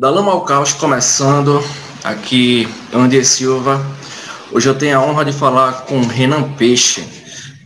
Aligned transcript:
Da 0.00 0.08
Lama 0.08 0.32
ao 0.32 0.46
Caos 0.46 0.72
começando, 0.72 1.62
aqui 2.02 2.66
Andy 2.90 3.22
Silva. 3.22 3.78
Hoje 4.50 4.66
eu 4.66 4.74
tenho 4.74 4.96
a 4.96 5.02
honra 5.02 5.26
de 5.26 5.30
falar 5.30 5.82
com 5.82 6.00
Renan 6.00 6.54
Peixe, 6.54 7.06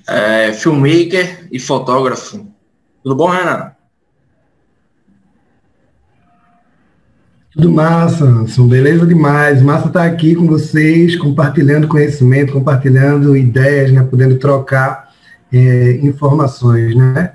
é, 0.09 0.53
filmmaker 0.53 1.47
e 1.53 1.61
fotógrafo. 1.61 2.45
Tudo 3.05 3.15
bom, 3.15 3.29
Renan? 3.29 3.71
Tudo 7.53 7.71
massa, 7.71 8.49
são 8.49 8.67
beleza 8.67 9.07
demais. 9.07 9.63
Massa 9.63 9.87
estar 9.87 10.01
tá 10.01 10.05
aqui 10.05 10.35
com 10.35 10.49
vocês, 10.49 11.15
compartilhando 11.15 11.87
conhecimento, 11.87 12.53
compartilhando 12.53 13.37
ideias, 13.37 13.93
né, 13.93 14.03
podendo 14.03 14.41
trocar 14.41 15.13
é, 15.53 16.01
informações, 16.03 16.97
né? 16.97 17.35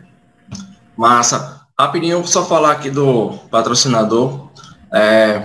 Massa. 0.98 1.58
Rapidinho, 1.80 2.28
só 2.28 2.44
falar 2.44 2.74
aqui 2.74 2.90
do 2.90 3.30
patrocinador. 3.50 4.49
É, 4.94 5.44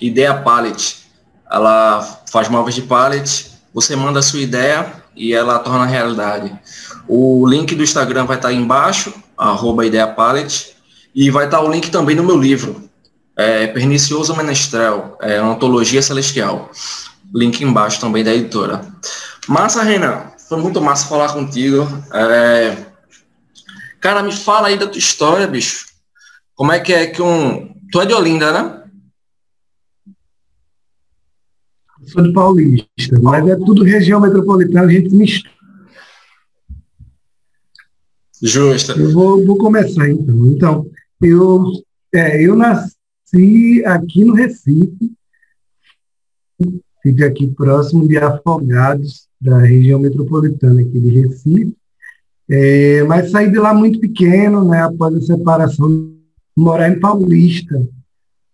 ideia 0.00 0.34
Palette. 0.34 1.08
Ela 1.50 2.02
faz 2.30 2.48
móveis 2.48 2.74
de 2.74 2.82
pallet. 2.82 3.50
Você 3.72 3.96
manda 3.96 4.18
a 4.18 4.22
sua 4.22 4.40
ideia 4.40 4.92
e 5.16 5.32
ela 5.32 5.58
torna 5.58 5.86
realidade. 5.86 6.52
O 7.06 7.46
link 7.46 7.74
do 7.74 7.82
Instagram 7.82 8.26
vai 8.26 8.36
estar 8.36 8.48
aí 8.48 8.56
embaixo, 8.56 9.12
arroba 9.36 9.86
Ideia 9.86 10.06
Palette. 10.06 10.76
E 11.14 11.30
vai 11.30 11.46
estar 11.46 11.60
o 11.60 11.70
link 11.70 11.90
também 11.90 12.14
no 12.14 12.22
meu 12.22 12.36
livro, 12.36 12.88
é, 13.36 13.66
Pernicioso 13.66 14.36
Menestrel, 14.36 15.16
é, 15.20 15.36
Antologia 15.36 16.02
Celestial. 16.02 16.70
Link 17.34 17.62
embaixo 17.62 18.00
também 18.00 18.22
da 18.22 18.32
editora. 18.32 18.84
Massa, 19.48 19.82
Renan. 19.82 20.24
Foi 20.48 20.58
muito 20.58 20.80
massa 20.80 21.06
falar 21.06 21.32
contigo. 21.32 21.86
É... 22.12 22.76
Cara, 24.00 24.22
me 24.22 24.32
fala 24.32 24.68
aí 24.68 24.78
da 24.78 24.86
tua 24.86 24.98
história, 24.98 25.46
bicho. 25.46 25.86
Como 26.54 26.72
é 26.72 26.80
que 26.80 26.92
é 26.92 27.06
que 27.06 27.20
um, 27.20 27.74
Tu 27.90 28.00
é 28.00 28.06
de 28.06 28.14
Olinda, 28.14 28.52
né? 28.52 28.84
Sou 32.06 32.22
de 32.22 32.32
Paulista, 32.32 33.20
mas 33.20 33.46
é 33.46 33.56
tudo 33.56 33.82
região 33.82 34.20
metropolitana, 34.20 34.86
a 34.86 34.88
gente 34.88 35.14
mistura. 35.14 35.52
Justa. 38.42 38.92
Eu 38.92 39.12
vou, 39.12 39.44
vou 39.44 39.58
começar 39.58 40.08
então. 40.08 40.46
Então, 40.46 40.90
eu, 41.20 41.64
é, 42.14 42.42
eu 42.42 42.54
nasci 42.54 43.84
aqui 43.84 44.24
no 44.24 44.34
Recife, 44.34 45.12
fica 47.02 47.26
aqui 47.26 47.48
próximo 47.48 48.06
de 48.06 48.16
Afogados, 48.16 49.28
da 49.40 49.58
região 49.58 49.98
metropolitana 49.98 50.80
aqui 50.80 51.00
de 51.00 51.20
Recife, 51.20 51.76
é, 52.48 53.02
mas 53.04 53.30
saí 53.30 53.50
de 53.50 53.58
lá 53.58 53.74
muito 53.74 54.00
pequeno, 54.00 54.66
né, 54.66 54.82
após 54.82 55.14
a 55.14 55.20
separação 55.20 56.17
morar 56.58 56.90
em 56.90 56.98
Paulista. 56.98 57.80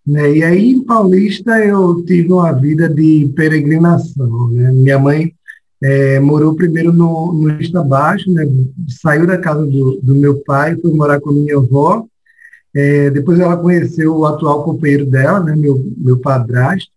Né? 0.07 0.37
E 0.37 0.45
aí, 0.45 0.71
em 0.73 0.85
Paulista, 0.85 1.59
eu 1.59 2.05
tive 2.05 2.33
uma 2.33 2.53
vida 2.53 2.89
de 2.89 3.33
peregrinação. 3.35 4.49
Né? 4.49 4.71
Minha 4.73 4.99
mãe 4.99 5.35
é, 5.83 6.21
morou 6.21 6.55
primeiro 6.55 6.93
no, 6.93 7.33
no 7.33 7.49
Lista 7.49 7.83
Baixo, 7.83 8.31
né? 8.31 8.45
saiu 8.89 9.27
da 9.27 9.39
casa 9.39 9.65
do, 9.65 10.01
do 10.03 10.15
meu 10.15 10.43
pai, 10.43 10.77
foi 10.77 10.93
morar 10.93 11.21
com 11.21 11.31
a 11.31 11.33
minha 11.33 11.57
avó. 11.57 12.05
É, 12.75 13.09
depois 13.09 13.39
ela 13.41 13.57
conheceu 13.57 14.15
o 14.15 14.27
atual 14.27 14.65
companheiro 14.65 15.07
dela, 15.07 15.41
né? 15.41 15.57
meu, 15.57 15.83
meu 15.97 16.19
padrasto. 16.19 16.91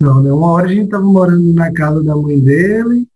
Então, 0.00 0.22
né? 0.22 0.32
Uma 0.32 0.52
hora 0.52 0.66
a 0.66 0.72
gente 0.72 0.84
estava 0.84 1.02
morando 1.02 1.52
na 1.52 1.72
casa 1.72 2.04
da 2.04 2.14
mãe 2.14 2.38
dele, 2.38 3.08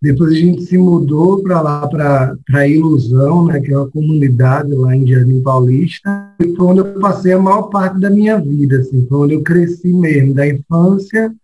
depois 0.00 0.32
a 0.32 0.36
gente 0.36 0.62
se 0.62 0.76
mudou 0.76 1.42
para 1.42 1.60
lá, 1.60 1.88
para 1.88 2.68
Ilusão, 2.68 3.46
né, 3.46 3.60
que 3.60 3.72
é 3.72 3.78
uma 3.78 3.90
comunidade 3.90 4.72
lá 4.74 4.94
em 4.94 5.06
Jardim 5.06 5.42
Paulista. 5.42 6.34
E 6.38 6.54
foi 6.54 6.66
onde 6.66 6.80
eu 6.80 7.00
passei 7.00 7.32
a 7.32 7.38
maior 7.38 7.62
parte 7.62 7.98
da 7.98 8.10
minha 8.10 8.38
vida, 8.38 8.78
assim, 8.78 9.06
foi 9.08 9.18
onde 9.18 9.34
eu 9.34 9.42
cresci 9.42 9.92
mesmo, 9.92 10.34
da 10.34 10.46
infância 10.46 11.34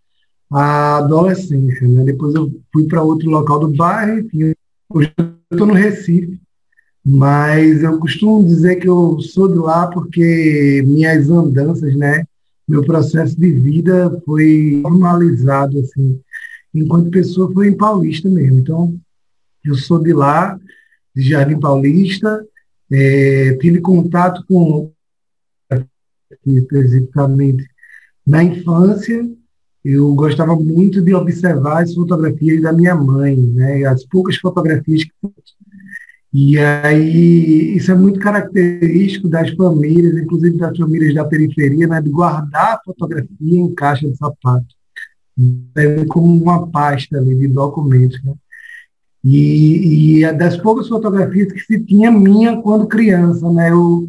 à 0.50 0.98
adolescência. 0.98 1.88
Né? 1.88 2.04
Depois 2.04 2.34
eu 2.34 2.52
fui 2.72 2.86
para 2.86 3.02
outro 3.02 3.30
local 3.30 3.60
do 3.60 3.74
bairro, 3.74 4.20
enfim, 4.20 4.52
hoje 4.90 5.12
eu 5.18 5.26
estou 5.50 5.66
no 5.66 5.74
Recife, 5.74 6.38
mas 7.04 7.82
eu 7.82 7.98
costumo 7.98 8.46
dizer 8.46 8.76
que 8.76 8.88
eu 8.88 9.18
sou 9.20 9.48
de 9.48 9.58
lá 9.58 9.86
porque 9.86 10.84
minhas 10.86 11.28
andanças, 11.30 11.96
né, 11.96 12.24
meu 12.68 12.84
processo 12.84 13.36
de 13.38 13.50
vida 13.50 14.20
foi 14.24 14.80
normalizado, 14.82 15.78
assim, 15.80 16.20
enquanto 16.74 17.10
pessoa 17.10 17.52
foi 17.52 17.68
em 17.68 17.76
Paulista 17.76 18.28
mesmo. 18.28 18.58
Então, 18.58 18.98
eu 19.64 19.74
sou 19.74 20.02
de 20.02 20.12
lá, 20.12 20.58
de 21.14 21.22
Jardim 21.22 21.58
Paulista, 21.58 22.44
é, 22.90 23.56
tive 23.60 23.80
contato 23.80 24.44
com, 24.46 24.92
especificamente, 26.46 27.66
na 28.26 28.42
infância, 28.42 29.28
eu 29.84 30.14
gostava 30.14 30.54
muito 30.56 31.02
de 31.02 31.14
observar 31.14 31.82
as 31.82 31.92
fotografias 31.94 32.62
da 32.62 32.72
minha 32.72 32.94
mãe, 32.94 33.36
né, 33.36 33.84
as 33.84 34.04
poucas 34.06 34.36
fotografias 34.36 35.04
que 35.04 35.12
e 36.34 36.58
aí, 36.58 37.76
isso 37.76 37.92
é 37.92 37.94
muito 37.94 38.18
característico 38.18 39.28
das 39.28 39.50
famílias, 39.50 40.16
inclusive 40.16 40.56
das 40.56 40.74
famílias 40.78 41.14
da 41.14 41.26
periferia, 41.26 41.86
né, 41.86 42.00
de 42.00 42.08
guardar 42.08 42.76
a 42.76 42.80
fotografia 42.82 43.28
em 43.58 43.74
caixa 43.74 44.08
de 44.08 44.16
sapato 44.16 44.74
como 46.08 46.42
uma 46.42 46.66
pasta 46.68 47.18
ali 47.18 47.36
de 47.36 47.48
documentos. 47.48 48.22
Né? 48.22 48.34
E, 49.24 50.18
e 50.18 50.24
é 50.24 50.32
das 50.32 50.56
poucas 50.56 50.88
fotografias 50.88 51.52
que 51.52 51.60
se 51.60 51.84
tinha 51.84 52.10
minha 52.10 52.60
quando 52.60 52.86
criança. 52.86 53.50
Né? 53.52 53.70
Eu, 53.70 54.08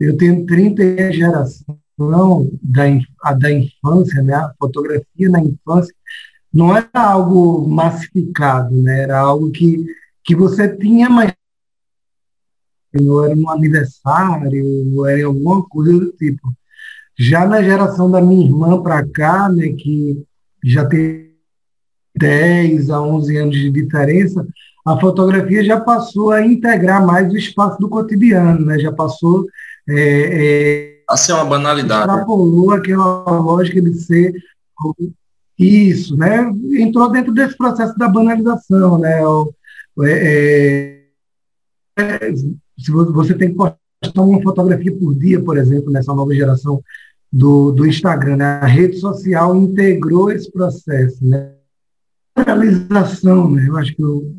eu 0.00 0.16
tenho 0.16 0.46
30 0.46 1.12
geração 1.12 1.78
da, 2.62 2.84
a 3.22 3.32
da 3.32 3.50
infância, 3.50 4.22
né? 4.22 4.34
a 4.34 4.52
fotografia 4.58 5.30
na 5.30 5.40
infância, 5.40 5.94
não 6.52 6.76
era 6.76 6.88
algo 6.94 7.66
massificado, 7.68 8.76
né? 8.76 9.02
era 9.02 9.18
algo 9.18 9.50
que, 9.50 9.84
que 10.24 10.34
você 10.34 10.74
tinha, 10.76 11.08
mas 11.08 11.32
era 12.94 13.34
um 13.34 13.50
aniversário, 13.50 15.06
era 15.06 15.26
alguma 15.26 15.62
coisa 15.66 15.92
do 15.92 16.12
tipo. 16.12 16.52
Já 17.18 17.46
na 17.46 17.62
geração 17.62 18.10
da 18.10 18.20
minha 18.20 18.46
irmã 18.46 18.82
para 18.82 19.06
cá, 19.06 19.48
né, 19.48 19.68
que 19.68 20.22
já 20.70 20.84
tem 20.84 21.30
10 22.16 22.90
a 22.90 23.00
11 23.00 23.36
anos 23.36 23.56
de 23.56 23.70
diferença, 23.70 24.46
a 24.84 24.98
fotografia 24.98 25.64
já 25.64 25.80
passou 25.80 26.32
a 26.32 26.44
integrar 26.44 27.04
mais 27.04 27.32
o 27.32 27.36
espaço 27.36 27.78
do 27.78 27.88
cotidiano, 27.88 28.64
né? 28.64 28.78
já 28.78 28.92
passou 28.92 29.46
é, 29.88 29.94
é, 29.98 31.02
a 31.08 31.16
ser 31.16 31.32
uma 31.32 31.44
banalidade. 31.44 32.08
Extrapolou 32.08 32.72
aquela 32.72 33.38
lógica 33.38 33.80
de 33.80 33.94
ser 33.94 34.32
isso, 35.58 36.16
né? 36.16 36.52
Entrou 36.78 37.10
dentro 37.10 37.32
desse 37.32 37.56
processo 37.56 37.96
da 37.96 38.08
banalização, 38.08 38.98
né? 38.98 39.20
É, 40.04 41.02
é, 41.98 42.34
se 42.78 42.90
você 42.90 43.34
tem 43.34 43.50
que 43.50 43.54
postar 43.54 44.20
uma 44.20 44.42
fotografia 44.42 44.94
por 44.96 45.14
dia, 45.14 45.42
por 45.42 45.56
exemplo, 45.56 45.90
nessa 45.90 46.12
nova 46.12 46.34
geração 46.34 46.82
do, 47.32 47.72
do 47.72 47.86
Instagram, 47.86 48.36
né? 48.36 48.44
a 48.62 48.66
rede 48.66 48.98
social 48.98 49.56
integrou 49.56 50.30
esse 50.30 50.50
processo, 50.50 51.24
né? 51.26 51.52
Pluralização, 52.34 53.50
né? 53.50 53.66
Eu 53.68 53.76
acho 53.76 53.94
que 53.94 54.02
eu 54.02 54.34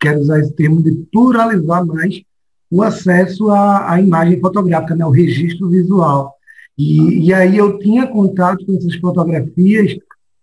quero 0.00 0.20
usar 0.20 0.40
esse 0.40 0.52
termo 0.54 0.82
de 0.82 0.92
pluralizar 1.12 1.84
mais 1.84 2.22
o 2.70 2.82
acesso 2.82 3.50
à, 3.50 3.92
à 3.92 4.00
imagem 4.00 4.40
fotográfica, 4.40 4.94
né? 4.94 5.04
o 5.04 5.10
registro 5.10 5.68
visual. 5.68 6.34
E, 6.78 7.26
e 7.26 7.34
aí 7.34 7.56
eu 7.56 7.78
tinha 7.78 8.06
contato 8.06 8.64
com 8.64 8.76
essas 8.76 8.94
fotografias 8.96 9.96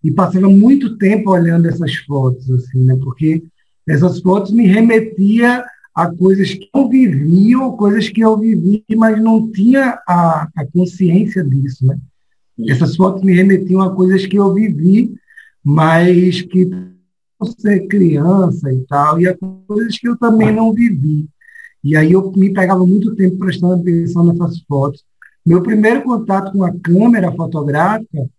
e 0.04 0.12
passava 0.12 0.50
muito 0.50 0.98
tempo 0.98 1.32
olhando 1.32 1.68
essas 1.68 1.96
fotos, 1.96 2.50
assim, 2.52 2.86
né? 2.86 2.98
Porque 3.02 3.44
essas 3.88 4.20
fotos 4.22 4.52
me 4.52 4.68
remetia 4.68 5.64
a 5.98 6.14
coisas 6.14 6.54
que 6.54 6.70
eu 6.76 6.88
vivi 6.88 7.56
ou 7.56 7.76
coisas 7.76 8.08
que 8.08 8.22
eu 8.22 8.38
vivi, 8.38 8.86
mas 8.96 9.20
não 9.20 9.52
tinha 9.52 10.00
a, 10.08 10.48
a 10.56 10.66
consciência 10.72 11.44
disso, 11.44 11.88
né? 11.88 11.98
Essas 12.70 12.96
fotos 12.96 13.24
me 13.24 13.34
remetiam 13.34 13.82
a 13.82 13.96
coisas 13.96 14.24
que 14.28 14.36
eu 14.36 14.54
vivi, 14.54 15.16
mas 15.64 16.44
que 16.44 16.70
ser 17.58 17.88
criança 17.88 18.72
e 18.72 18.86
tal, 18.86 19.20
e 19.20 19.28
a 19.28 19.36
coisas 19.66 19.98
que 19.98 20.08
eu 20.08 20.16
também 20.16 20.54
não 20.54 20.72
vivi. 20.72 21.28
E 21.84 21.96
aí 21.96 22.12
eu 22.12 22.32
me 22.32 22.54
pegava 22.54 22.86
muito 22.86 23.16
tempo 23.16 23.40
prestando 23.40 23.82
atenção 23.82 24.24
nessas 24.24 24.60
fotos. 24.68 25.04
Meu 25.44 25.64
primeiro 25.64 26.04
contato 26.04 26.52
com 26.52 26.64
a 26.64 26.72
câmera 26.78 27.32
fotográfica, 27.32 28.30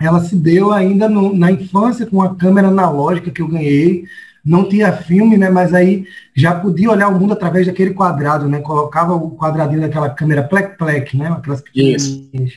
ela 0.00 0.24
se 0.24 0.34
deu 0.34 0.72
ainda 0.72 1.06
no, 1.06 1.36
na 1.36 1.52
infância 1.52 2.06
com 2.06 2.22
a 2.22 2.34
câmera 2.34 2.68
analógica 2.68 3.30
que 3.30 3.42
eu 3.42 3.48
ganhei 3.48 4.04
não 4.48 4.66
tinha 4.66 4.90
filme, 4.92 5.36
né? 5.36 5.50
Mas 5.50 5.74
aí 5.74 6.06
já 6.34 6.54
podia 6.54 6.90
olhar 6.90 7.08
o 7.08 7.20
mundo 7.20 7.34
através 7.34 7.66
daquele 7.66 7.92
quadrado, 7.92 8.48
né? 8.48 8.60
Colocava 8.60 9.14
o 9.14 9.36
quadradinho 9.36 9.82
daquela 9.82 10.08
câmera 10.08 10.42
plec-plec, 10.42 11.14
né? 11.16 11.28
Aquelas 11.28 11.60
pequenininhas 11.60 12.54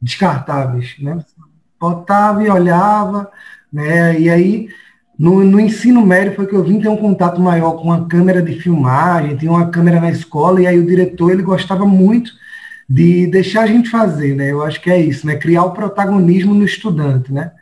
descartáveis, 0.00 0.94
né? 1.00 1.18
Botava 1.80 2.44
e 2.44 2.50
olhava, 2.50 3.30
né? 3.72 4.20
E 4.20 4.28
aí 4.28 4.68
no, 5.18 5.42
no, 5.42 5.58
ensino 5.58 6.04
médio 6.04 6.34
foi 6.34 6.46
que 6.46 6.54
eu 6.54 6.62
vim 6.62 6.78
ter 6.78 6.88
um 6.88 6.96
contato 6.96 7.40
maior 7.40 7.72
com 7.80 7.90
a 7.90 8.06
câmera 8.06 8.42
de 8.42 8.60
filmagem, 8.60 9.36
tinha 9.36 9.50
uma 9.50 9.70
câmera 9.70 10.00
na 10.00 10.10
escola, 10.10 10.60
e 10.60 10.66
aí 10.66 10.78
o 10.78 10.86
diretor 10.86 11.30
ele 11.30 11.42
gostava 11.42 11.86
muito 11.86 12.32
de 12.88 13.26
deixar 13.28 13.62
a 13.62 13.66
gente 13.66 13.88
fazer, 13.88 14.34
né? 14.34 14.52
Eu 14.52 14.62
acho 14.62 14.78
que 14.80 14.90
é 14.90 15.00
isso, 15.00 15.26
né? 15.26 15.36
Criar 15.36 15.64
o 15.64 15.72
protagonismo 15.72 16.52
no 16.52 16.64
estudante, 16.64 17.32
né? 17.32 17.52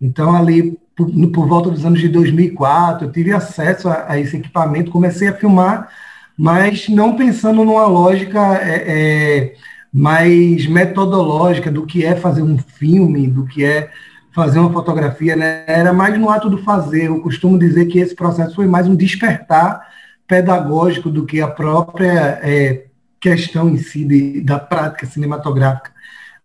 Então, 0.00 0.34
ali, 0.34 0.78
por, 0.96 1.10
por 1.30 1.46
volta 1.48 1.70
dos 1.70 1.84
anos 1.84 2.00
de 2.00 2.08
2004, 2.08 3.06
eu 3.06 3.12
tive 3.12 3.32
acesso 3.32 3.88
a, 3.88 4.12
a, 4.12 4.18
esse 4.18 4.36
equipamento, 4.36 4.90
comecei 4.90 5.28
a 5.28 5.34
filmar, 5.34 5.88
mas 6.36 6.88
não 6.88 7.16
pensando 7.16 7.64
numa 7.64 7.86
lógica 7.86 8.40
é, 8.56 8.84
é, 8.86 9.54
mais 9.92 10.66
metodológica 10.66 11.70
do 11.70 11.84
que 11.84 12.04
é 12.04 12.14
fazer 12.14 12.42
um 12.42 12.58
filme, 12.58 13.26
do 13.26 13.44
que 13.44 13.64
é 13.64 13.90
fazer 14.32 14.60
uma 14.60 14.72
fotografia, 14.72 15.34
né? 15.34 15.64
Era 15.66 15.92
mais 15.92 16.16
no 16.16 16.30
ato 16.30 16.48
do 16.48 16.58
fazer. 16.58 17.06
Eu 17.06 17.20
costumo 17.20 17.58
dizer 17.58 17.86
que 17.86 17.98
esse 17.98 18.14
processo 18.14 18.54
foi 18.54 18.66
mais 18.66 18.86
um 18.86 18.94
despertar 18.94 19.88
pedagógico 20.28 21.10
do 21.10 21.26
que 21.26 21.40
a 21.40 21.48
própria 21.48 22.38
é, 22.42 22.84
questão 23.20 23.68
em 23.68 23.78
si 23.78 24.04
de, 24.04 24.40
da 24.42 24.58
prática 24.58 25.06
cinematográfica. 25.06 25.90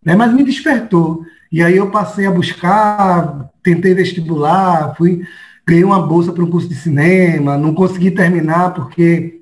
Né? 0.04 0.16
Mas 0.16 0.32
me 0.32 0.42
despertou. 0.42 1.24
E 1.54 1.62
aí 1.62 1.76
eu 1.76 1.88
passei 1.88 2.26
a 2.26 2.32
buscar, 2.32 3.48
tentei 3.62 3.94
vestibular, 3.94 4.92
fui, 4.96 5.24
ganhei 5.64 5.84
uma 5.84 6.04
bolsa 6.04 6.32
para 6.32 6.42
um 6.42 6.50
curso 6.50 6.68
de 6.68 6.74
cinema, 6.74 7.56
não 7.56 7.72
consegui 7.72 8.10
terminar 8.10 8.74
porque 8.74 9.40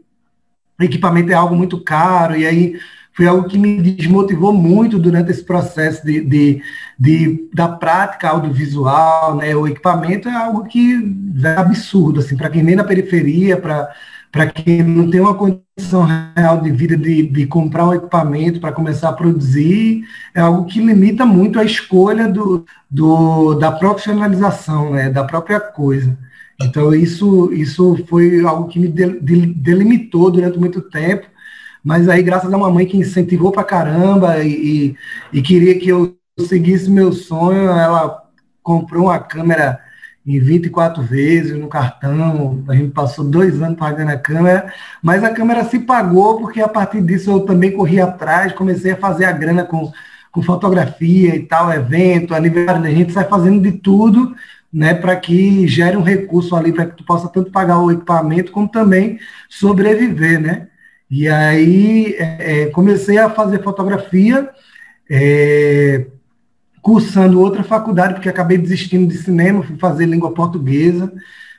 equipamento 0.79 1.33
é 1.33 1.35
algo 1.35 1.57
muito 1.57 1.83
caro, 1.83 2.37
e 2.37 2.47
aí 2.47 2.79
foi 3.15 3.27
algo 3.27 3.49
que 3.49 3.57
me 3.57 3.81
desmotivou 3.81 4.53
muito 4.53 4.99
durante 4.99 5.31
esse 5.31 5.43
processo 5.43 6.05
de, 6.05 6.21
de, 6.21 6.63
de 6.99 7.49
da 7.55 7.67
prática 7.67 8.29
audiovisual, 8.29 9.37
né? 9.37 9.57
O 9.57 9.67
equipamento 9.67 10.29
é 10.29 10.35
algo 10.35 10.65
que 10.65 11.17
é 11.43 11.59
absurdo, 11.59 12.21
assim, 12.21 12.37
para 12.37 12.51
quem 12.51 12.63
vem 12.63 12.77
na 12.77 12.85
periferia, 12.85 13.57
para 13.57 14.51
quem 14.51 14.83
não 14.83 15.11
tem 15.11 15.19
uma 15.19 15.35
condição 15.35 15.63
real 16.37 16.61
de 16.61 16.71
vida 16.71 16.97
de, 16.97 17.27
de 17.27 17.47
comprar 17.47 17.87
um 17.87 17.95
equipamento 17.95 18.61
para 18.61 18.73
começar 18.73 19.09
a 19.09 19.13
produzir, 19.13 20.05
é 20.35 20.41
algo 20.41 20.67
que 20.67 20.81
limita 20.81 21.27
muito 21.27 21.59
a 21.59 21.65
escolha 21.65 22.29
do, 22.29 22.65
do, 22.91 23.55
da 23.55 23.73
profissionalização, 23.73 24.91
né, 24.93 25.11
da 25.11 25.25
própria 25.25 25.61
coisa. 25.61 26.17
Então, 26.61 26.95
isso, 26.95 27.53
isso 27.53 28.05
foi 28.09 28.45
algo 28.45 28.69
que 28.69 28.79
me 28.79 28.89
delimitou 28.89 30.31
durante 30.31 30.59
muito 30.59 30.81
tempo, 30.81 31.27
mas 31.83 32.09
aí, 32.09 32.23
graças 32.23 32.53
a 32.53 32.57
uma 32.57 32.71
mãe 32.71 32.87
que 32.87 32.97
incentivou 32.97 33.51
para 33.51 33.65
caramba 33.65 34.39
e, 34.39 34.95
e, 35.33 35.39
e 35.39 35.43
queria 35.43 35.79
que 35.79 35.89
eu 35.89 36.17
seguisse 36.39 36.89
meu 36.89 37.13
sonho, 37.13 37.69
ela 37.69 38.23
comprou 38.63 39.05
uma 39.05 39.19
câmera 39.19 39.81
em 40.27 40.39
24 40.39 41.03
vezes 41.03 41.59
no 41.59 41.69
cartão. 41.69 42.65
A 42.69 42.75
gente 42.75 42.93
passou 42.93 43.25
dois 43.25 43.61
anos 43.61 43.79
pagando 43.79 44.11
a 44.11 44.19
câmera, 44.19 44.73
mas 45.03 45.25
a 45.25 45.31
câmera 45.31 45.65
se 45.65 45.81
pagou 45.81 46.39
porque 46.39 46.61
a 46.61 46.69
partir 46.69 47.03
disso 47.03 47.31
eu 47.31 47.41
também 47.41 47.73
corri 47.73 48.01
atrás, 48.01 48.53
comecei 48.53 48.93
a 48.93 48.97
fazer 48.97 49.25
a 49.25 49.33
grana 49.33 49.65
com, 49.65 49.93
com 50.31 50.43
fotografia 50.43 51.35
e 51.35 51.41
tal, 51.41 51.73
evento, 51.73 52.35
aniversário, 52.35 52.85
a 52.85 52.91
gente 52.91 53.13
sai 53.13 53.25
fazendo 53.25 53.63
de 53.63 53.73
tudo, 53.73 54.35
né, 54.73 54.95
para 54.95 55.15
que 55.17 55.67
gere 55.69 55.97
um 55.97 56.03
recurso 56.03 56.57
ali 56.57 56.73
para 56.73 56.87
que 56.87 56.97
tu 56.97 57.05
possa 57.05 57.29
tanto 57.29 57.51
pagar 57.51 57.79
o 57.79 57.91
equipamento 57.91 58.53
como 58.53 58.69
também 58.69 59.19
sobreviver, 59.49 60.41
né? 60.41 60.69
E 61.11 61.29
aí 61.29 62.15
é, 62.19 62.63
é 62.63 62.67
comecei 62.71 63.19
a 63.19 63.29
fazer 63.29 63.63
fotografia, 63.63 64.49
é, 65.11 66.07
cursando 66.83 67.41
outra 67.41 67.63
faculdade, 67.63 68.15
porque 68.15 68.29
acabei 68.29 68.59
desistindo 68.59 69.07
de 69.07 69.17
cinema, 69.17 69.63
fui 69.63 69.79
fazer 69.79 70.05
língua 70.05 70.35
portuguesa, 70.35 71.13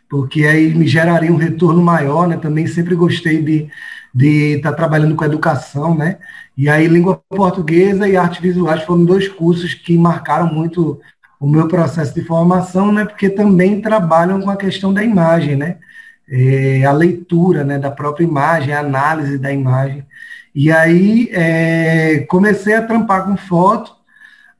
porque 0.10 0.46
aí 0.46 0.76
me 0.76 0.86
geraria 0.86 1.32
um 1.32 1.38
retorno 1.38 1.82
maior, 1.82 2.28
né? 2.28 2.38
Também 2.38 2.68
sempre 2.68 2.94
gostei 2.94 3.42
de 3.42 3.70
de 4.14 4.58
estar 4.58 4.72
tá 4.72 4.78
trabalhando 4.78 5.16
com 5.16 5.26
educação, 5.26 5.96
né? 5.96 6.18
E 6.56 6.70
aí 6.70 6.88
língua 6.88 7.22
portuguesa 7.30 8.08
e 8.08 8.16
artes 8.16 8.40
visuais 8.40 8.84
foram 8.84 9.04
dois 9.04 9.28
cursos 9.28 9.74
que 9.74 9.98
marcaram 9.98 10.54
muito 10.54 11.02
o 11.40 11.48
meu 11.50 11.68
processo 11.68 12.14
de 12.14 12.24
formação, 12.24 12.92
né? 12.92 13.06
Porque 13.06 13.30
também 13.30 13.82
trabalham 13.82 14.40
com 14.42 14.50
a 14.52 14.56
questão 14.56 14.94
da 14.94 15.04
imagem, 15.04 15.56
né? 15.56 15.78
É, 16.30 16.86
a 16.86 16.92
leitura, 16.92 17.64
né? 17.64 17.80
Da 17.80 17.90
própria 17.90 18.24
imagem, 18.24 18.74
a 18.74 18.80
análise 18.82 19.38
da 19.40 19.52
imagem. 19.52 20.06
E 20.54 20.72
aí 20.72 21.30
é, 21.32 22.20
comecei 22.30 22.76
a 22.76 22.86
trampar 22.86 23.26
com 23.26 23.36
foto 23.36 23.96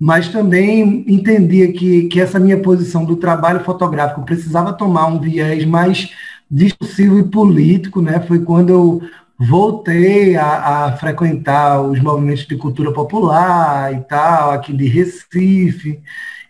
mas 0.04 0.28
também 0.28 1.06
entendia 1.08 1.72
que, 1.72 2.10
que 2.10 2.20
essa 2.20 2.38
minha 2.38 2.58
posição 2.58 3.06
do 3.06 3.16
trabalho 3.16 3.62
fotográfico 3.62 4.22
precisava 4.24 4.74
tomar 4.74 5.08
um 5.08 5.18
viés 5.18 5.64
mais 5.64 6.12
discursivo 6.52 7.20
e 7.20 7.24
político, 7.24 8.02
né? 8.02 8.20
Foi 8.20 8.40
quando 8.40 8.70
eu 8.70 9.02
voltei 9.40 10.36
a, 10.36 10.88
a, 10.88 10.98
frequentar 10.98 11.82
os 11.82 12.02
movimentos 12.02 12.46
de 12.46 12.58
cultura 12.58 12.92
popular 12.92 13.94
e 13.94 14.02
tal, 14.02 14.52
aqui 14.52 14.74
de 14.74 14.90
Recife, 14.90 16.02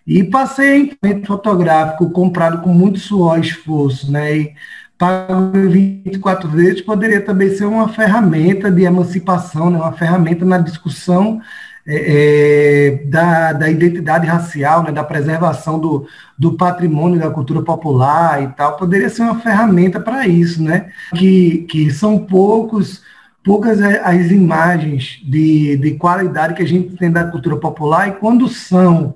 e 0.07 0.23
passei 0.23 0.97
em 1.03 1.23
fotográfico 1.23 2.09
comprado 2.09 2.59
com 2.63 2.73
muito 2.73 2.97
suor 2.97 3.37
e 3.37 3.41
esforço, 3.41 4.11
né? 4.11 4.35
E 4.35 4.53
pago 4.97 5.51
24 5.69 6.49
vezes 6.49 6.81
poderia 6.81 7.21
também 7.21 7.51
ser 7.51 7.65
uma 7.65 7.87
ferramenta 7.87 8.71
de 8.71 8.81
emancipação, 8.81 9.69
né? 9.69 9.77
uma 9.77 9.93
ferramenta 9.93 10.43
na 10.43 10.57
discussão 10.57 11.39
é, 11.85 12.95
é, 12.95 13.03
da, 13.05 13.51
da 13.51 13.69
identidade 13.69 14.25
racial, 14.25 14.83
né, 14.83 14.91
da 14.91 15.03
preservação 15.03 15.77
do, 15.77 16.07
do 16.37 16.53
patrimônio 16.53 17.19
da 17.19 17.29
cultura 17.29 17.61
popular 17.61 18.41
e 18.41 18.47
tal, 18.55 18.77
poderia 18.77 19.09
ser 19.09 19.23
uma 19.23 19.39
ferramenta 19.41 19.99
para 19.99 20.25
isso, 20.25 20.63
né? 20.63 20.91
Que, 21.13 21.65
que 21.69 21.91
são 21.91 22.17
poucos, 22.17 23.01
poucas 23.43 23.81
as 23.81 24.31
imagens 24.31 25.19
de, 25.25 25.75
de 25.75 25.91
qualidade 25.95 26.53
que 26.53 26.63
a 26.63 26.67
gente 26.67 26.95
tem 26.95 27.11
da 27.11 27.25
cultura 27.25 27.57
popular 27.57 28.07
e 28.07 28.13
quando 28.13 28.47
são 28.47 29.15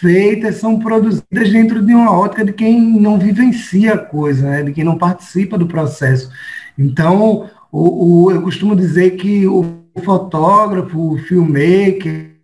feitas, 0.00 0.56
são 0.56 0.78
produzidas 0.78 1.50
dentro 1.50 1.84
de 1.84 1.92
uma 1.92 2.12
ótica 2.12 2.44
de 2.44 2.52
quem 2.52 2.80
não 3.00 3.18
vivencia 3.18 3.94
a 3.94 3.98
coisa, 3.98 4.48
né? 4.48 4.62
de 4.62 4.72
quem 4.72 4.84
não 4.84 4.96
participa 4.96 5.58
do 5.58 5.66
processo. 5.66 6.30
Então, 6.78 7.50
o, 7.72 8.26
o 8.26 8.30
eu 8.30 8.42
costumo 8.42 8.76
dizer 8.76 9.12
que 9.16 9.46
o 9.46 9.85
fotógrafo, 10.02 11.18
filmmaker, 11.26 12.36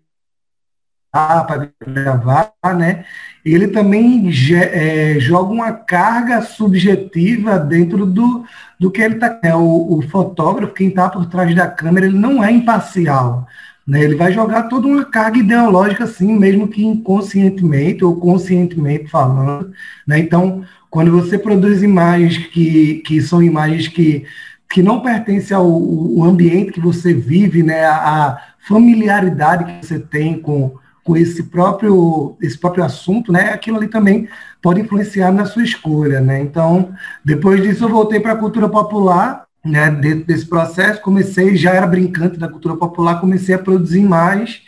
para 1.13 1.71
gravar, 1.87 2.53
né? 2.77 3.05
Ele 3.45 3.69
também 3.69 4.31
é, 4.55 5.17
joga 5.19 5.53
uma 5.53 5.73
carga 5.73 6.41
subjetiva 6.43 7.59
dentro 7.59 8.07
do, 8.07 8.45
do 8.79 8.91
que 8.91 9.03
ele 9.03 9.15
está. 9.15 9.39
É, 9.43 9.55
o, 9.55 9.99
o, 9.99 10.03
fotógrafo, 10.09 10.73
quem 10.73 10.89
está 10.89 11.11
por 11.11 11.27
trás 11.27 11.55
da 11.55 11.67
câmera, 11.67 12.07
ele 12.07 12.19
não 12.19 12.43
é 12.43 12.51
imparcial. 12.51 13.47
Né? 13.87 14.03
Ele 14.03 14.15
vai 14.15 14.33
jogar 14.33 14.65
toda 14.65 14.87
uma 14.87 15.05
carga 15.05 15.39
ideológica, 15.39 16.05
assim, 16.05 16.39
mesmo 16.39 16.69
que 16.69 16.85
inconscientemente 16.85 18.05
ou 18.05 18.17
conscientemente 18.17 19.11
falando. 19.11 19.73
Né? 20.07 20.21
Então, 20.21 20.65
quando 20.89 21.11
você 21.11 21.37
produz 21.37 21.83
imagens 21.83 22.39
que, 22.47 23.03
que 23.05 23.21
são 23.21 23.43
imagens 23.43 23.89
que 23.89 24.25
que 24.73 24.83
não 24.83 25.01
pertence 25.01 25.53
ao, 25.53 25.67
ao 25.67 26.25
ambiente 26.25 26.73
que 26.73 26.81
você 26.81 27.13
vive, 27.13 27.63
né, 27.63 27.85
a, 27.85 28.39
familiaridade 28.67 29.65
que 29.65 29.87
você 29.87 29.99
tem 29.99 30.41
com, 30.41 30.77
com 31.03 31.17
esse 31.17 31.43
próprio 31.43 32.37
esse 32.41 32.57
próprio 32.57 32.85
assunto, 32.85 33.33
né, 33.33 33.51
aquilo 33.53 33.77
ali 33.77 33.89
também 33.89 34.29
pode 34.63 34.81
influenciar 34.81 35.33
na 35.33 35.45
sua 35.45 35.65
escolha, 35.65 36.21
né? 36.21 36.41
Então, 36.41 36.95
depois 37.25 37.61
disso 37.61 37.85
eu 37.85 37.89
voltei 37.89 38.21
para 38.21 38.33
a 38.33 38.37
cultura 38.37 38.69
popular, 38.69 39.45
né, 39.65 39.91
dentro 39.91 40.27
desse 40.27 40.47
processo, 40.47 41.03
comecei, 41.03 41.57
já 41.57 41.73
era 41.73 41.89
brincante 41.89 42.39
da 42.39 42.49
cultura 42.49 42.77
popular, 42.77 43.21
comecei 43.21 43.55
a 43.55 43.59
produzir 43.59 44.03
mais 44.03 44.63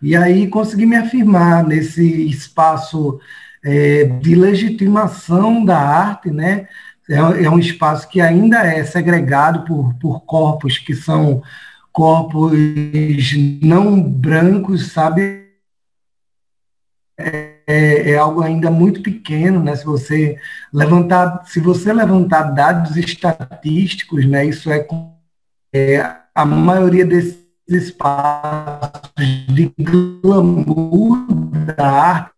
e 0.00 0.14
aí 0.16 0.46
consegui 0.46 0.86
me 0.86 0.96
afirmar 0.96 1.66
nesse 1.66 2.28
espaço 2.28 3.18
é, 3.64 4.04
de 4.04 4.34
legitimação 4.34 5.64
da 5.64 5.78
arte, 5.78 6.30
né? 6.30 6.68
É, 7.10 7.44
é 7.44 7.50
um 7.50 7.58
espaço 7.58 8.08
que 8.08 8.20
ainda 8.20 8.58
é 8.64 8.84
segregado 8.84 9.64
por, 9.64 9.94
por 9.94 10.20
corpos 10.20 10.78
que 10.78 10.94
são 10.94 11.42
corpos 11.92 12.52
não 13.60 14.00
brancos, 14.00 14.92
sabe? 14.92 15.48
É, 17.18 18.12
é, 18.12 18.16
algo 18.16 18.42
ainda 18.42 18.70
muito 18.70 19.02
pequeno, 19.02 19.62
né? 19.62 19.74
Se 19.74 19.84
você 19.84 20.38
levantar, 20.72 21.44
se 21.46 21.58
você 21.58 21.92
levantar 21.92 22.54
dados 22.54 22.96
estatísticos, 22.96 24.24
né? 24.26 24.46
Isso 24.46 24.70
é, 24.70 24.86
é 25.74 26.16
a 26.34 26.44
maioria 26.44 27.04
desses 27.04 27.44
espaços 27.68 29.10
de 29.48 29.72
glamour 29.78 31.26
da 31.76 31.90
arte 31.90 32.30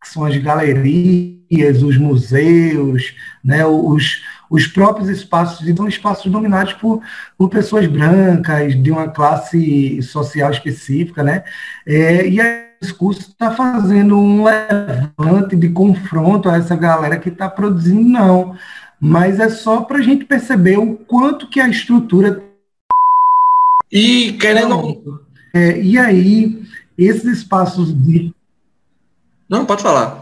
que 0.00 0.08
são 0.08 0.24
as 0.24 0.36
galerias, 0.36 1.37
os 1.50 1.96
museus, 1.96 3.14
né, 3.42 3.64
os, 3.64 4.22
os 4.50 4.66
próprios 4.66 5.08
espaços, 5.08 5.66
são 5.76 5.88
espaços 5.88 6.30
dominados 6.30 6.74
por, 6.74 7.00
por 7.36 7.48
pessoas 7.48 7.86
brancas, 7.86 8.80
de 8.80 8.90
uma 8.90 9.08
classe 9.08 10.00
social 10.02 10.50
específica, 10.50 11.22
né, 11.22 11.44
é, 11.86 12.28
e 12.28 12.40
aí 12.40 12.68
o 12.80 12.84
discurso 12.84 13.20
está 13.20 13.50
fazendo 13.50 14.16
um 14.18 14.44
levante 14.44 15.56
de 15.56 15.68
confronto 15.68 16.48
a 16.48 16.56
essa 16.56 16.76
galera 16.76 17.18
que 17.18 17.28
está 17.28 17.48
produzindo, 17.48 18.02
não, 18.02 18.56
mas 19.00 19.40
é 19.40 19.48
só 19.48 19.82
para 19.82 19.98
a 19.98 20.02
gente 20.02 20.24
perceber 20.24 20.78
o 20.78 20.96
quanto 20.96 21.48
que 21.48 21.60
a 21.60 21.68
estrutura... 21.68 22.42
E 23.90 24.32
querendo 24.34 24.76
É, 25.54 25.80
e 25.80 25.98
aí, 25.98 26.62
esses 26.96 27.24
espaços 27.24 27.94
de. 27.94 28.34
Não, 29.48 29.64
pode 29.64 29.82
falar. 29.82 30.17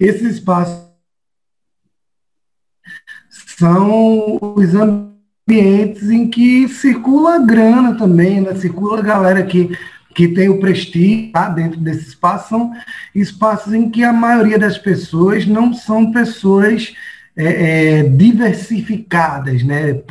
Esses 0.00 0.36
espaços 0.36 0.90
são 3.28 4.38
os 4.40 4.74
ambientes 4.74 6.08
em 6.08 6.30
que 6.30 6.66
circula 6.68 7.44
grana 7.44 7.94
também, 7.94 8.40
né? 8.40 8.54
circula 8.54 9.00
a 9.00 9.02
galera 9.02 9.42
que, 9.42 9.76
que 10.14 10.28
tem 10.28 10.48
o 10.48 10.58
prestígio 10.58 11.32
tá? 11.32 11.50
dentro 11.50 11.78
desse 11.78 12.08
espaço, 12.08 12.48
são 12.48 12.72
espaços 13.14 13.74
em 13.74 13.90
que 13.90 14.02
a 14.02 14.12
maioria 14.12 14.58
das 14.58 14.78
pessoas 14.78 15.46
não 15.46 15.74
são 15.74 16.10
pessoas 16.10 16.94
é, 17.36 17.98
é, 17.98 18.02
diversificadas, 18.02 19.62
né? 19.62 20.02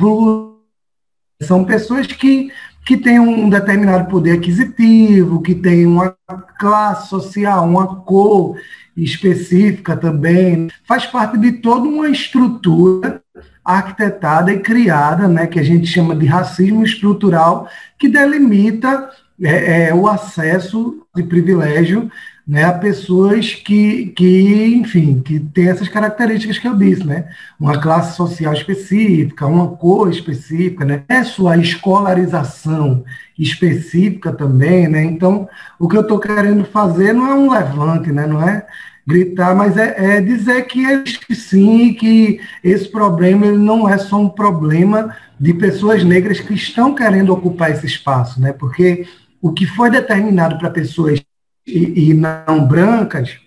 São 1.42 1.64
pessoas 1.64 2.06
que, 2.06 2.52
que 2.86 2.96
têm 2.96 3.18
um 3.18 3.50
determinado 3.50 4.08
poder 4.08 4.38
aquisitivo, 4.38 5.42
que 5.42 5.54
têm 5.56 5.86
uma 5.86 6.16
classe 6.58 7.08
social, 7.08 7.66
uma 7.66 7.96
cor 8.02 8.56
específica 9.04 9.96
também. 9.96 10.68
Faz 10.86 11.06
parte 11.06 11.38
de 11.38 11.52
toda 11.52 11.88
uma 11.88 12.08
estrutura 12.08 13.22
arquitetada 13.64 14.52
e 14.52 14.58
criada, 14.58 15.28
né, 15.28 15.46
que 15.46 15.58
a 15.58 15.62
gente 15.62 15.86
chama 15.86 16.14
de 16.14 16.26
racismo 16.26 16.82
estrutural, 16.84 17.68
que 17.98 18.08
delimita 18.08 19.10
é, 19.42 19.88
é, 19.88 19.94
o 19.94 20.08
acesso 20.08 21.06
de 21.14 21.22
privilégio 21.22 22.10
né, 22.50 22.64
a 22.64 22.72
pessoas 22.72 23.54
que, 23.54 24.06
que, 24.06 24.74
enfim, 24.74 25.22
que 25.22 25.38
têm 25.38 25.68
essas 25.68 25.88
características 25.88 26.58
que 26.58 26.66
eu 26.66 26.76
disse, 26.76 27.06
né? 27.06 27.28
Uma 27.60 27.80
classe 27.80 28.16
social 28.16 28.52
específica, 28.52 29.46
uma 29.46 29.68
cor 29.76 30.10
específica, 30.10 30.84
né? 30.84 31.04
É 31.08 31.22
sua 31.22 31.56
escolarização 31.58 33.04
específica 33.38 34.32
também, 34.32 34.88
né? 34.88 35.04
Então, 35.04 35.48
o 35.78 35.86
que 35.86 35.96
eu 35.96 36.00
estou 36.00 36.18
querendo 36.18 36.64
fazer 36.64 37.12
não 37.12 37.30
é 37.30 37.34
um 37.34 37.52
levante, 37.52 38.10
né? 38.10 38.26
Não 38.26 38.42
é 38.42 38.66
gritar, 39.06 39.54
mas 39.54 39.76
é, 39.76 40.16
é 40.16 40.20
dizer 40.20 40.66
que 40.66 40.84
existe 40.84 41.34
sim, 41.34 41.92
que 41.94 42.40
esse 42.62 42.88
problema 42.88 43.46
ele 43.46 43.58
não 43.58 43.88
é 43.88 43.98
só 43.98 44.20
um 44.20 44.28
problema 44.28 45.16
de 45.38 45.54
pessoas 45.54 46.04
negras 46.04 46.38
que 46.40 46.54
estão 46.54 46.94
querendo 46.94 47.32
ocupar 47.32 47.70
esse 47.70 47.86
espaço, 47.86 48.40
né? 48.40 48.52
Porque 48.52 49.06
o 49.40 49.52
que 49.52 49.66
foi 49.66 49.90
determinado 49.90 50.58
para 50.58 50.70
pessoas 50.70 51.20
e, 51.66 52.10
e, 52.10 52.14
não 52.14 52.66
brancas 52.66 53.38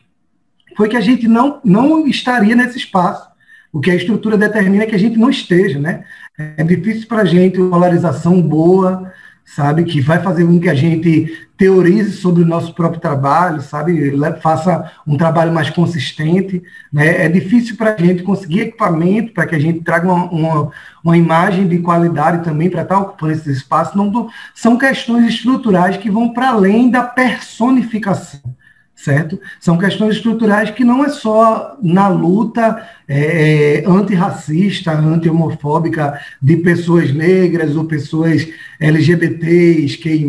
foi 0.76 0.90
que 0.90 0.98
a 0.98 1.02
gente 1.02 1.28
não, 1.28 1.60
não 1.64 2.08
estaria 2.08 2.56
nesse 2.56 2.78
espaço. 2.78 3.28
O 3.72 3.80
que 3.80 3.92
a 3.92 3.96
estrutura 3.96 4.38
determina 4.38 4.84
é 4.84 4.88
que 4.88 4.96
a 4.96 5.00
gente 5.00 5.18
não 5.18 5.30
esteja, 5.30 5.80
né? 5.80 6.04
É 6.38 6.64
difícil 6.64 7.08
para 7.08 7.22
a 7.22 7.26
gente 7.26 7.60
uma 7.60 7.72
polarização 7.72 8.42
boa, 8.42 9.12
sabe? 9.46 9.84
Que 9.84 10.02
vai 10.02 10.22
fazer 10.22 10.46
com 10.46 10.60
que 10.60 10.70
a 10.70 10.74
gente 10.74 11.48
teorize 11.58 12.14
sobre 12.14 12.44
o 12.44 12.46
nosso 12.46 12.74
próprio 12.74 13.00
trabalho, 13.00 13.62
sabe? 13.62 14.12
Faça 14.42 14.92
um 15.06 15.18
trabalho 15.18 15.54
mais 15.54 15.70
consistente. 15.70 16.62
Né? 16.92 17.26
É 17.26 17.30
difícil 17.30 17.78
para 17.78 17.94
a 17.94 17.98
gente 17.98 18.24
conseguir 18.24 18.62
equipamento 18.62 19.34
para 19.34 19.46
que 19.46 19.56
a 19.56 19.60
gente 19.60 19.82
traga 19.82 20.12
uma, 20.12 20.26
uma, 20.26 20.72
uma 21.04 21.18
imagem 21.18 21.68
de 21.68 21.80
qualidade 21.80 22.44
também 22.44 22.70
para 22.70 22.82
estar 22.82 23.00
ocupando 23.00 23.34
esses 23.34 23.58
espaços. 23.58 23.96
Não, 23.96 24.30
são 24.54 24.78
questões 24.78 25.28
estruturais 25.28 25.98
que 25.98 26.10
vão 26.10 26.34
para 26.34 26.50
além 26.50 26.90
da 26.90 27.04
personificação 27.04 28.42
certo? 28.96 29.40
São 29.60 29.78
questões 29.78 30.16
estruturais 30.16 30.70
que 30.70 30.86
não 30.86 31.04
é 31.04 31.10
só 31.10 31.78
na 31.82 32.08
luta 32.08 32.88
é, 33.08 33.84
é 33.84 33.86
antirracista, 33.86 34.92
anti-homofóbica 34.92 36.20
de 36.42 36.58
pessoas 36.58 37.12
negras 37.12 37.76
ou 37.76 37.86
pessoas 37.86 38.48
LGBTs, 38.80 39.98
QI+, 39.98 40.26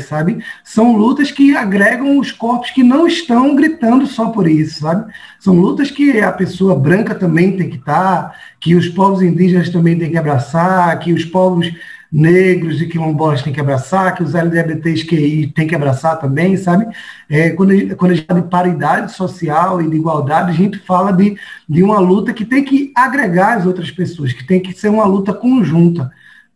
sabe? 0.00 0.42
São 0.62 0.96
lutas 0.96 1.30
que 1.30 1.56
agregam 1.56 2.18
os 2.18 2.30
corpos 2.30 2.70
que 2.70 2.82
não 2.82 3.06
estão 3.06 3.54
gritando 3.54 4.06
só 4.06 4.28
por 4.28 4.46
isso, 4.46 4.80
sabe? 4.80 5.10
São 5.38 5.54
lutas 5.54 5.90
que 5.90 6.20
a 6.20 6.32
pessoa 6.32 6.78
branca 6.78 7.14
também 7.14 7.56
tem 7.56 7.70
que 7.70 7.76
estar, 7.76 8.34
que 8.60 8.74
os 8.74 8.88
povos 8.88 9.22
indígenas 9.22 9.70
também 9.70 9.98
têm 9.98 10.10
que 10.10 10.18
abraçar, 10.18 10.98
que 10.98 11.12
os 11.12 11.24
povos 11.24 11.70
negros 12.10 12.80
e 12.80 12.86
quilombolas 12.86 13.42
têm 13.42 13.52
que 13.52 13.60
abraçar, 13.60 14.14
que 14.14 14.22
os 14.22 14.34
LGBTs 14.34 15.06
têm 15.54 15.66
que 15.66 15.74
abraçar 15.74 16.18
também, 16.18 16.56
sabe? 16.56 16.86
É, 17.28 17.50
quando, 17.50 17.72
a, 17.72 17.94
quando 17.94 18.12
a 18.12 18.14
gente 18.14 18.26
fala 18.26 18.40
de 18.40 18.48
paridade 18.48 19.12
social 19.12 19.80
e 19.82 19.88
de 19.88 19.96
igualdade, 19.96 20.50
a 20.50 20.54
gente 20.54 20.78
fala 20.78 21.12
de, 21.12 21.36
de 21.68 21.82
uma 21.82 21.98
luta 21.98 22.32
que 22.32 22.44
tem 22.44 22.64
que 22.64 22.92
agregar 22.94 23.58
as 23.58 23.66
outras 23.66 23.90
pessoas, 23.90 24.32
que 24.32 24.44
tem 24.44 24.60
que 24.60 24.72
ser 24.72 24.88
uma 24.88 25.04
luta 25.04 25.34
conjunta. 25.34 26.10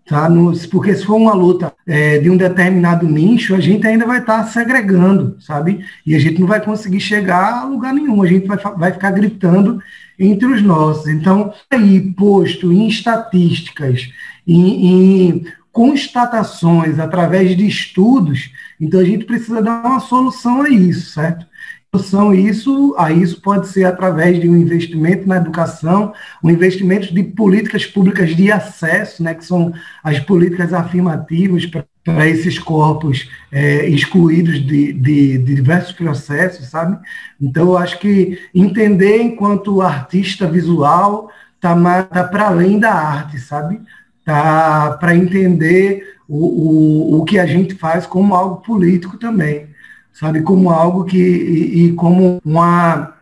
Tá? 0.04 0.28
No, 0.28 0.52
porque 0.68 0.94
se 0.94 1.06
for 1.06 1.14
uma 1.14 1.32
luta 1.32 1.72
é, 1.86 2.18
de 2.18 2.28
um 2.28 2.36
determinado 2.36 3.06
nicho, 3.06 3.54
a 3.54 3.60
gente 3.60 3.86
ainda 3.86 4.04
vai 4.04 4.18
estar 4.18 4.38
tá 4.38 4.44
segregando, 4.46 5.36
sabe? 5.40 5.84
E 6.04 6.14
a 6.14 6.18
gente 6.18 6.40
não 6.40 6.48
vai 6.48 6.60
conseguir 6.60 6.98
chegar 6.98 7.60
a 7.60 7.64
lugar 7.64 7.94
nenhum, 7.94 8.20
a 8.20 8.26
gente 8.26 8.46
vai, 8.46 8.58
vai 8.58 8.92
ficar 8.92 9.12
gritando 9.12 9.80
entre 10.18 10.46
os 10.46 10.60
nossos. 10.60 11.06
Então, 11.06 11.52
aí, 11.70 12.00
posto 12.14 12.72
em 12.72 12.88
estatísticas 12.88 14.10
em, 14.46 15.44
constatações, 15.72 16.98
através 16.98 17.56
de 17.56 17.66
estudos, 17.66 18.52
então 18.78 19.00
a 19.00 19.04
gente 19.04 19.24
precisa 19.24 19.62
dar 19.62 19.82
uma 19.84 20.00
solução 20.00 20.62
a 20.62 20.68
isso, 20.68 21.12
certo? 21.12 21.46
Solução 21.94 22.34
isso, 22.34 22.94
a 22.98 23.12
isso 23.12 23.40
pode 23.42 23.68
ser 23.68 23.84
através 23.84 24.40
de 24.40 24.48
um 24.48 24.56
investimento 24.56 25.28
na 25.28 25.36
educação, 25.36 26.14
um 26.42 26.50
investimento 26.50 27.12
de 27.12 27.22
políticas 27.22 27.84
públicas 27.84 28.34
de 28.34 28.50
acesso, 28.50 29.22
né, 29.22 29.34
que 29.34 29.44
são 29.44 29.72
as 30.02 30.18
políticas 30.18 30.72
afirmativas 30.72 31.66
para 31.66 32.28
esses 32.28 32.58
corpos 32.58 33.28
é, 33.50 33.86
excluídos 33.88 34.54
de, 34.66 34.92
de, 34.92 35.38
de, 35.38 35.54
diversos 35.54 35.92
processos, 35.92 36.68
sabe? 36.68 36.98
Então, 37.40 37.64
eu 37.64 37.78
acho 37.78 37.98
que 37.98 38.38
entender 38.54 39.22
enquanto 39.22 39.82
artista 39.82 40.46
visual 40.46 41.30
está 41.56 42.04
tá 42.04 42.24
para 42.24 42.48
além 42.48 42.78
da 42.78 42.92
arte, 42.92 43.38
sabe? 43.38 43.80
Tá, 44.24 44.96
para 45.00 45.14
entender 45.14 46.16
o, 46.28 47.16
o, 47.16 47.20
o 47.20 47.24
que 47.24 47.38
a 47.38 47.46
gente 47.46 47.74
faz 47.74 48.06
como 48.06 48.34
algo 48.34 48.56
político 48.62 49.18
também, 49.18 49.68
sabe? 50.12 50.42
Como 50.42 50.70
algo 50.70 51.04
que, 51.04 51.18
e, 51.18 51.86
e 51.86 51.92
como 51.92 52.40
uma, 52.44 53.14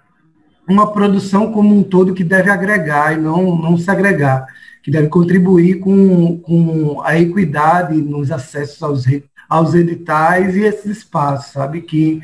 uma 0.68 0.92
produção 0.92 1.52
como 1.52 1.76
um 1.76 1.82
todo 1.82 2.14
que 2.14 2.24
deve 2.24 2.50
agregar 2.50 3.14
e 3.14 3.20
não, 3.20 3.56
não 3.56 3.76
segregar, 3.76 4.46
que 4.82 4.90
deve 4.90 5.08
contribuir 5.08 5.80
com, 5.80 6.38
com 6.38 7.02
a 7.02 7.18
equidade 7.18 7.96
nos 7.96 8.30
acessos 8.30 8.82
aos, 8.82 9.04
aos 9.48 9.74
editais 9.74 10.56
e 10.56 10.60
esses 10.60 10.98
espaços, 10.98 11.52
sabe? 11.52 11.80
Que 11.80 12.20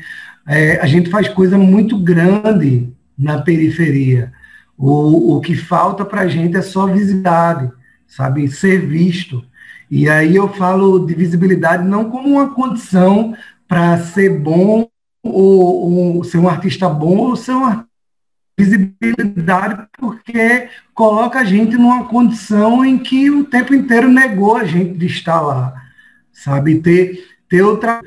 é, 0.47 0.79
a 0.79 0.85
gente 0.85 1.09
faz 1.09 1.27
coisa 1.27 1.57
muito 1.57 1.97
grande 1.97 2.89
na 3.17 3.41
periferia. 3.41 4.31
O, 4.77 5.35
o 5.35 5.41
que 5.41 5.55
falta 5.55 6.05
para 6.05 6.21
a 6.21 6.27
gente 6.27 6.55
é 6.55 6.61
só 6.61 6.85
visibilidade 6.85 7.71
sabe? 8.07 8.47
Ser 8.47 8.85
visto. 8.87 9.43
E 9.89 10.09
aí 10.09 10.35
eu 10.35 10.49
falo 10.49 11.05
de 11.05 11.13
visibilidade 11.13 11.87
não 11.87 12.09
como 12.09 12.29
uma 12.29 12.53
condição 12.53 13.35
para 13.67 13.97
ser 13.99 14.39
bom 14.39 14.87
ou, 15.23 16.15
ou, 16.15 16.23
ser 16.23 16.37
um 16.37 16.47
artista 16.47 16.89
bom 16.89 17.17
ou 17.17 17.35
ser 17.35 17.51
uma 17.51 17.87
visibilidade 18.57 19.87
porque 19.97 20.69
coloca 20.93 21.39
a 21.39 21.43
gente 21.43 21.77
numa 21.77 22.05
condição 22.05 22.83
em 22.83 22.97
que 22.97 23.29
o 23.29 23.43
tempo 23.45 23.73
inteiro 23.73 24.09
negou 24.09 24.57
a 24.57 24.63
gente 24.63 24.97
de 24.97 25.05
estar 25.05 25.39
lá, 25.41 25.73
sabe? 26.31 26.79
Ter, 26.79 27.25
ter 27.47 27.61
outra. 27.61 28.01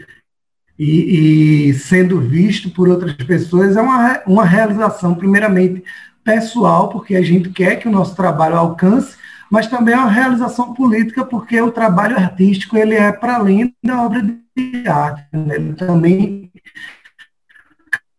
E, 0.78 1.69
e 1.69 1.75
sendo 1.75 2.21
visto 2.21 2.71
por 2.71 2.88
outras 2.88 3.12
pessoas 3.12 3.76
é 3.76 3.83
uma, 3.83 4.23
uma 4.26 4.45
realização, 4.47 5.14
primeiramente, 5.14 5.85
pessoal, 6.25 6.88
porque 6.88 7.16
a 7.16 7.23
gente 7.23 7.50
quer 7.50 7.76
que 7.76 7.87
o 7.87 7.92
nosso 7.92 8.16
trabalho 8.16 8.57
alcance 8.57 9.14
mas 9.50 9.66
também 9.66 9.95
é 9.95 9.99
uma 9.99 10.11
realização 10.11 10.73
política, 10.73 11.25
porque 11.25 11.61
o 11.61 11.73
trabalho 11.73 12.16
artístico 12.16 12.76
ele 12.76 12.95
é 12.95 13.11
para 13.12 13.37
além 13.37 13.75
da 13.83 14.02
obra 14.02 14.23
de 14.23 14.88
arte, 14.88 15.26
né? 15.33 15.57
ele 15.57 15.73
também 15.75 16.52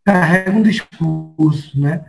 carrega 0.04 0.52
um 0.52 0.62
discurso, 0.62 1.80
né? 1.80 2.04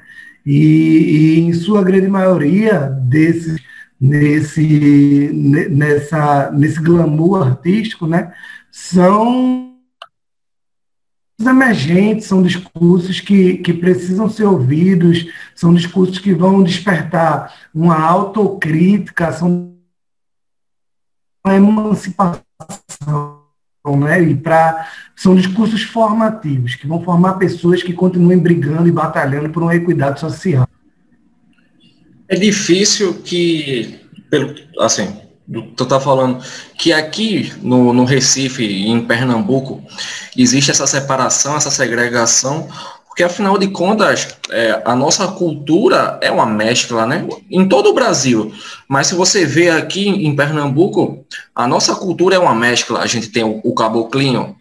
E, 0.45 1.37
e, 1.37 1.41
em 1.41 1.53
sua 1.53 1.85
grande 1.85 2.09
maioria 2.09 2.81
desses 2.81 3.63
nesse 4.01 5.31
nessa 5.71 6.51
nesse 6.51 6.81
glamour 6.81 7.47
artístico, 7.47 8.05
né, 8.05 8.33
são 8.69 9.72
emergentes, 11.47 12.27
são 12.27 12.43
discursos 12.43 13.21
que, 13.21 13.59
que 13.59 13.73
precisam 13.73 14.29
ser 14.29 14.45
ouvidos, 14.45 15.27
são 15.55 15.75
discursos 15.75 16.19
que 16.19 16.35
vão 16.35 16.63
despertar 16.63 17.53
uma 17.75 17.99
autocrítica, 18.01 19.33
são 19.33 19.73
uma 21.45 21.55
emancipação, 21.55 22.43
né? 23.99 24.23
E 24.23 24.35
pra, 24.35 24.89
são 25.17 25.35
discursos 25.35 25.83
formativos, 25.83 26.75
que 26.75 26.87
vão 26.87 27.03
formar 27.03 27.35
pessoas 27.35 27.83
que 27.83 27.93
continuem 27.93 28.39
brigando 28.39 28.89
e 28.89 28.93
batalhando 28.93 29.51
por 29.51 29.63
uma 29.63 29.75
equidade 29.75 30.21
social. 30.21 30.69
É 32.29 32.37
difícil 32.37 33.15
que, 33.23 34.01
pelo, 34.31 34.55
assim, 34.79 35.21
tu 35.77 35.87
tá 35.87 36.01
falando 36.01 36.43
que 36.79 36.93
aqui 36.93 37.53
no, 37.63 37.93
no 37.93 38.05
Recife 38.05 38.65
em 38.65 39.05
Pernambuco 39.05 39.83
existe 40.37 40.71
essa 40.71 40.87
separação, 40.87 41.57
essa 41.57 41.71
segregação, 41.71 42.69
porque 43.07 43.23
afinal 43.23 43.59
de 43.59 43.69
contas 43.69 44.29
é, 44.51 44.81
a 44.85 44.97
nossa 44.97 45.29
cultura 45.29 46.19
é 46.23 46.31
uma 46.31 46.47
mescla, 46.47 47.05
né? 47.05 47.27
Em 47.51 47.69
todo 47.69 47.91
o 47.91 47.95
Brasil, 47.95 48.53
mas 48.89 49.09
se 49.09 49.15
você 49.15 49.45
vê 49.45 49.69
aqui 49.69 50.09
em 50.09 50.35
Pernambuco, 50.35 51.25
a 51.55 51.67
nossa 51.67 51.95
cultura 51.95 52.37
é 52.37 52.39
uma 52.39 52.55
mescla. 52.55 53.01
A 53.01 53.07
gente 53.07 53.29
tem 53.29 53.45
o, 53.45 53.61
o 53.63 53.75
caboclinho 53.75 54.57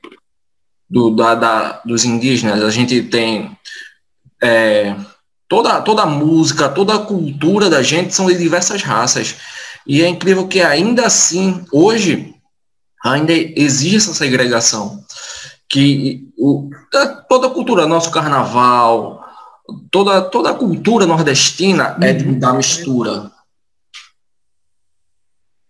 do, 0.89 1.11
da, 1.11 1.35
da, 1.35 1.81
dos 1.85 2.03
indígenas, 2.03 2.61
a 2.61 2.69
gente 2.69 3.01
tem 3.03 3.57
é, 4.43 4.95
toda, 5.47 5.81
toda 5.81 6.01
a 6.01 6.05
música, 6.05 6.67
toda 6.67 6.95
a 6.95 6.99
cultura 6.99 7.69
da 7.69 7.81
gente 7.81 8.13
são 8.13 8.27
de 8.27 8.37
diversas 8.37 8.81
raças. 8.83 9.35
E 9.85 10.01
é 10.01 10.07
incrível 10.07 10.47
que 10.47 10.61
ainda 10.61 11.05
assim, 11.05 11.65
hoje, 11.71 12.35
ainda 13.03 13.33
existe 13.33 13.97
essa 13.97 14.13
segregação. 14.13 15.03
Que 15.67 16.27
o, 16.37 16.69
toda 17.27 17.47
a 17.47 17.49
cultura, 17.49 17.87
nosso 17.87 18.11
carnaval, 18.11 19.23
toda, 19.89 20.21
toda 20.21 20.51
a 20.51 20.53
cultura 20.53 21.05
nordestina 21.05 21.97
é 22.01 22.11
uhum. 22.11 22.37
da 22.37 22.53
mistura. 22.53 23.31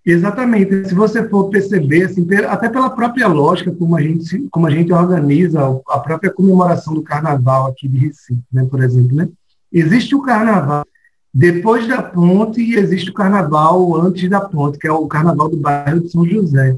Exatamente. 0.03 0.89
Se 0.89 0.95
você 0.95 1.27
for 1.29 1.49
perceber, 1.49 2.05
assim, 2.05 2.27
até 2.49 2.67
pela 2.69 2.89
própria 2.89 3.27
lógica 3.27 3.71
como 3.71 3.95
a 3.95 4.01
gente, 4.01 4.47
como 4.49 4.65
a 4.65 4.71
gente 4.71 4.91
organiza 4.91 5.59
a 5.87 5.99
própria 5.99 6.31
comemoração 6.31 6.93
do 6.93 7.03
carnaval 7.03 7.67
aqui 7.67 7.87
de 7.87 7.99
Recife, 7.99 8.43
né, 8.51 8.65
por 8.65 8.81
exemplo, 8.81 9.15
né? 9.15 9.29
Existe 9.71 10.15
o 10.15 10.21
carnaval 10.21 10.83
depois 11.33 11.87
da 11.87 12.01
ponte 12.01 12.61
existe 12.75 13.09
o 13.09 13.13
carnaval 13.13 13.95
antes 14.01 14.29
da 14.29 14.41
ponte, 14.41 14.77
que 14.77 14.87
é 14.87 14.91
o 14.91 15.07
carnaval 15.07 15.49
do 15.49 15.57
bairro 15.57 16.01
de 16.01 16.09
São 16.09 16.25
José, 16.25 16.75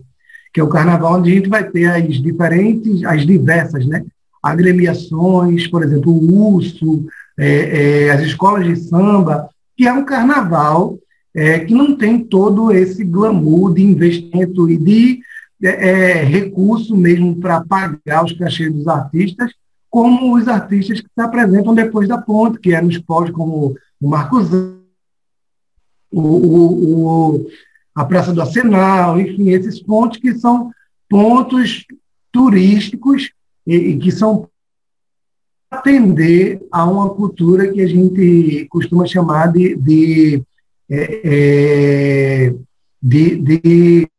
que 0.53 0.59
é 0.59 0.63
o 0.63 0.69
carnaval 0.69 1.15
onde 1.15 1.31
a 1.31 1.35
gente 1.35 1.49
vai 1.49 1.67
ter 1.67 1.85
as 1.85 2.21
diferentes, 2.21 3.03
as 3.03 3.25
diversas, 3.25 3.85
né? 3.87 4.05
Agremiações, 4.41 5.67
por 5.67 5.83
exemplo, 5.83 6.11
o 6.11 6.53
urso, 6.53 7.05
é, 7.37 8.05
é, 8.05 8.11
as 8.11 8.21
escolas 8.21 8.65
de 8.65 8.75
samba, 8.75 9.49
que 9.75 9.87
é 9.87 9.93
um 9.93 10.05
carnaval 10.05 10.99
é, 11.33 11.59
que 11.59 11.73
não 11.73 11.95
tem 11.95 12.19
todo 12.19 12.71
esse 12.71 13.03
glamour 13.03 13.73
de 13.73 13.81
investimento 13.81 14.69
e 14.69 14.77
de 14.77 15.19
é, 15.63 15.89
é 15.89 16.23
recurso 16.23 16.95
mesmo 16.95 17.35
para 17.37 17.61
pagar 17.61 18.25
os 18.25 18.33
cachês 18.33 18.71
dos 18.71 18.87
artistas, 18.87 19.51
como 19.89 20.35
os 20.35 20.47
artistas 20.47 20.99
que 21.01 21.07
se 21.07 21.21
apresentam 21.21 21.73
depois 21.73 22.07
da 22.07 22.17
ponte, 22.17 22.59
que 22.59 22.73
é 22.73 22.81
nos 22.81 22.97
pódios 22.99 23.35
como 23.35 23.75
o 24.01 24.09
Marcos, 24.09 24.49
o, 26.11 26.21
o, 26.21 27.35
o, 27.35 27.47
a 27.95 28.05
Praça 28.05 28.33
do 28.33 28.41
Arsenal, 28.41 29.19
enfim, 29.19 29.49
esses 29.49 29.81
pontos 29.81 30.19
que 30.19 30.33
são 30.35 30.71
pontos 31.09 31.85
turísticos 32.31 33.31
e, 33.65 33.75
e 33.75 33.99
que 33.99 34.11
são 34.11 34.49
atender 35.69 36.65
a 36.71 36.85
uma 36.85 37.13
cultura 37.13 37.71
que 37.71 37.81
a 37.81 37.87
gente 37.87 38.67
costuma 38.69 39.05
chamar 39.05 39.51
de, 39.51 39.75
de, 39.75 40.43
é, 40.89 41.21
é 41.23 42.55
de, 43.01 43.35
de 43.37 44.09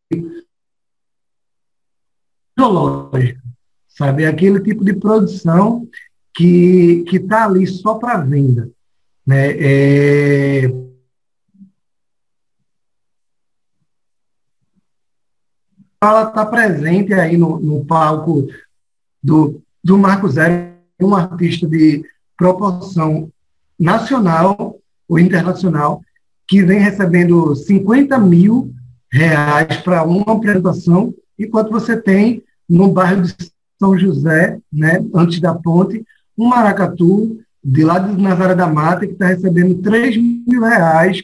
ideológica, 2.56 3.42
sabe? 3.88 4.24
Aquele 4.24 4.60
tipo 4.60 4.84
de 4.84 4.94
produção 4.94 5.88
que 6.34 7.04
está 7.12 7.44
ali 7.44 7.66
só 7.66 7.94
para 7.94 8.18
venda. 8.18 8.70
Né? 9.26 9.52
É... 9.52 10.84
Ela 16.02 16.28
está 16.28 16.44
presente 16.44 17.14
aí 17.14 17.36
no, 17.36 17.58
no 17.58 17.84
palco 17.84 18.46
do, 19.22 19.62
do 19.82 19.96
Marco 19.96 20.28
Zero, 20.28 20.74
um 21.00 21.14
artista 21.14 21.66
de 21.66 22.04
proporção 22.36 23.30
nacional 23.78 24.78
ou 25.08 25.18
internacional, 25.18 26.02
que 26.46 26.62
vem 26.62 26.78
recebendo 26.78 27.54
50 27.54 28.18
mil 28.18 28.74
reais 29.10 29.78
para 29.78 30.02
uma 30.04 30.34
apresentação, 30.34 31.14
enquanto 31.38 31.70
você 31.70 31.96
tem 31.96 32.42
no 32.68 32.92
bairro 32.92 33.22
de 33.22 33.34
São 33.78 33.98
José, 33.98 34.58
né, 34.72 35.04
antes 35.14 35.40
da 35.40 35.54
ponte, 35.54 36.04
um 36.36 36.48
maracatu 36.48 37.40
de 37.64 37.82
lá 37.82 37.98
de 37.98 38.20
Nazaré 38.20 38.54
da 38.54 38.66
Mata, 38.66 39.06
que 39.06 39.12
está 39.12 39.28
recebendo 39.28 39.80
3 39.80 40.16
mil 40.16 40.60
reais 40.60 41.22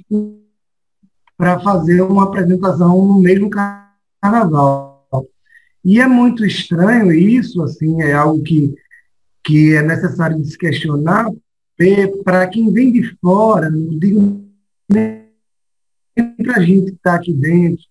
para 1.36 1.60
fazer 1.60 2.00
uma 2.00 2.24
apresentação 2.24 3.04
no 3.06 3.20
mesmo 3.20 3.50
carnaval. 3.50 5.06
E 5.84 6.00
é 6.00 6.06
muito 6.06 6.44
estranho 6.44 7.12
isso, 7.12 7.62
assim, 7.62 8.00
é 8.02 8.12
algo 8.12 8.42
que, 8.42 8.74
que 9.44 9.74
é 9.74 9.82
necessário 9.82 10.40
de 10.40 10.50
se 10.50 10.56
questionar, 10.56 11.30
para 12.24 12.46
quem 12.46 12.70
vem 12.72 12.92
de 12.92 13.16
fora, 13.22 13.70
não 13.70 13.98
digo 13.98 14.44
nem 14.88 15.24
para 16.42 16.56
a 16.56 16.60
gente 16.60 16.90
que 16.90 16.96
está 16.96 17.14
aqui 17.14 17.32
dentro, 17.32 17.84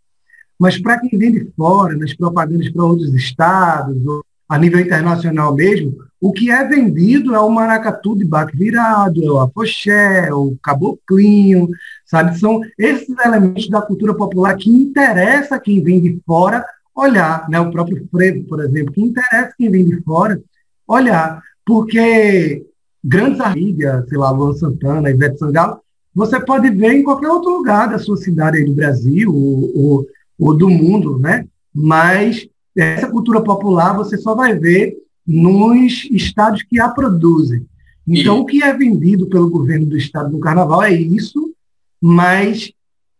mas 0.59 0.77
para 0.79 0.99
quem 0.99 1.17
vem 1.17 1.31
de 1.31 1.51
fora, 1.55 1.95
nas 1.97 2.13
propagandas 2.13 2.69
para 2.69 2.83
outros 2.83 3.13
estados, 3.15 4.05
ou 4.05 4.23
a 4.47 4.57
nível 4.59 4.79
internacional 4.79 5.55
mesmo, 5.55 5.97
o 6.21 6.33
que 6.33 6.51
é 6.51 6.63
vendido 6.65 7.33
é 7.33 7.39
o 7.39 7.49
maracatu 7.49 8.15
de 8.15 8.25
baque 8.25 8.57
virado, 8.57 9.23
é 9.23 9.31
o 9.31 9.39
afoxé, 9.39 10.27
é 10.27 10.33
o 10.33 10.57
caboclinho, 10.61 11.69
sabe? 12.05 12.37
São 12.37 12.59
esses 12.77 13.15
elementos 13.23 13.69
da 13.69 13.81
cultura 13.81 14.13
popular 14.13 14.55
que 14.57 14.69
interessa 14.69 15.59
quem 15.59 15.81
vem 15.81 16.01
de 16.01 16.19
fora 16.25 16.65
olhar, 16.93 17.47
né? 17.49 17.59
O 17.59 17.71
próprio 17.71 18.05
frevo, 18.11 18.43
por 18.43 18.59
exemplo, 18.61 18.93
que 18.93 19.01
interessa 19.01 19.53
quem 19.57 19.71
vem 19.71 19.85
de 19.85 20.01
fora 20.01 20.41
olhar, 20.85 21.41
porque 21.65 22.65
grandes 23.01 23.39
amigas, 23.39 24.07
sei 24.09 24.17
lá, 24.17 24.29
Luan 24.29 24.53
Santana, 24.53 25.09
Ivete 25.09 25.39
Sangalo, 25.39 25.79
você 26.13 26.37
pode 26.39 26.69
ver 26.71 26.93
em 26.93 27.03
qualquer 27.03 27.29
outro 27.29 27.51
lugar 27.51 27.89
da 27.89 27.97
sua 27.97 28.17
cidade 28.17 28.57
aí 28.57 28.65
do 28.65 28.73
Brasil 28.73 29.33
ou, 29.33 29.71
ou, 29.77 30.07
ou 30.37 30.57
do 30.57 30.69
mundo, 30.69 31.17
né? 31.17 31.45
Mas 31.73 32.45
essa 32.75 33.07
cultura 33.07 33.41
popular 33.41 33.95
você 33.95 34.17
só 34.17 34.35
vai 34.35 34.57
ver 34.57 34.97
nos 35.29 36.05
estados 36.09 36.63
que 36.63 36.79
a 36.79 36.89
produzem. 36.89 37.63
Então, 38.07 38.37
e... 38.37 38.39
o 38.39 38.45
que 38.45 38.63
é 38.63 38.73
vendido 38.73 39.27
pelo 39.27 39.47
governo 39.47 39.85
do 39.85 39.95
estado 39.95 40.31
do 40.31 40.39
carnaval 40.39 40.81
é 40.81 40.91
isso, 40.91 41.53
mas 42.01 42.71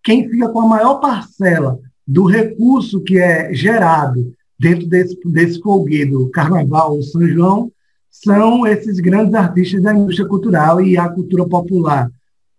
quem 0.04 0.28
fica 0.28 0.50
com 0.50 0.62
a 0.62 0.68
maior 0.68 0.96
parcela 0.96 1.80
do 2.08 2.26
recurso 2.26 3.02
que 3.02 3.20
é 3.20 3.54
gerado 3.54 4.34
dentro 4.60 4.88
desse, 4.88 5.16
desse 5.26 5.62
folguedo 5.62 6.30
carnaval 6.30 6.96
ou 6.96 7.04
São 7.04 7.22
João 7.28 7.72
são 8.10 8.66
esses 8.66 9.00
grandes 9.00 9.36
artistas 9.36 9.84
da 9.84 9.94
indústria 9.94 10.28
cultural 10.28 10.82
e 10.82 10.98
a 10.98 11.08
cultura 11.08 11.48
popular. 11.48 12.10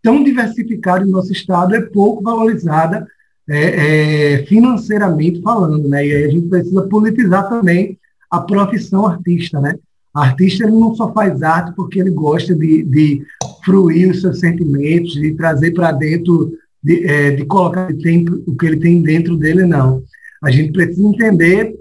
Tão 0.00 0.22
diversificada 0.22 1.04
no 1.04 1.10
nosso 1.10 1.32
estado 1.32 1.74
é 1.74 1.80
pouco 1.80 2.22
valorizada 2.22 3.06
é, 3.48 4.34
é, 4.34 4.46
financeiramente 4.46 5.42
falando, 5.42 5.88
né? 5.88 6.06
E 6.06 6.14
aí 6.14 6.24
a 6.24 6.28
gente 6.28 6.48
precisa 6.48 6.82
politizar 6.82 7.48
também 7.48 7.98
a 8.30 8.40
profissão 8.40 9.06
artista, 9.06 9.60
né? 9.60 9.74
artista 10.14 10.64
ele 10.64 10.72
não 10.72 10.94
só 10.94 11.12
faz 11.12 11.42
arte 11.42 11.74
porque 11.74 12.00
ele 12.00 12.10
gosta 12.10 12.54
de, 12.54 12.82
de 12.82 13.22
fruir 13.64 14.10
os 14.10 14.20
seus 14.20 14.40
sentimentos, 14.40 15.12
de 15.12 15.34
trazer 15.34 15.72
para 15.72 15.92
dentro, 15.92 16.52
de, 16.82 17.06
é, 17.06 17.30
de 17.32 17.44
colocar 17.44 17.90
o 17.90 18.56
que 18.56 18.66
ele 18.66 18.78
tem 18.78 19.02
dentro 19.02 19.36
dele, 19.36 19.64
não. 19.64 20.02
A 20.42 20.50
gente 20.50 20.72
precisa 20.72 21.06
entender 21.06 21.78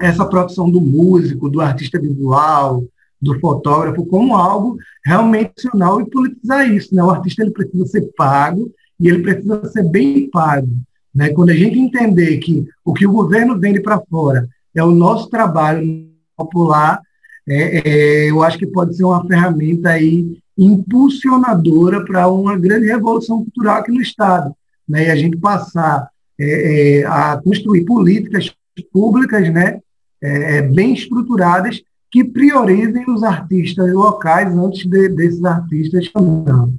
essa 0.00 0.24
profissão 0.24 0.70
do 0.70 0.80
músico, 0.80 1.48
do 1.48 1.60
artista 1.60 2.00
visual, 2.00 2.84
do 3.20 3.38
fotógrafo 3.38 4.04
como 4.06 4.34
algo 4.34 4.76
realmente 5.04 5.52
nacional 5.64 6.00
e 6.00 6.10
politizar 6.10 6.68
isso. 6.68 6.92
Né? 6.92 7.02
O 7.04 7.10
artista 7.10 7.42
ele 7.42 7.52
precisa 7.52 7.86
ser 7.86 8.12
pago 8.16 8.72
e 8.98 9.08
ele 9.08 9.22
precisa 9.22 9.64
ser 9.68 9.84
bem 9.84 10.28
pago. 10.28 10.68
Né? 11.14 11.28
Quando 11.28 11.50
a 11.50 11.54
gente 11.54 11.78
entender 11.78 12.38
que 12.38 12.66
o 12.84 12.92
que 12.92 13.06
o 13.06 13.12
governo 13.12 13.60
vende 13.60 13.80
para 13.80 14.00
fora 14.10 14.48
é 14.74 14.82
o 14.82 14.90
nosso 14.90 15.28
trabalho 15.28 16.10
popular, 16.36 17.00
é, 17.48 17.88
é, 17.88 18.30
eu 18.30 18.42
acho 18.42 18.58
que 18.58 18.66
pode 18.66 18.96
ser 18.96 19.04
uma 19.04 19.26
ferramenta 19.26 19.90
aí 19.90 20.38
impulsionadora 20.56 22.04
para 22.04 22.28
uma 22.28 22.56
grande 22.56 22.86
revolução 22.86 23.42
cultural 23.42 23.78
aqui 23.78 23.90
no 23.90 24.00
Estado. 24.00 24.54
Né? 24.88 25.06
E 25.06 25.10
a 25.10 25.16
gente 25.16 25.36
passar 25.36 26.08
é, 26.38 27.00
é 27.00 27.06
a 27.06 27.40
construir 27.42 27.84
políticas 27.84 28.52
públicas 28.92 29.52
né? 29.52 29.80
É, 30.20 30.58
é, 30.58 30.62
bem 30.62 30.94
estruturadas 30.94 31.82
que 32.10 32.22
priorizem 32.22 33.04
os 33.10 33.22
artistas 33.22 33.92
locais 33.92 34.54
antes 34.56 34.86
de, 34.86 35.08
desses 35.08 35.44
artistas 35.44 36.08
também. 36.12 36.78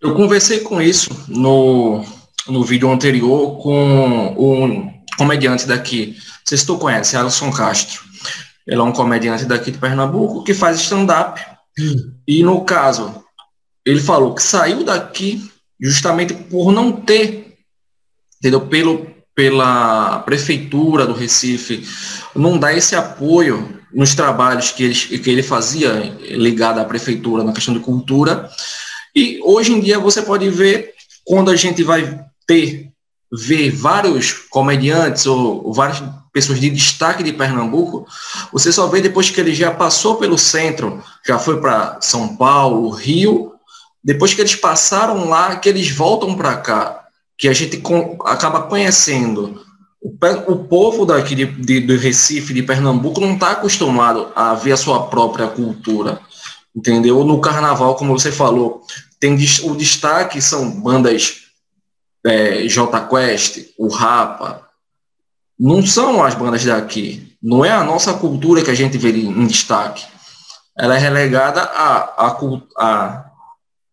Eu 0.00 0.14
conversei 0.14 0.60
com 0.60 0.80
isso 0.80 1.10
no, 1.28 2.02
no 2.48 2.64
vídeo 2.64 2.90
anterior 2.90 3.58
com 3.58 4.34
um 4.38 4.93
comediante 5.16 5.66
daqui, 5.66 6.14
não 6.16 6.40
sei 6.44 6.58
se 6.58 6.66
tu 6.66 6.78
conhece, 6.78 7.16
Alisson 7.16 7.50
Castro. 7.50 8.02
Ele 8.66 8.80
é 8.80 8.82
um 8.82 8.92
comediante 8.92 9.44
daqui 9.44 9.70
de 9.70 9.78
Pernambuco 9.78 10.42
que 10.44 10.54
faz 10.54 10.80
stand-up. 10.80 11.40
E 12.26 12.42
no 12.42 12.64
caso, 12.64 13.22
ele 13.84 14.00
falou 14.00 14.34
que 14.34 14.42
saiu 14.42 14.84
daqui 14.84 15.50
justamente 15.80 16.32
por 16.32 16.72
não 16.72 16.92
ter, 16.92 17.58
entendeu? 18.38 18.62
Pelo, 18.62 19.06
pela 19.34 20.20
prefeitura 20.20 21.06
do 21.06 21.12
Recife 21.12 21.86
não 22.34 22.58
dar 22.58 22.74
esse 22.74 22.96
apoio 22.96 23.80
nos 23.92 24.14
trabalhos 24.14 24.70
que 24.70 24.84
ele, 24.84 24.94
que 24.94 25.30
ele 25.30 25.42
fazia 25.42 25.92
ligado 26.20 26.80
à 26.80 26.84
prefeitura 26.84 27.44
na 27.44 27.52
questão 27.52 27.74
de 27.74 27.80
cultura. 27.80 28.48
E 29.14 29.38
hoje 29.42 29.72
em 29.72 29.80
dia 29.80 29.98
você 29.98 30.22
pode 30.22 30.48
ver 30.50 30.94
quando 31.24 31.50
a 31.50 31.56
gente 31.56 31.82
vai 31.82 32.24
ter 32.46 32.93
ver 33.36 33.70
vários 33.70 34.32
comediantes 34.32 35.26
ou, 35.26 35.66
ou 35.66 35.72
várias 35.72 36.02
pessoas 36.32 36.60
de 36.60 36.70
destaque 36.70 37.22
de 37.22 37.32
Pernambuco, 37.32 38.06
você 38.52 38.72
só 38.72 38.86
vê 38.86 39.00
depois 39.00 39.30
que 39.30 39.40
ele 39.40 39.54
já 39.54 39.70
passou 39.70 40.16
pelo 40.16 40.36
centro, 40.36 41.02
já 41.26 41.38
foi 41.38 41.60
para 41.60 41.98
São 42.00 42.36
Paulo, 42.36 42.90
Rio, 42.90 43.52
depois 44.02 44.34
que 44.34 44.40
eles 44.40 44.54
passaram 44.54 45.28
lá, 45.28 45.56
que 45.56 45.68
eles 45.68 45.90
voltam 45.90 46.34
para 46.34 46.56
cá, 46.56 47.04
que 47.38 47.48
a 47.48 47.52
gente 47.52 47.78
com, 47.78 48.18
acaba 48.24 48.62
conhecendo. 48.62 49.62
O, 50.02 50.12
o 50.52 50.64
povo 50.64 51.06
daqui 51.06 51.34
de, 51.34 51.46
de, 51.46 51.80
do 51.80 51.96
Recife, 51.96 52.52
de 52.52 52.62
Pernambuco, 52.62 53.20
não 53.20 53.34
está 53.34 53.52
acostumado 53.52 54.28
a 54.34 54.54
ver 54.54 54.72
a 54.72 54.76
sua 54.76 55.04
própria 55.04 55.46
cultura, 55.46 56.20
entendeu? 56.76 57.24
No 57.24 57.40
carnaval, 57.40 57.94
como 57.94 58.16
você 58.18 58.30
falou, 58.30 58.82
tem 59.18 59.34
o 59.34 59.74
destaque 59.74 60.42
são 60.42 60.70
bandas 60.82 61.43
é, 62.24 62.66
J 62.66 63.08
Quest, 63.08 63.74
o 63.78 63.88
Rapa, 63.88 64.66
não 65.58 65.84
são 65.84 66.22
as 66.22 66.34
bandas 66.34 66.64
daqui. 66.64 67.36
Não 67.42 67.64
é 67.64 67.70
a 67.70 67.84
nossa 67.84 68.14
cultura 68.14 68.62
que 68.62 68.70
a 68.70 68.74
gente 68.74 68.98
vê 68.98 69.10
em 69.10 69.46
destaque. 69.46 70.04
Ela 70.76 70.96
é 70.96 70.98
relegada 70.98 71.62
à, 71.62 72.26
à, 72.26 72.38
à, 72.78 73.30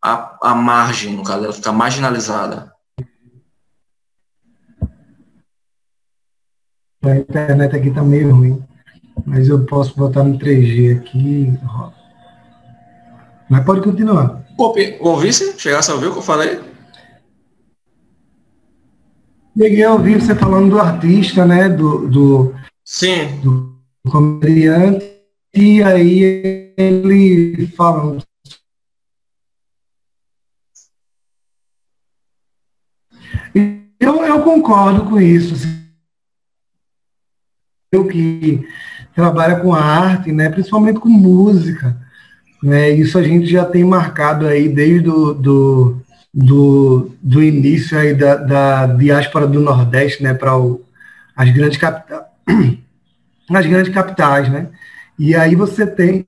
à, 0.04 0.38
à 0.42 0.56
margem, 0.56 1.16
no 1.16 1.24
caso, 1.24 1.44
ela 1.44 1.54
fica 1.54 1.72
marginalizada. 1.72 2.72
A 7.04 7.16
internet 7.16 7.76
aqui 7.76 7.92
tá 7.92 8.04
meio 8.04 8.34
ruim, 8.34 8.64
mas 9.26 9.48
eu 9.48 9.66
posso 9.66 9.96
botar 9.98 10.24
no 10.24 10.38
3G 10.38 11.00
aqui. 11.00 11.60
Mas 13.50 13.66
pode 13.66 13.82
continuar. 13.82 14.44
Ouvisse? 15.00 15.60
Chegasse 15.60 15.92
a 15.92 15.96
ouvir 15.96 16.08
o 16.08 16.14
que 16.14 16.20
eu 16.20 16.24
falei? 16.24 16.71
Cheguei 19.62 19.84
a 19.84 19.94
ouvir 19.94 20.20
você 20.20 20.34
falando 20.34 20.72
do 20.72 20.80
artista, 20.80 21.46
né? 21.46 21.70
Do, 21.70 22.08
do, 22.08 22.56
Sim. 22.84 23.40
do 23.44 23.80
comediante, 24.10 25.06
e 25.54 25.84
aí 25.84 26.74
ele 26.76 27.68
falando. 27.68 28.24
Eu, 34.00 34.26
eu 34.26 34.42
concordo 34.42 35.08
com 35.08 35.22
isso. 35.22 35.54
Eu 37.92 38.08
que 38.08 38.68
trabalha 39.14 39.60
com 39.60 39.76
arte, 39.76 40.32
né, 40.32 40.50
principalmente 40.50 41.00
com 41.00 41.08
música, 41.08 42.02
né, 42.64 42.90
isso 42.90 43.16
a 43.20 43.22
gente 43.22 43.46
já 43.46 43.64
tem 43.64 43.84
marcado 43.84 44.48
aí 44.48 44.68
desde 44.68 45.02
do, 45.02 45.36
do 45.36 46.02
do, 46.34 47.12
do 47.22 47.44
início 47.44 47.98
aí 47.98 48.14
da, 48.14 48.36
da 48.36 48.88
diáspora 48.88 49.46
do 49.46 49.60
Nordeste, 49.60 50.24
né, 50.24 50.34
para 50.34 50.52
as 51.36 51.50
grandes 51.52 51.78
capitais, 51.78 52.26
as 53.50 53.66
grandes 53.66 53.94
capitais, 53.94 54.50
né? 54.50 54.70
E 55.20 55.36
aí 55.36 55.56
você 55.56 55.86
tem 55.86 56.26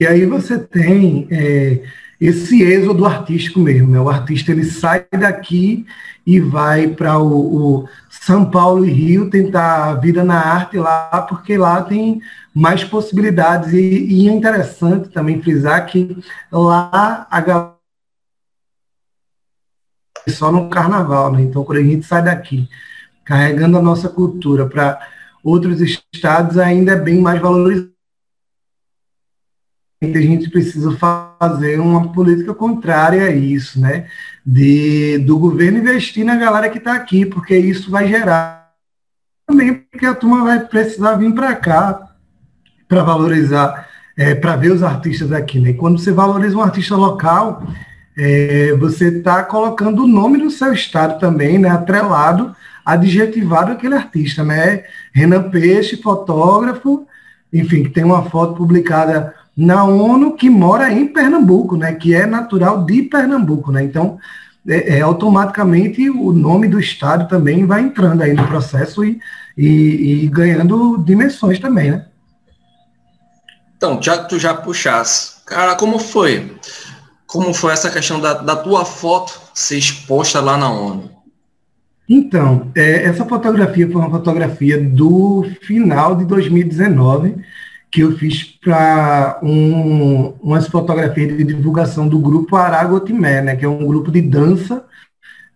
e 0.00 0.06
aí 0.06 0.26
você 0.26 0.58
tem 0.58 1.28
é, 1.30 1.84
esse 2.20 2.60
êxodo 2.60 3.06
artístico 3.06 3.60
mesmo, 3.60 3.92
né? 3.92 4.00
O 4.00 4.08
artista 4.08 4.50
ele 4.50 4.64
sai 4.64 5.06
daqui 5.12 5.86
e 6.26 6.40
vai 6.40 6.88
para 6.88 7.18
o, 7.18 7.82
o, 7.82 7.88
São 8.10 8.50
Paulo 8.50 8.84
e 8.84 8.90
Rio 8.90 9.30
tentar 9.30 9.90
a 9.90 9.94
vida 9.94 10.24
na 10.24 10.40
arte 10.40 10.76
lá, 10.76 11.24
porque 11.28 11.56
lá 11.56 11.82
tem 11.82 12.20
mais 12.52 12.82
possibilidades. 12.82 13.72
E, 13.72 13.78
e 13.78 14.28
é 14.28 14.32
interessante 14.32 15.08
também 15.10 15.40
frisar 15.40 15.86
que 15.86 16.16
lá 16.50 17.26
a 17.30 17.40
galera 17.40 17.81
só 20.30 20.52
no 20.52 20.68
carnaval, 20.68 21.32
né? 21.32 21.42
Então, 21.42 21.64
quando 21.64 21.78
a 21.78 21.82
gente 21.82 22.06
sai 22.06 22.22
daqui, 22.22 22.68
carregando 23.24 23.78
a 23.78 23.82
nossa 23.82 24.08
cultura 24.08 24.68
para 24.68 25.00
outros 25.42 25.80
estados, 25.80 26.58
ainda 26.58 26.92
é 26.92 26.96
bem 26.96 27.20
mais 27.20 27.40
valorizado. 27.40 27.90
A 30.02 30.06
gente 30.06 30.50
precisa 30.50 30.96
fazer 30.96 31.78
uma 31.78 32.12
política 32.12 32.52
contrária 32.52 33.24
a 33.24 33.30
isso, 33.30 33.80
né? 33.80 34.08
De, 34.44 35.18
do 35.18 35.38
governo 35.38 35.78
investir 35.78 36.24
na 36.24 36.34
galera 36.34 36.68
que 36.68 36.78
está 36.78 36.94
aqui, 36.94 37.24
porque 37.24 37.56
isso 37.56 37.90
vai 37.90 38.08
gerar 38.08 38.62
também, 39.46 39.74
porque 39.74 40.06
a 40.06 40.14
turma 40.14 40.44
vai 40.44 40.60
precisar 40.60 41.16
vir 41.16 41.32
para 41.34 41.54
cá 41.54 42.08
para 42.88 43.02
valorizar, 43.02 43.88
é, 44.16 44.34
para 44.34 44.56
ver 44.56 44.72
os 44.72 44.82
artistas 44.82 45.32
aqui, 45.32 45.60
né? 45.60 45.72
Quando 45.72 45.98
você 45.98 46.12
valoriza 46.12 46.56
um 46.56 46.62
artista 46.62 46.96
local, 46.96 47.66
é, 48.16 48.74
você 48.78 49.08
está 49.08 49.42
colocando 49.42 50.04
o 50.04 50.08
nome 50.08 50.38
do 50.38 50.50
seu 50.50 50.72
estado 50.72 51.18
também, 51.18 51.58
né, 51.58 51.70
atrelado, 51.70 52.54
adjetivado 52.84 53.72
aquele 53.72 53.94
artista, 53.94 54.44
né? 54.44 54.84
Renan 55.12 55.50
Peixe, 55.50 55.96
fotógrafo, 55.96 57.06
enfim, 57.52 57.84
que 57.84 57.90
tem 57.90 58.04
uma 58.04 58.28
foto 58.28 58.54
publicada 58.54 59.34
na 59.56 59.84
ONU 59.84 60.34
que 60.34 60.50
mora 60.50 60.90
em 60.90 61.06
Pernambuco, 61.06 61.76
né? 61.76 61.94
Que 61.94 62.14
é 62.14 62.26
natural 62.26 62.84
de 62.84 63.02
Pernambuco, 63.02 63.70
né? 63.70 63.84
Então, 63.84 64.18
é, 64.66 64.98
é 64.98 65.00
automaticamente 65.00 66.08
o 66.10 66.32
nome 66.32 66.68
do 66.68 66.80
estado 66.80 67.28
também 67.28 67.64
vai 67.64 67.82
entrando 67.82 68.22
aí 68.22 68.32
no 68.32 68.46
processo 68.46 69.04
e, 69.04 69.20
e, 69.56 70.24
e 70.24 70.28
ganhando 70.28 70.98
dimensões 71.04 71.58
também, 71.58 71.92
né? 71.92 72.06
Então, 73.76 74.00
já 74.00 74.16
tu 74.16 74.38
já 74.38 74.54
puxasse, 74.54 75.44
cara, 75.44 75.74
como 75.74 75.98
foi? 75.98 76.52
Como 77.32 77.54
foi 77.54 77.72
essa 77.72 77.90
questão 77.90 78.20
da, 78.20 78.34
da 78.34 78.54
tua 78.54 78.84
foto 78.84 79.40
ser 79.54 79.78
exposta 79.78 80.38
lá 80.38 80.58
na 80.58 80.70
ONU? 80.70 81.10
Então, 82.06 82.70
é, 82.74 83.04
essa 83.04 83.24
fotografia 83.24 83.90
foi 83.90 84.02
uma 84.02 84.10
fotografia 84.10 84.78
do 84.78 85.46
final 85.62 86.14
de 86.14 86.26
2019 86.26 87.36
que 87.90 88.02
eu 88.02 88.16
fiz 88.18 88.42
para 88.44 89.40
um, 89.42 90.34
umas 90.42 90.66
fotografias 90.66 91.34
de 91.36 91.44
divulgação 91.44 92.06
do 92.06 92.18
grupo 92.18 92.54
Aragotimé, 92.54 93.40
né, 93.40 93.56
que 93.56 93.64
é 93.64 93.68
um 93.68 93.86
grupo 93.86 94.10
de 94.10 94.20
dança 94.20 94.84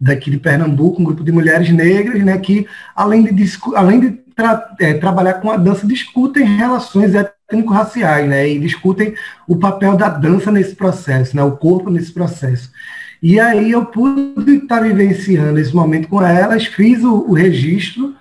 daqui 0.00 0.30
de 0.30 0.38
Pernambuco, 0.38 1.00
um 1.00 1.04
grupo 1.04 1.24
de 1.24 1.32
mulheres 1.32 1.70
negras, 1.70 2.24
né, 2.24 2.38
que 2.38 2.66
além 2.94 3.22
de, 3.34 3.58
além 3.74 4.00
de 4.00 4.25
tra 4.36 4.68
é, 4.78 4.92
trabalhar 4.92 5.34
com 5.34 5.50
a 5.50 5.56
dança, 5.56 5.86
discutem 5.86 6.44
relações 6.44 7.14
étnico-raciais, 7.14 8.28
né? 8.28 8.46
E 8.46 8.58
discutem 8.58 9.14
o 9.48 9.56
papel 9.56 9.96
da 9.96 10.10
dança 10.10 10.52
nesse 10.52 10.76
processo, 10.76 11.34
né? 11.34 11.42
O 11.42 11.56
corpo 11.56 11.90
nesse 11.90 12.12
processo. 12.12 12.70
E 13.22 13.40
aí 13.40 13.72
eu 13.72 13.86
pude 13.86 14.56
estar 14.56 14.80
vivenciando 14.80 15.58
esse 15.58 15.74
momento 15.74 16.06
com 16.08 16.22
elas, 16.22 16.66
fiz 16.66 17.02
o, 17.02 17.24
o 17.28 17.32
registro, 17.32 18.14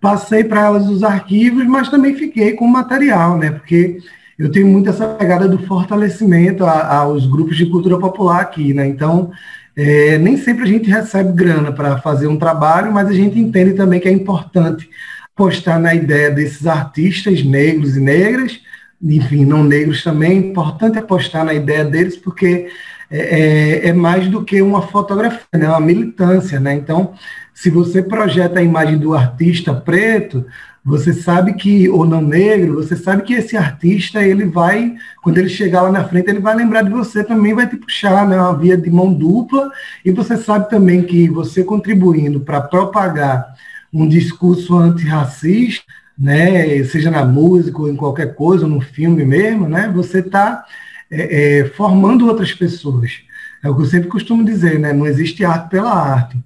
passei 0.00 0.44
para 0.44 0.66
elas 0.66 0.88
os 0.88 1.02
arquivos, 1.02 1.66
mas 1.66 1.88
também 1.88 2.14
fiquei 2.14 2.52
com 2.52 2.64
o 2.64 2.72
material, 2.72 3.36
né? 3.36 3.50
Porque 3.50 3.98
eu 4.38 4.52
tenho 4.52 4.68
muito 4.68 4.88
essa 4.88 5.08
pegada 5.08 5.48
do 5.48 5.58
fortalecimento 5.66 6.64
aos 6.64 7.26
grupos 7.26 7.56
de 7.56 7.66
cultura 7.66 7.98
popular 7.98 8.40
aqui, 8.40 8.72
né? 8.72 8.86
Então, 8.86 9.32
é, 9.74 10.16
nem 10.16 10.36
sempre 10.36 10.62
a 10.62 10.66
gente 10.66 10.88
recebe 10.88 11.32
grana 11.32 11.72
para 11.72 11.98
fazer 11.98 12.28
um 12.28 12.38
trabalho, 12.38 12.92
mas 12.92 13.08
a 13.08 13.12
gente 13.12 13.36
entende 13.36 13.74
também 13.74 13.98
que 13.98 14.08
é 14.08 14.12
importante 14.12 14.88
apostar 15.36 15.78
na 15.78 15.94
ideia 15.94 16.30
desses 16.30 16.66
artistas 16.66 17.44
negros 17.44 17.94
e 17.94 18.00
negras, 18.00 18.58
enfim, 19.02 19.44
não 19.44 19.62
negros 19.62 20.02
também, 20.02 20.30
é 20.30 20.34
importante 20.34 20.98
apostar 20.98 21.44
na 21.44 21.52
ideia 21.52 21.84
deles, 21.84 22.16
porque 22.16 22.68
é, 23.10 23.18
é, 23.18 23.88
é 23.88 23.92
mais 23.92 24.28
do 24.28 24.42
que 24.42 24.62
uma 24.62 24.80
fotografia, 24.80 25.42
né, 25.52 25.66
é 25.66 25.68
uma 25.68 25.80
militância, 25.80 26.58
né? 26.58 26.74
Então, 26.74 27.12
se 27.52 27.68
você 27.68 28.02
projeta 28.02 28.60
a 28.60 28.62
imagem 28.62 28.96
do 28.96 29.14
artista 29.14 29.74
preto, 29.74 30.46
você 30.82 31.12
sabe 31.12 31.52
que, 31.52 31.86
ou 31.88 32.06
não 32.06 32.22
negro, 32.22 32.76
você 32.76 32.96
sabe 32.96 33.22
que 33.22 33.34
esse 33.34 33.58
artista, 33.58 34.22
ele 34.22 34.46
vai, 34.46 34.94
quando 35.22 35.36
ele 35.36 35.50
chegar 35.50 35.82
lá 35.82 35.92
na 35.92 36.04
frente, 36.08 36.30
ele 36.30 36.38
vai 36.38 36.56
lembrar 36.56 36.80
de 36.80 36.90
você 36.90 37.22
também, 37.22 37.52
vai 37.52 37.68
te 37.68 37.76
puxar, 37.76 38.26
né, 38.26 38.40
uma 38.40 38.56
via 38.56 38.76
de 38.76 38.88
mão 38.88 39.12
dupla, 39.12 39.70
e 40.02 40.10
você 40.10 40.36
sabe 40.38 40.70
também 40.70 41.02
que 41.02 41.28
você 41.28 41.62
contribuindo 41.62 42.40
para 42.40 42.62
propagar 42.62 43.54
um 44.02 44.08
discurso 44.08 44.76
antirracista, 44.76 45.84
né, 46.18 46.82
seja 46.84 47.10
na 47.10 47.24
música 47.24 47.78
ou 47.80 47.88
em 47.90 47.96
qualquer 47.96 48.34
coisa, 48.34 48.66
no 48.66 48.80
filme 48.80 49.24
mesmo, 49.24 49.68
né, 49.68 49.90
você 49.94 50.20
está 50.20 50.64
é, 51.10 51.60
é, 51.60 51.64
formando 51.66 52.26
outras 52.26 52.52
pessoas. 52.52 53.20
É 53.62 53.68
o 53.68 53.76
que 53.76 53.82
eu 53.82 53.86
sempre 53.86 54.08
costumo 54.08 54.44
dizer, 54.44 54.78
né, 54.78 54.92
não 54.92 55.06
existe 55.06 55.44
arte 55.44 55.70
pela 55.70 55.92
arte. 55.92 56.38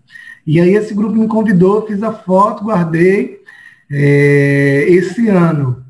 E 0.46 0.60
aí 0.60 0.74
esse 0.74 0.94
grupo 0.94 1.14
me 1.14 1.28
convidou, 1.28 1.86
fiz 1.86 2.02
a 2.02 2.12
foto, 2.12 2.64
guardei. 2.64 3.40
É, 3.90 4.86
esse 4.88 5.28
ano 5.28 5.84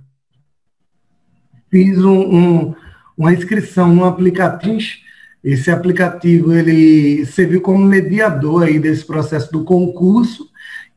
fiz 1.71 1.99
um, 1.99 2.21
um, 2.21 2.75
uma 3.17 3.33
inscrição 3.33 3.95
no 3.95 4.05
aplicativo 4.05 5.01
esse 5.43 5.71
aplicativo 5.71 6.53
ele 6.53 7.25
serviu 7.25 7.63
como 7.63 7.79
mediador 7.79 8.65
aí 8.65 8.79
desse 8.79 9.05
processo 9.05 9.51
do 9.51 9.65
concurso. 9.65 10.50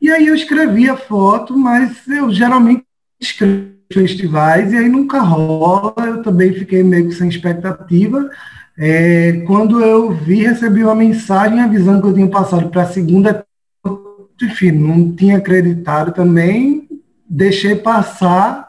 E 0.04 0.10
aí 0.10 0.26
eu 0.26 0.34
escrevi 0.34 0.86
a 0.86 0.98
foto, 0.98 1.56
mas 1.56 2.06
eu 2.06 2.30
geralmente 2.30 2.84
escrevo 3.18 3.70
festivais 3.90 4.70
e 4.70 4.76
aí 4.76 4.86
nunca 4.86 5.18
rola. 5.18 5.94
Eu 5.96 6.22
também 6.22 6.52
fiquei 6.52 6.82
meio 6.82 7.10
sem 7.10 7.26
expectativa. 7.26 8.28
É, 8.76 9.42
quando 9.46 9.80
eu 9.80 10.10
vi, 10.10 10.42
recebi 10.42 10.84
uma 10.84 10.94
mensagem 10.94 11.58
avisando 11.58 12.02
que 12.02 12.08
eu 12.08 12.12
tinha 12.12 12.28
passado 12.28 12.68
para 12.68 12.82
a 12.82 12.88
segunda, 12.88 13.46
enfim, 14.42 14.72
não 14.72 15.10
tinha 15.10 15.38
acreditado 15.38 16.12
também, 16.12 16.86
deixei 17.26 17.74
passar, 17.74 18.68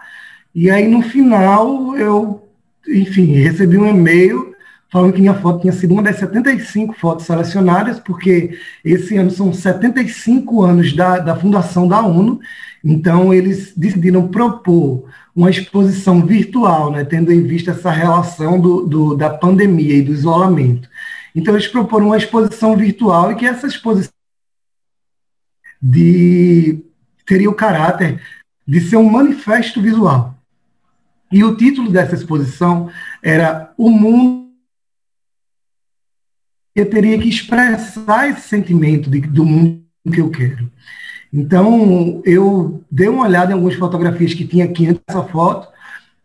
e 0.54 0.72
aí 0.72 0.88
no 0.88 1.02
final 1.02 1.98
eu, 1.98 2.48
enfim, 2.88 3.26
recebi 3.26 3.78
um 3.78 3.90
e-mail 3.90 4.55
falando 4.92 5.14
que 5.14 5.22
minha 5.22 5.34
foto 5.34 5.62
tinha 5.62 5.74
sido 5.74 5.94
uma 5.94 6.04
das 6.04 6.18
75 6.18 6.94
fotos 6.94 7.26
selecionadas, 7.26 8.00
porque 8.00 8.58
esse 8.84 9.18
ano 9.18 9.32
são 9.32 9.54
75 9.54 10.64
anos 10.64 10.94
da, 10.94 11.20
da 11.20 11.36
fundação 11.36 11.88
da 11.88 12.02
ONU, 12.02 12.40
então 12.84 13.34
eles 13.34 13.74
decidiram 13.76 14.28
propor 14.28 15.10
uma 15.36 15.50
exposição 15.50 16.26
virtual, 16.26 16.92
né, 16.92 17.04
tendo 17.04 17.32
em 17.32 17.44
vista 17.44 17.72
essa 17.72 17.92
relação 17.92 18.60
do, 18.60 18.86
do, 18.86 19.16
da 19.16 19.30
pandemia 19.30 19.96
e 19.96 20.02
do 20.02 20.14
isolamento. 20.14 20.88
Então, 21.36 21.54
eles 21.54 21.68
proporam 21.68 22.08
uma 22.08 22.18
exposição 22.18 22.78
virtual 22.78 23.32
e 23.32 23.36
que 23.36 23.46
essa 23.46 23.68
exposição 23.68 24.14
de, 25.82 26.82
teria 27.26 27.50
o 27.50 27.56
caráter 27.56 28.22
de 28.66 28.80
ser 28.80 28.96
um 28.96 29.10
manifesto 29.10 29.82
visual. 29.82 30.34
E 31.32 31.44
o 31.44 31.56
título 31.58 31.92
dessa 31.92 32.16
exposição 32.16 32.90
era 33.22 33.74
O 33.78 33.90
Mundo. 33.90 34.45
Eu 36.76 36.90
teria 36.90 37.18
que 37.18 37.30
expressar 37.30 38.30
esse 38.30 38.42
sentimento 38.42 39.10
de, 39.10 39.22
do 39.22 39.46
mundo 39.46 39.82
que 40.12 40.20
eu 40.20 40.30
quero. 40.30 40.70
Então, 41.32 42.22
eu 42.26 42.84
dei 42.92 43.08
uma 43.08 43.26
olhada 43.26 43.52
em 43.52 43.56
algumas 43.56 43.76
fotografias 43.76 44.34
que 44.34 44.46
tinha 44.46 44.66
aqui 44.66 44.88
nessa 44.88 45.24
foto, 45.24 45.68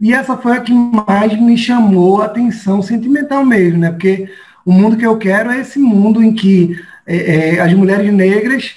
e 0.01 0.15
essa 0.15 0.37
foi 0.37 0.57
a 0.57 0.61
que 0.61 0.73
mais 0.73 1.39
me 1.39 1.59
chamou 1.59 2.23
a 2.23 2.27
atenção 2.27 2.81
sentimental 2.81 3.45
mesmo, 3.45 3.79
né? 3.79 3.91
Porque 3.91 4.31
o 4.65 4.73
mundo 4.73 4.97
que 4.97 5.07
eu 5.07 5.19
quero 5.19 5.51
é 5.51 5.61
esse 5.61 5.79
mundo 5.79 6.23
em 6.23 6.35
que 6.35 6.81
é, 7.07 7.57
é, 7.57 7.61
as 7.61 7.73
mulheres 7.75 8.13
negras 8.13 8.75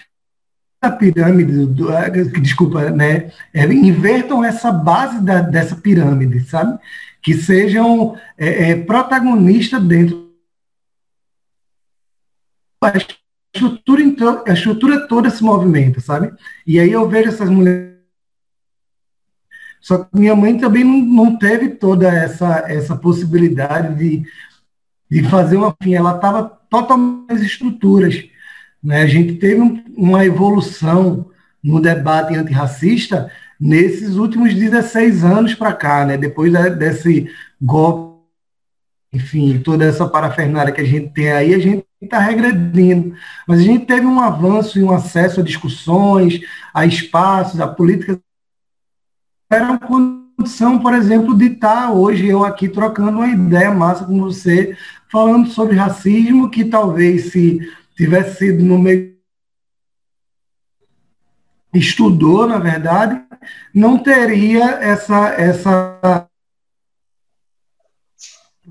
a 0.81 0.91
pirâmide, 0.91 1.65
do, 1.65 1.87
desculpa, 2.41 2.89
né, 2.89 3.31
é, 3.53 3.63
invertam 3.65 4.43
essa 4.43 4.69
base 4.69 5.23
da, 5.23 5.39
dessa 5.39 5.77
pirâmide, 5.77 6.41
sabe? 6.41 6.77
Que 7.21 7.33
sejam 7.35 8.17
é, 8.37 8.71
é 8.71 8.75
protagonistas 8.75 9.81
dentro 9.81 10.32
estrutura, 13.53 14.01
então, 14.01 14.43
a 14.47 14.53
estrutura 14.53 15.07
toda 15.07 15.29
se 15.29 15.43
movimenta, 15.43 15.99
sabe? 15.99 16.31
E 16.65 16.79
aí 16.79 16.91
eu 16.91 17.07
vejo 17.07 17.29
essas 17.29 17.49
mulheres. 17.49 17.93
Só 19.79 19.97
que 19.97 20.17
minha 20.17 20.35
mãe 20.35 20.57
também 20.57 20.83
não, 20.83 21.01
não 21.01 21.37
teve 21.37 21.69
toda 21.69 22.07
essa, 22.07 22.65
essa 22.67 22.95
possibilidade 22.95 23.95
de, 23.95 24.23
de 25.09 25.29
fazer 25.29 25.57
uma. 25.57 25.75
Enfim, 25.81 25.95
ela 25.95 26.15
estava 26.15 26.43
totalmente 26.69 27.29
nas 27.29 27.41
estruturas. 27.41 28.23
Né? 28.81 29.01
A 29.01 29.07
gente 29.07 29.35
teve 29.35 29.61
um, 29.61 29.83
uma 29.95 30.25
evolução 30.25 31.29
no 31.63 31.79
debate 31.79 32.35
antirracista 32.35 33.31
nesses 33.59 34.15
últimos 34.15 34.53
16 34.53 35.23
anos 35.23 35.53
para 35.53 35.73
cá, 35.73 36.05
né? 36.05 36.17
depois 36.17 36.51
da, 36.51 36.67
desse 36.67 37.29
golpe, 37.61 38.13
enfim, 39.13 39.59
toda 39.59 39.85
essa 39.85 40.07
parafernália 40.07 40.73
que 40.73 40.81
a 40.81 40.85
gente 40.85 41.13
tem 41.13 41.31
aí, 41.31 41.53
a 41.53 41.59
gente 41.59 41.85
está 42.05 42.19
regredindo. 42.19 43.15
Mas 43.47 43.59
a 43.59 43.63
gente 43.63 43.85
teve 43.85 44.05
um 44.05 44.19
avanço 44.19 44.79
e 44.79 44.83
um 44.83 44.91
acesso 44.91 45.39
a 45.39 45.43
discussões, 45.43 46.39
a 46.73 46.85
espaços, 46.85 47.59
a 47.59 47.67
políticas. 47.67 48.19
Era 49.49 49.65
uma 49.65 49.79
condição, 49.79 50.79
por 50.79 50.93
exemplo, 50.93 51.37
de 51.37 51.45
estar 51.45 51.87
tá 51.87 51.91
hoje 51.91 52.27
eu 52.27 52.43
aqui 52.43 52.67
trocando 52.67 53.17
uma 53.17 53.27
ideia 53.27 53.71
massa 53.71 54.05
com 54.05 54.19
você, 54.19 54.75
falando 55.11 55.49
sobre 55.49 55.75
racismo, 55.75 56.49
que 56.49 56.65
talvez 56.65 57.31
se 57.31 57.59
tivesse 57.95 58.37
sido 58.37 58.63
no 58.63 58.79
meio. 58.79 59.13
estudou, 61.73 62.47
na 62.47 62.59
verdade, 62.59 63.21
não 63.73 63.97
teria 63.97 64.63
essa, 64.81 65.29
essa 65.29 66.27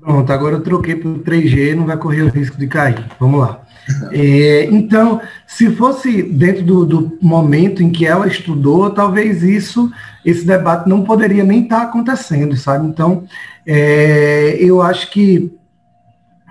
Pronto, 0.03 0.33
agora 0.33 0.55
eu 0.55 0.61
troquei 0.61 0.97
para 0.97 1.09
o 1.09 1.19
3G, 1.19 1.75
não 1.75 1.85
vai 1.85 1.95
correr 1.95 2.23
o 2.23 2.29
risco 2.29 2.57
de 2.57 2.67
cair. 2.67 3.03
Vamos 3.19 3.39
lá. 3.39 3.61
É, 4.13 4.63
então, 4.71 5.19
se 5.45 5.69
fosse 5.71 6.23
dentro 6.23 6.63
do, 6.63 6.85
do, 6.85 7.17
momento 7.21 7.83
em 7.83 7.89
que 7.89 8.05
ela 8.05 8.25
estudou, 8.25 8.89
talvez 8.89 9.43
isso, 9.43 9.91
esse 10.23 10.45
debate 10.45 10.87
não 10.87 11.03
poderia 11.03 11.43
nem 11.43 11.63
estar 11.63 11.81
tá 11.81 11.83
acontecendo, 11.87 12.55
sabe? 12.55 12.87
Então, 12.87 13.25
é, 13.67 14.55
eu 14.57 14.81
acho 14.81 15.11
que 15.11 15.51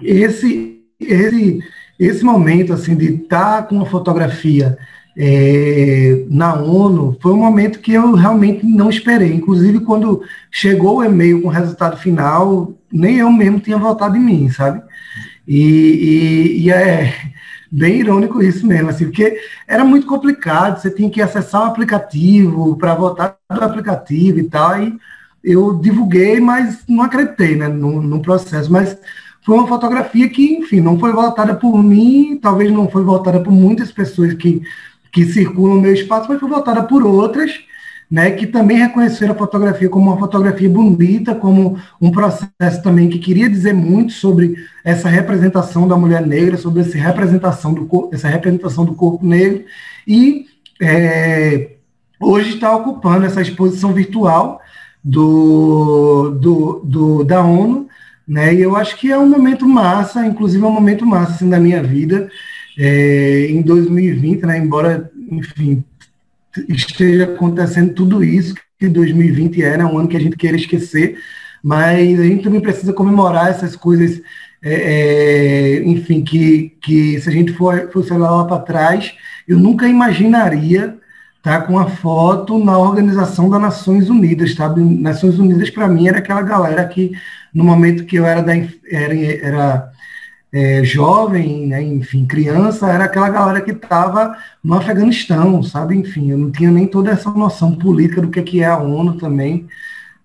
esse, 0.03 0.79
esse, 1.01 1.61
esse 1.99 2.23
momento 2.23 2.75
assim 2.75 2.95
de 2.95 3.15
estar 3.15 3.63
tá 3.63 3.63
com 3.63 3.77
uma 3.77 3.87
fotografia 3.87 4.77
é, 5.17 6.25
na 6.29 6.55
ONU 6.55 7.17
foi 7.21 7.33
um 7.33 7.39
momento 7.39 7.81
que 7.81 7.93
eu 7.93 8.13
realmente 8.13 8.65
não 8.67 8.91
esperei. 8.91 9.33
Inclusive, 9.33 9.81
quando 9.81 10.23
chegou 10.51 10.99
o 10.99 11.05
e-mail 11.05 11.41
com 11.41 11.49
o 11.49 11.51
resultado 11.51 11.97
final, 11.97 12.75
nem 12.93 13.17
eu 13.17 13.31
mesmo 13.33 13.61
tinha 13.61 13.79
votado 13.79 14.17
em 14.17 14.21
mim, 14.21 14.51
sabe? 14.51 14.83
E, 15.47 15.59
e, 15.59 16.65
e, 16.65 16.71
é 16.71 17.15
bem 17.71 18.01
irônico 18.01 18.43
isso 18.43 18.67
mesmo, 18.67 18.91
assim, 18.91 19.07
porque 19.07 19.39
era 19.67 19.85
muito 19.85 20.07
complicado, 20.07 20.81
você 20.81 20.91
tinha 20.91 21.11
que 21.11 21.23
acessar 21.23 21.63
o 21.63 21.67
aplicativo 21.67 22.77
para 22.77 22.95
votar 22.95 23.37
no 23.51 23.63
aplicativo 23.63 24.39
e 24.39 24.45
tal, 24.45 24.83
e 24.83 24.99
eu 25.43 25.75
divulguei, 25.75 26.39
mas 26.39 26.85
não 26.89 27.03
acreditei 27.03 27.57
né, 27.57 27.67
no, 27.69 28.01
no 28.03 28.21
processo, 28.21 28.71
mas 28.71 28.97
foi 29.45 29.57
uma 29.57 29.67
fotografia 29.67 30.29
que, 30.29 30.55
enfim, 30.55 30.81
não 30.81 30.99
foi 30.99 31.13
votada 31.13 31.55
por 31.55 31.83
mim, 31.83 32.39
talvez 32.41 32.71
não 32.71 32.89
foi 32.89 33.03
votada 33.03 33.41
por 33.41 33.51
muitas 33.51 33.91
pessoas 33.91 34.35
que, 34.35 34.63
que 35.11 35.25
circulam 35.25 35.77
no 35.77 35.81
meu 35.81 35.93
espaço, 35.93 36.29
mas 36.29 36.39
foi 36.39 36.49
votada 36.49 36.83
por 36.85 37.05
outras, 37.05 37.53
né, 38.13 38.31
que 38.33 38.47
também 38.47 38.77
reconheceram 38.77 39.33
a 39.33 39.39
fotografia 39.39 39.89
como 39.89 40.11
uma 40.11 40.19
fotografia 40.19 40.69
bonita, 40.69 41.35
como 41.35 41.79
um 41.99 42.11
processo 42.11 42.83
também 42.83 43.09
que 43.09 43.19
queria 43.19 43.49
dizer 43.49 43.73
muito 43.73 44.13
sobre 44.13 44.55
essa 44.85 45.09
representação 45.09 45.89
da 45.89 45.97
mulher 45.97 46.21
negra, 46.27 46.59
sobre 46.59 46.83
essa 46.83 46.99
representação 46.99 47.73
do, 47.73 47.87
corpo, 47.87 48.15
essa 48.15 48.29
representação 48.29 48.85
do 48.85 48.95
corpo 48.95 49.25
negro, 49.25 49.65
e 50.07 50.45
é, 50.79 51.71
hoje 52.21 52.57
está 52.57 52.77
ocupando 52.77 53.25
essa 53.25 53.41
exposição 53.41 53.95
virtual 53.95 54.61
do, 55.03 56.37
do, 56.39 56.83
do, 56.85 57.25
da 57.25 57.43
ONU, 57.43 57.89
né, 58.29 58.55
e 58.55 58.61
eu 58.61 58.77
acho 58.77 58.99
que 58.99 59.11
é 59.11 59.17
um 59.17 59.27
momento 59.27 59.67
massa, 59.67 60.27
inclusive 60.27 60.63
é 60.63 60.69
um 60.69 60.71
momento 60.71 61.07
massa 61.07 61.33
assim, 61.33 61.49
da 61.49 61.59
minha 61.59 61.83
vida, 61.83 62.29
é, 62.79 63.47
em 63.49 63.63
2020, 63.63 64.43
né, 64.43 64.59
embora, 64.59 65.11
enfim, 65.31 65.83
esteja 66.69 67.25
acontecendo 67.25 67.95
tudo 67.95 68.23
isso, 68.23 68.55
que 68.79 68.89
2020 68.89 69.63
era 69.63 69.87
um 69.87 69.99
ano 69.99 70.09
que 70.09 70.17
a 70.17 70.21
gente 70.21 70.37
queira 70.37 70.57
esquecer, 70.57 71.19
mas 71.63 72.19
a 72.19 72.25
gente 72.25 72.43
também 72.43 72.61
precisa 72.61 72.93
comemorar 72.93 73.49
essas 73.49 73.77
coisas, 73.77 74.21
é, 74.63 74.75
é, 74.75 75.83
enfim, 75.85 76.23
que, 76.23 76.77
que 76.83 77.21
se 77.21 77.29
a 77.29 77.33
gente 77.33 77.53
for, 77.53 77.91
fosse 77.93 78.13
olhar 78.13 78.31
lá 78.31 78.45
para 78.45 78.59
trás, 78.59 79.15
eu 79.47 79.59
nunca 79.59 79.89
imaginaria 79.89 80.99
tá, 81.43 81.61
com 81.61 81.79
a 81.79 81.89
foto 81.89 82.63
na 82.63 82.79
Organização 82.79 83.51
das 83.51 83.61
Nações 83.61 84.09
Unidas, 84.09 84.55
sabe? 84.55 84.81
Nações 84.81 85.39
Unidas, 85.39 85.71
para 85.71 85.89
mim, 85.89 86.09
era 86.09 86.19
aquela 86.19 86.43
galera 86.43 86.87
que, 86.87 87.13
no 87.53 87.65
momento 87.65 88.05
que 88.05 88.17
eu 88.17 88.25
era, 88.25 88.43
da, 88.43 88.55
era, 88.55 89.15
era 89.15 89.93
é, 90.53 90.85
jovem, 90.85 91.67
né, 91.67 91.83
enfim, 91.83 92.27
criança, 92.27 92.87
era 92.91 93.05
aquela 93.05 93.31
galera 93.31 93.61
que 93.63 93.71
estava 93.71 94.37
no 94.63 94.75
Afeganistão, 94.75 95.63
sabe? 95.63 95.97
Enfim, 95.97 96.31
eu 96.31 96.37
não 96.37 96.51
tinha 96.51 96.71
nem 96.71 96.87
toda 96.87 97.11
essa 97.11 97.31
noção 97.31 97.75
política 97.75 98.21
do 98.21 98.29
que, 98.29 98.61
é, 98.61 98.65
é 98.65 98.67
a 98.67 98.77
ONU 98.77 99.15
também, 99.15 99.67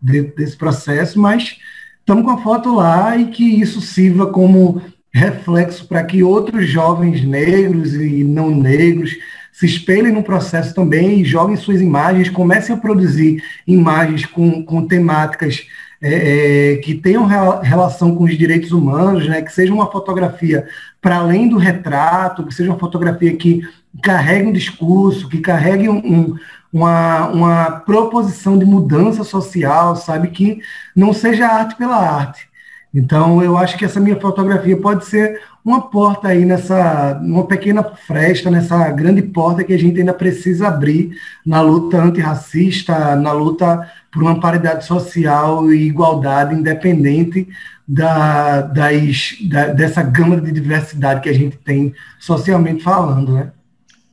dentro 0.02 0.36
desse 0.36 0.58
processo, 0.58 1.20
mas 1.20 1.58
estamos 2.00 2.24
com 2.24 2.32
a 2.32 2.42
foto 2.42 2.76
lá 2.76 3.16
e 3.18 3.28
que 3.28 3.44
isso 3.44 3.80
sirva 3.80 4.28
como 4.28 4.82
reflexo 5.14 5.88
para 5.88 6.04
que 6.04 6.22
outros 6.22 6.68
jovens 6.68 7.24
negros 7.24 7.94
e 7.96 8.24
não 8.24 8.52
negros 8.52 9.16
se 9.52 9.66
espelhem 9.66 10.12
no 10.12 10.22
processo 10.22 10.76
também 10.76 11.22
e 11.22 11.26
joguem 11.26 11.56
suas 11.56 11.82
imagens, 11.82 12.30
comecem 12.30 12.76
a 12.76 12.78
produzir 12.78 13.42
imagens 13.66 14.26
com, 14.26 14.64
com 14.64 14.86
temáticas 14.86 15.66
é, 16.02 16.74
é, 16.74 16.78
que 16.78 16.94
tenham 16.94 17.26
relação 17.26 18.16
com 18.16 18.24
os 18.24 18.38
direitos 18.38 18.72
humanos, 18.72 19.28
né, 19.28 19.42
que 19.42 19.52
seja 19.52 19.74
uma 19.74 19.92
fotografia 19.92 20.68
para 21.02 21.18
além 21.18 21.50
do 21.50 21.58
retrato, 21.58 22.46
que 22.46 22.54
seja 22.54 22.70
uma 22.70 22.80
fotografia 22.80 23.36
que 23.36 23.62
carregue 24.04 24.48
um 24.48 24.54
discurso, 24.54 25.28
que 25.28 25.40
carregue 25.40 25.90
um, 25.90 25.98
um, 25.98 26.36
uma, 26.72 27.28
uma 27.30 27.72
proposição 27.72 28.58
de 28.58 28.66
mudança 28.66 29.24
social, 29.24 29.96
sabe, 29.96 30.28
que 30.30 30.62
não 30.96 31.14
seja 31.14 31.48
arte 31.48 31.76
pela 31.76 31.98
arte. 31.98 32.48
Então, 32.94 33.44
eu 33.44 33.58
acho 33.58 33.78
que 33.78 33.86
essa 33.86 34.00
minha 34.00 34.20
fotografia 34.20 34.76
pode 34.78 35.06
ser 35.06 35.42
uma 35.64 35.82
porta 35.82 36.30
aí 36.30 36.46
nessa, 36.46 37.20
uma 37.22 37.46
pequena 37.46 37.84
fresta, 37.84 38.50
nessa 38.50 38.90
grande 38.90 39.22
porta 39.22 39.64
que 39.64 39.74
a 39.74 39.78
gente 39.78 40.00
ainda 40.00 40.14
precisa 40.14 40.68
abrir 40.68 41.12
na 41.46 41.62
luta 41.62 42.02
antirracista, 42.02 43.16
na 43.16 43.34
luta 43.34 43.88
por 44.18 44.24
uma 44.24 44.40
paridade 44.40 44.84
social 44.84 45.72
e 45.72 45.86
igualdade 45.86 46.56
independente 46.56 47.48
da, 47.88 48.62
das, 48.62 49.36
da, 49.48 49.68
dessa 49.68 50.02
gama 50.02 50.42
de 50.42 50.52
diversidade 50.52 51.22
que 51.22 51.30
a 51.30 51.34
gente 51.34 51.56
tem 51.58 51.94
socialmente 52.20 52.82
falando, 52.82 53.34
né? 53.34 53.52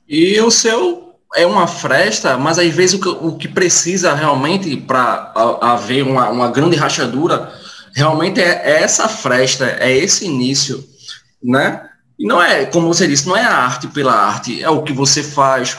E 0.06 0.38
o 0.42 0.50
seu 0.50 1.14
é 1.34 1.46
uma 1.46 1.66
fresta, 1.66 2.36
mas 2.36 2.58
às 2.58 2.72
vezes 2.72 2.94
o 2.96 3.00
que, 3.00 3.08
o 3.08 3.36
que 3.36 3.48
precisa 3.48 4.14
realmente 4.14 4.76
para 4.76 5.32
haver 5.62 6.04
uma, 6.04 6.28
uma 6.28 6.50
grande 6.50 6.76
rachadura 6.76 7.50
realmente 7.94 8.42
é, 8.42 8.60
é 8.62 8.82
essa 8.82 9.08
fresta, 9.08 9.78
é 9.80 9.90
esse 9.90 10.26
início, 10.26 10.84
né? 11.42 11.88
E 12.18 12.26
não 12.26 12.42
é, 12.42 12.66
como 12.66 12.88
você 12.88 13.08
disse, 13.08 13.26
não 13.26 13.36
é 13.36 13.42
a 13.42 13.56
arte 13.56 13.88
pela 13.88 14.12
arte, 14.12 14.62
é 14.62 14.68
o 14.68 14.82
que 14.82 14.92
você 14.92 15.22
faz, 15.22 15.78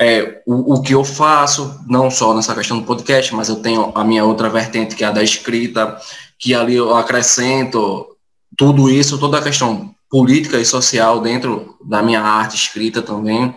é 0.00 0.40
o, 0.46 0.76
o 0.76 0.82
que 0.82 0.94
eu 0.94 1.04
faço, 1.04 1.78
não 1.86 2.10
só 2.10 2.32
nessa 2.32 2.54
questão 2.54 2.78
do 2.78 2.86
podcast, 2.86 3.34
mas 3.34 3.50
eu 3.50 3.56
tenho 3.56 3.92
a 3.94 4.02
minha 4.02 4.24
outra 4.24 4.48
vertente, 4.48 4.96
que 4.96 5.04
é 5.04 5.08
a 5.08 5.10
da 5.10 5.22
escrita, 5.22 6.00
que 6.38 6.54
ali 6.54 6.74
eu 6.74 6.96
acrescento 6.96 8.16
tudo 8.56 8.88
isso, 8.88 9.18
toda 9.18 9.38
a 9.38 9.42
questão 9.42 9.94
política 10.08 10.58
e 10.58 10.64
social 10.64 11.20
dentro 11.20 11.76
da 11.84 12.02
minha 12.02 12.22
arte 12.22 12.56
escrita 12.56 13.02
também. 13.02 13.54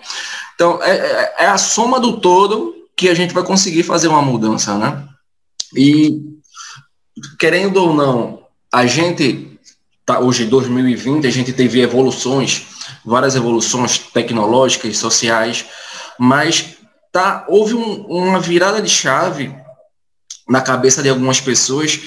Então, 0.53 0.84
é, 0.84 0.91
é, 0.91 1.36
é 1.39 1.45
a 1.47 1.58
soma 1.58 1.97
do 1.97 2.19
todo 2.19 2.75
que 2.95 3.08
a 3.08 3.13
gente 3.13 3.34
vai 3.34 3.43
conseguir 3.43 3.84
fazer 3.84 4.10
uma 4.10 4.21
mudança, 4.21 4.77
né? 4.77 5.08
E 5.75 6.21
querendo 7.39 7.77
ou 7.77 7.93
não, 7.93 8.43
a 8.71 8.86
gente 8.86 9.58
tá 10.06 10.19
hoje 10.19 10.43
em 10.43 10.49
2020, 10.49 11.25
a 11.25 11.32
gente 11.32 11.53
teve 11.53 11.82
evoluções, 11.82 12.67
várias 13.06 13.36
evoluções 13.36 13.97
tecnológicas, 13.97 14.97
sociais, 14.97 15.65
mas 16.19 16.78
tá 17.12 17.45
houve 17.47 17.73
um, 17.73 18.06
uma 18.08 18.39
virada 18.39 18.82
de 18.82 18.89
chave 18.89 19.56
na 20.47 20.62
cabeça 20.62 21.02
de 21.02 21.10
algumas 21.10 21.39
pessoas 21.39 21.99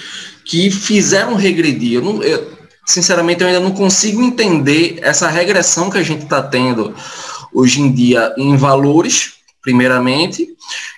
que 0.45 0.71
fizeram 0.71 1.35
regredir. 1.35 1.95
Eu 1.95 2.03
não, 2.03 2.23
eu, 2.23 2.57
sinceramente, 2.85 3.43
eu 3.43 3.49
ainda 3.49 3.61
não 3.61 3.73
consigo 3.73 4.23
entender 4.23 4.99
essa 5.03 5.29
regressão 5.29 5.91
que 5.91 5.99
a 5.99 6.03
gente 6.03 6.25
está 6.25 6.43
tendo 6.43 6.95
hoje 7.53 7.81
em 7.81 7.93
dia 7.93 8.35
em 8.37 8.57
valores, 8.57 9.35
primeiramente, 9.63 10.49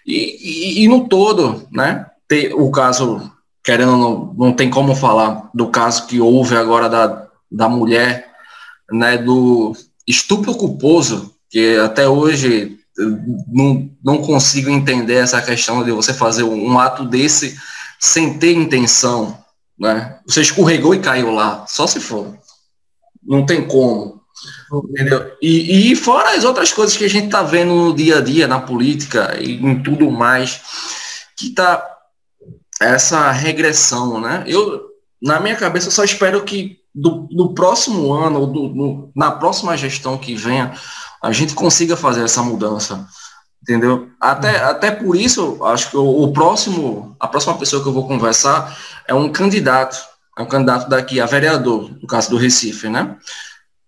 e, 0.07 0.81
e, 0.81 0.85
e 0.85 0.89
no 0.89 1.09
todo, 1.09 1.67
né? 1.71 2.07
Ter 2.27 2.53
o 2.53 2.71
caso 2.71 3.33
querendo 3.65 3.97
não, 3.97 4.35
não 4.37 4.53
tem 4.53 4.71
como 4.71 4.95
falar 4.95 5.51
do 5.55 5.69
caso 5.69 6.07
que 6.07 6.21
houve 6.21 6.57
agora 6.57 6.89
da, 6.89 7.27
da 7.51 7.69
mulher, 7.69 8.27
né, 8.91 9.19
do 9.19 9.77
estupro 10.07 10.55
culposo, 10.55 11.35
que 11.51 11.77
até 11.77 12.09
hoje 12.09 12.78
não, 13.47 13.91
não 14.03 14.19
consigo 14.19 14.71
entender 14.71 15.15
essa 15.15 15.41
questão 15.41 15.85
de 15.85 15.93
você 15.93 16.13
fazer 16.13 16.43
um, 16.43 16.73
um 16.73 16.79
ato 16.79 17.05
desse 17.05 17.59
sem 17.99 18.39
ter 18.39 18.53
intenção, 18.53 19.39
né? 19.79 20.19
Você 20.27 20.41
escorregou 20.41 20.95
e 20.95 21.01
caiu 21.01 21.31
lá, 21.31 21.65
só 21.69 21.87
se 21.87 22.01
for. 22.01 22.37
Não 23.23 23.47
tem 23.47 23.67
como. 23.67 24.21
Entendeu? 24.91 25.33
E, 25.43 25.91
e 25.91 25.97
fora 25.97 26.37
as 26.37 26.45
outras 26.45 26.73
coisas 26.73 26.97
que 26.97 27.05
a 27.05 27.11
gente 27.11 27.27
está 27.27 27.43
vendo 27.43 27.75
no 27.75 27.95
dia 27.95 28.19
a 28.19 28.21
dia, 28.21 28.47
na 28.47 28.61
política 28.61 29.37
e 29.41 29.55
em 29.55 29.83
tudo 29.83 30.11
mais, 30.11 30.61
que 31.37 31.49
está 31.49 31.85
essa 32.81 33.31
regressão, 33.33 34.21
né? 34.21 34.45
Eu, 34.47 34.89
na 35.21 35.41
minha 35.41 35.57
cabeça, 35.57 35.91
só 35.91 36.05
espero 36.05 36.45
que 36.45 36.79
do, 36.95 37.53
próximo 37.55 38.13
ano, 38.13 38.41
ou 38.41 38.47
do, 38.47 39.11
na 39.15 39.31
próxima 39.31 39.77
gestão 39.77 40.19
que 40.19 40.35
venha, 40.35 40.73
a 41.23 41.33
gente 41.33 41.55
consiga 41.55 41.97
fazer 41.97 42.25
essa 42.25 42.43
mudança, 42.43 43.07
entendeu? 43.63 44.09
Até, 44.21 44.63
uhum. 44.63 44.71
até 44.71 44.91
por 44.91 45.17
isso, 45.17 45.65
acho 45.65 45.91
que 45.91 45.97
o, 45.97 46.23
o, 46.23 46.33
próximo, 46.33 47.17
a 47.19 47.27
próxima 47.27 47.57
pessoa 47.57 47.83
que 47.83 47.89
eu 47.89 47.93
vou 47.93 48.07
conversar 48.07 48.77
é 49.07 49.15
um 49.15 49.31
candidato, 49.31 49.99
é 50.39 50.43
um 50.43 50.47
candidato 50.47 50.89
daqui 50.89 51.21
a 51.21 51.27
vereador, 51.27 51.91
no 52.01 52.07
caso 52.07 52.31
do 52.31 52.37
Recife, 52.37 52.89
né? 52.89 53.17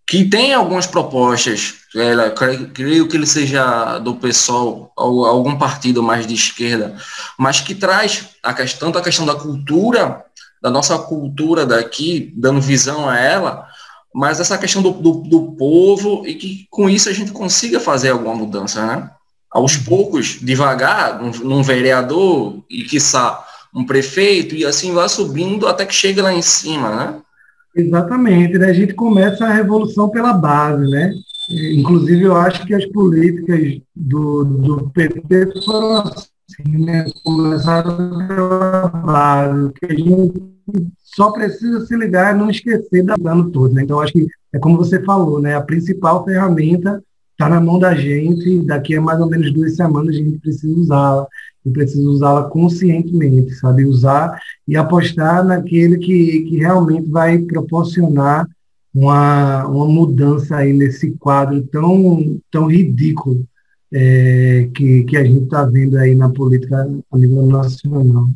Que 0.07 0.25
tem 0.25 0.53
algumas 0.53 0.89
propostas, 0.89 1.75
ela, 1.95 2.31
creio 2.31 3.09
que 3.09 3.17
ele 3.17 3.27
seja 3.27 3.99
do 3.99 4.17
PSOL 4.17 4.93
ou 4.97 5.25
algum 5.25 5.57
partido 5.57 6.03
mais 6.03 6.27
de 6.27 6.35
esquerda, 6.35 6.97
mas 7.39 7.61
que 7.61 7.77
traz 7.77 8.27
a 8.43 8.53
questão, 8.53 8.89
tanto 8.89 8.99
a 8.99 9.03
questão 9.03 9.25
da 9.25 9.37
cultura, 9.37 10.25
da 10.61 10.69
nossa 10.69 10.99
cultura 10.99 11.65
daqui, 11.65 12.33
dando 12.37 12.61
visão 12.61 13.09
a 13.09 13.19
ela, 13.19 13.70
mas 14.15 14.41
essa 14.41 14.59
questão 14.59 14.83
do, 14.83 14.91
do, 14.91 15.13
do 15.23 15.53
povo 15.53 16.27
e 16.27 16.35
que 16.35 16.67
com 16.71 16.91
isso 16.91 17.09
a 17.09 17.13
gente 17.13 17.31
consiga 17.31 17.79
fazer 17.79 18.11
alguma 18.11 18.35
mudança, 18.35 18.85
né? 18.85 19.11
Aos 19.51 19.77
poucos, 19.77 20.39
devagar, 20.41 21.21
num, 21.21 21.31
num 21.31 21.63
vereador 21.63 22.63
e, 22.69 22.85
quiçá, 22.85 23.45
um 23.75 23.85
prefeito, 23.85 24.55
e 24.55 24.65
assim 24.65 24.93
vai 24.93 25.09
subindo 25.09 25.67
até 25.67 25.87
que 25.87 25.95
chega 25.95 26.23
lá 26.23 26.33
em 26.33 26.43
cima, 26.43 26.95
né? 26.95 27.21
Exatamente, 27.75 28.59
né? 28.59 28.69
a 28.69 28.73
gente 28.73 28.95
começa 28.95 29.45
a 29.45 29.53
revolução 29.53 30.09
pela 30.09 30.33
base, 30.33 30.91
né? 30.91 31.13
Inclusive, 31.49 32.25
eu 32.25 32.37
acho 32.37 32.65
que 32.65 32.75
as 32.75 32.85
políticas 32.87 33.81
do, 33.95 34.45
do 34.45 34.91
PT 34.91 35.63
foram 35.65 35.99
assim, 35.99 36.85
né? 36.85 37.07
Começaram 37.25 38.27
pela 38.29 38.89
base, 38.89 39.73
que 39.75 39.87
a 39.87 39.95
gente 39.95 40.60
só 41.03 41.31
precisa 41.31 41.85
se 41.87 41.97
ligar 41.97 42.35
e 42.35 42.39
não 42.39 42.51
esquecer 42.51 43.03
da 43.03 43.17
dano 43.17 43.51
todo, 43.51 43.75
né? 43.75 43.83
Então, 43.83 44.01
acho 44.01 44.13
que 44.13 44.27
é 44.53 44.59
como 44.59 44.77
você 44.77 45.03
falou, 45.03 45.41
né? 45.41 45.55
A 45.55 45.61
principal 45.61 46.25
ferramenta 46.25 47.03
está 47.33 47.49
na 47.49 47.61
mão 47.61 47.79
da 47.79 47.95
gente, 47.95 48.61
daqui 48.67 48.97
a 48.97 49.01
mais 49.01 49.21
ou 49.21 49.29
menos 49.29 49.53
duas 49.53 49.75
semanas 49.77 50.15
a 50.15 50.19
gente 50.19 50.39
precisa 50.39 50.79
usá-la, 50.79 51.27
e 51.65 51.71
precisa 51.71 52.09
usá-la 52.09 52.45
conscientemente, 52.45 53.55
sabe? 53.55 53.85
Usar 53.85 54.39
e 54.67 54.77
apostar 54.77 55.45
naquele 55.45 55.99
que, 55.99 56.43
que 56.43 56.59
realmente 56.59 57.09
vai 57.11 57.39
proporcionar 57.39 58.47
uma, 58.95 59.67
uma 59.67 59.87
mudança 59.87 60.57
aí 60.57 60.73
nesse 60.73 61.13
quadro 61.13 61.63
tão, 61.63 62.41
tão 62.51 62.67
ridículo 62.67 63.47
é, 63.93 64.69
que, 64.75 65.05
que 65.05 65.17
a 65.17 65.25
gente 65.25 65.45
está 65.45 65.65
vendo 65.65 65.97
aí 65.97 66.15
na 66.15 66.29
política 66.29 66.89
a 67.11 67.19
nível 67.19 67.47
nacional. 67.47 68.29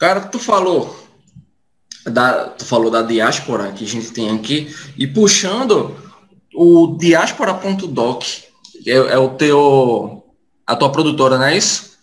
Cara, 0.00 0.22
tu 0.22 0.38
falou 0.38 0.98
da, 2.06 2.44
tu 2.44 2.64
falou 2.64 2.90
da 2.90 3.02
diáspora 3.02 3.70
que 3.70 3.84
a 3.84 3.86
gente 3.86 4.10
tem 4.12 4.34
aqui 4.34 4.74
e 4.96 5.06
puxando 5.06 5.94
o 6.54 6.96
diáspora.doc 6.98 8.24
é, 8.86 8.92
é 8.92 9.18
o 9.18 9.28
teu 9.28 10.24
a 10.66 10.74
tua 10.74 10.90
produtora, 10.90 11.36
não 11.36 11.44
é 11.44 11.58
isso? 11.58 11.98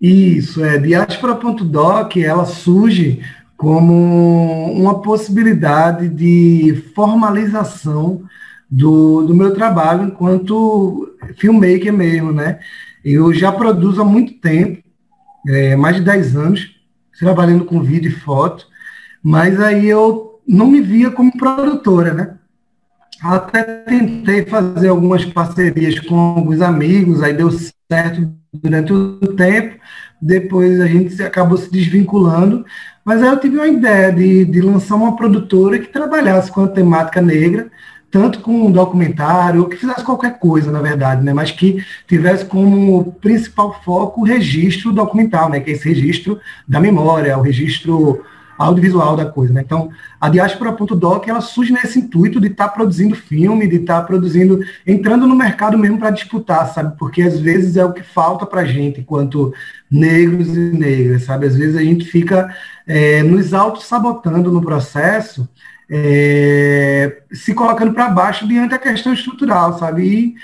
Isso, 0.00 0.64
é 0.64 0.78
diáspora.doc, 0.78 2.16
ela 2.18 2.44
surge 2.46 3.20
como 3.56 4.72
uma 4.72 5.02
possibilidade 5.02 6.08
de 6.08 6.84
formalização 6.94 8.22
do, 8.70 9.22
do 9.22 9.34
meu 9.34 9.52
trabalho 9.52 10.04
enquanto 10.04 11.16
filmmaker 11.36 11.92
mesmo, 11.92 12.30
né? 12.30 12.60
Eu 13.04 13.34
já 13.34 13.50
produzo 13.50 14.00
há 14.00 14.04
muito 14.04 14.34
tempo, 14.34 14.84
é, 15.48 15.74
mais 15.74 15.96
de 15.96 16.02
10 16.02 16.36
anos, 16.36 16.79
trabalhando 17.20 17.66
com 17.66 17.82
vídeo 17.82 18.10
e 18.10 18.14
foto, 18.14 18.66
mas 19.22 19.60
aí 19.60 19.86
eu 19.86 20.40
não 20.48 20.66
me 20.66 20.80
via 20.80 21.10
como 21.10 21.36
produtora, 21.36 22.14
né? 22.14 22.36
Até 23.22 23.62
tentei 23.62 24.46
fazer 24.46 24.88
algumas 24.88 25.24
parcerias 25.26 26.00
com 26.00 26.18
alguns 26.18 26.62
amigos, 26.62 27.22
aí 27.22 27.34
deu 27.34 27.50
certo 27.92 28.32
durante 28.52 28.92
o 28.92 29.18
tempo, 29.36 29.78
depois 30.20 30.80
a 30.80 30.86
gente 30.86 31.22
acabou 31.22 31.58
se 31.58 31.70
desvinculando, 31.70 32.64
mas 33.04 33.22
aí 33.22 33.28
eu 33.28 33.38
tive 33.38 33.56
uma 33.56 33.68
ideia 33.68 34.10
de, 34.10 34.46
de 34.46 34.60
lançar 34.62 34.96
uma 34.96 35.14
produtora 35.14 35.78
que 35.78 35.92
trabalhasse 35.92 36.50
com 36.50 36.64
a 36.64 36.68
temática 36.68 37.20
negra, 37.20 37.70
tanto 38.10 38.40
com 38.40 38.66
um 38.66 38.72
documentário, 38.72 39.62
ou 39.62 39.68
que 39.68 39.76
fizesse 39.76 40.04
qualquer 40.04 40.38
coisa, 40.38 40.70
na 40.70 40.80
verdade, 40.80 41.22
né? 41.22 41.32
mas 41.32 41.50
que 41.50 41.84
tivesse 42.06 42.44
como 42.44 43.12
principal 43.20 43.80
foco 43.84 44.22
o 44.22 44.24
registro 44.24 44.92
documental, 44.92 45.48
né? 45.48 45.60
que 45.60 45.70
é 45.70 45.74
esse 45.74 45.88
registro 45.88 46.40
da 46.66 46.80
memória, 46.80 47.38
o 47.38 47.42
registro 47.42 48.22
audiovisual 48.58 49.16
da 49.16 49.24
coisa. 49.24 49.54
Né? 49.54 49.62
Então, 49.64 49.90
a 50.20 50.28
diáspora.doc 50.28 51.26
ela 51.26 51.40
surge 51.40 51.72
nesse 51.72 51.98
intuito 51.98 52.38
de 52.38 52.48
estar 52.48 52.68
tá 52.68 52.74
produzindo 52.74 53.14
filme, 53.14 53.66
de 53.66 53.76
estar 53.76 54.00
tá 54.00 54.06
produzindo, 54.06 54.60
entrando 54.86 55.26
no 55.26 55.34
mercado 55.34 55.78
mesmo 55.78 55.98
para 55.98 56.10
disputar, 56.10 56.68
sabe? 56.68 56.94
Porque 56.98 57.22
às 57.22 57.38
vezes 57.40 57.76
é 57.76 57.84
o 57.84 57.92
que 57.92 58.02
falta 58.02 58.44
para 58.44 58.60
a 58.60 58.64
gente, 58.66 59.00
enquanto 59.00 59.54
negros 59.90 60.48
e 60.48 60.72
negras, 60.72 61.24
sabe? 61.24 61.46
Às 61.46 61.56
vezes 61.56 61.74
a 61.74 61.82
gente 61.82 62.04
fica 62.04 62.54
é, 62.86 63.22
nos 63.22 63.54
auto-sabotando 63.54 64.52
no 64.52 64.60
processo, 64.60 65.48
é, 65.90 67.22
se 67.32 67.52
colocando 67.52 67.92
para 67.92 68.08
baixo 68.08 68.46
diante 68.46 68.70
da 68.70 68.78
questão 68.78 69.12
estrutural, 69.12 69.76
sabe? 69.76 70.04
E 70.04 70.34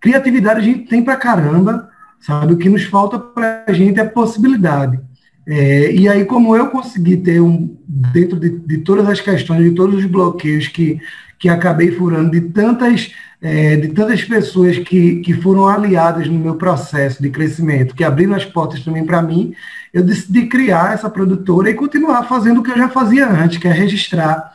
criatividade 0.00 0.60
a 0.60 0.62
gente 0.62 0.88
tem 0.88 1.04
para 1.04 1.16
caramba, 1.16 1.90
sabe? 2.20 2.54
O 2.54 2.56
que 2.56 2.70
nos 2.70 2.84
falta 2.84 3.18
para 3.18 3.64
a 3.66 3.72
gente 3.72 4.00
é 4.00 4.04
possibilidade. 4.04 4.98
É, 5.46 5.92
e 5.92 6.08
aí, 6.08 6.24
como 6.24 6.56
eu 6.56 6.68
consegui 6.68 7.18
ter 7.18 7.38
um, 7.38 7.76
dentro 7.86 8.40
de, 8.40 8.48
de, 8.48 8.78
todas 8.78 9.06
as 9.06 9.20
questões, 9.20 9.62
de 9.62 9.72
todos 9.72 9.96
os 9.96 10.06
bloqueios 10.06 10.68
que, 10.68 10.98
que 11.38 11.50
acabei 11.50 11.92
furando, 11.92 12.30
de 12.30 12.40
tantas, 12.40 13.12
é, 13.42 13.76
de 13.76 13.88
tantas 13.88 14.24
pessoas 14.24 14.78
que, 14.78 15.16
que 15.16 15.34
foram 15.34 15.68
aliadas 15.68 16.28
no 16.28 16.38
meu 16.38 16.54
processo 16.54 17.22
de 17.22 17.28
crescimento, 17.28 17.94
que 17.94 18.02
abriram 18.02 18.34
as 18.34 18.46
portas 18.46 18.82
também 18.82 19.04
para 19.04 19.20
mim, 19.20 19.54
eu 19.92 20.02
decidi 20.02 20.46
criar 20.46 20.94
essa 20.94 21.10
produtora 21.10 21.68
e 21.68 21.74
continuar 21.74 22.22
fazendo 22.24 22.60
o 22.60 22.62
que 22.62 22.70
eu 22.70 22.78
já 22.78 22.88
fazia 22.88 23.28
antes, 23.28 23.58
que 23.58 23.68
é 23.68 23.72
registrar, 23.72 24.50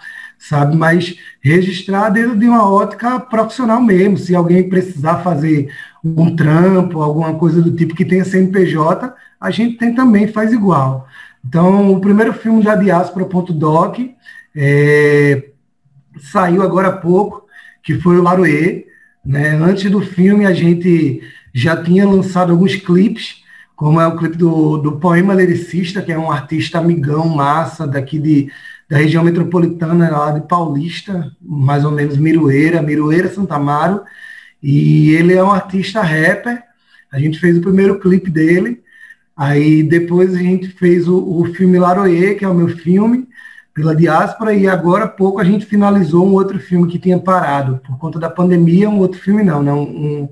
sabe? 0.50 0.76
Mas 0.76 1.16
registrar 1.40 2.10
dentro 2.10 2.36
de 2.36 2.48
uma 2.48 2.68
ótica 2.68 3.20
profissional 3.20 3.80
mesmo. 3.80 4.18
Se 4.18 4.36
alguém 4.36 4.68
precisar 4.68 5.20
fazer 5.20 5.72
um 6.04 6.36
trampo, 6.36 7.02
alguma 7.02 7.36
coisa 7.36 7.62
do 7.62 7.72
tipo 7.72 7.96
que 7.96 8.04
tenha 8.04 8.26
CNPJ, 8.26 9.14
a 9.40 9.52
gente 9.52 9.78
tem 9.78 9.94
também, 9.94 10.28
faz 10.28 10.52
igual. 10.52 11.08
Então, 11.48 11.94
o 11.94 12.02
primeiro 12.02 12.34
filme 12.34 12.64
da 12.64 12.76
Diáspora.doc 12.76 14.00
é, 14.56 15.50
saiu 16.32 16.64
agora 16.64 16.88
há 16.88 16.98
pouco, 16.98 17.46
que 17.84 18.00
foi 18.00 18.18
o 18.18 18.24
Laroê. 18.24 18.88
Né? 19.24 19.52
Antes 19.52 19.90
do 19.92 20.02
filme, 20.02 20.48
a 20.48 20.54
gente 20.54 21.22
já 21.54 21.82
tinha 21.82 22.10
lançado 22.10 22.52
alguns 22.52 22.76
clipes, 22.76 23.44
como 23.76 24.02
é 24.02 24.08
o 24.08 24.18
clipe 24.18 24.36
do, 24.36 24.78
do 24.78 24.94
Poema 24.94 25.36
Lyricista, 25.36 26.02
que 26.02 26.12
é 26.12 26.18
um 26.18 26.32
artista 26.32 26.80
amigão, 26.80 27.30
massa, 27.30 27.86
daqui 27.86 28.18
de, 28.18 28.52
da 28.90 28.98
região 28.98 29.24
metropolitana, 29.24 30.10
lá 30.10 30.32
de 30.32 30.48
Paulista, 30.48 31.32
mais 31.42 31.86
ou 31.86 31.92
menos 31.92 32.18
Miroeira, 32.18 32.82
Miroeira, 32.82 33.30
Santa 33.30 33.56
Amaro, 33.56 34.02
e 34.62 35.12
ele 35.12 35.34
é 35.34 35.44
um 35.44 35.52
artista 35.52 36.02
rapper, 36.02 36.64
a 37.12 37.20
gente 37.20 37.40
fez 37.40 37.58
o 37.58 37.62
primeiro 37.62 38.00
clipe 38.00 38.30
dele, 38.30 38.82
Aí 39.40 39.84
depois 39.84 40.36
a 40.36 40.38
gente 40.38 40.68
fez 40.68 41.08
o, 41.08 41.16
o 41.18 41.46
filme 41.54 41.80
Laroê, 41.80 42.36
que 42.36 42.44
é 42.44 42.48
o 42.50 42.54
meu 42.54 42.68
filme, 42.68 43.26
pela 43.74 43.96
diáspora, 43.96 44.54
e 44.54 44.68
agora 44.68 45.06
há 45.06 45.08
pouco 45.08 45.40
a 45.40 45.46
gente 45.46 45.66
finalizou 45.66 46.28
um 46.28 46.34
outro 46.34 46.60
filme 46.60 46.92
que 46.92 47.00
tinha 47.00 47.18
parado, 47.18 47.80
por 47.88 47.98
conta 47.98 48.20
da 48.20 48.30
pandemia, 48.30 48.90
um 48.90 49.00
outro 49.00 49.18
filme 49.18 49.42
não, 49.42 49.64
né? 49.64 49.72
Um, 49.72 50.28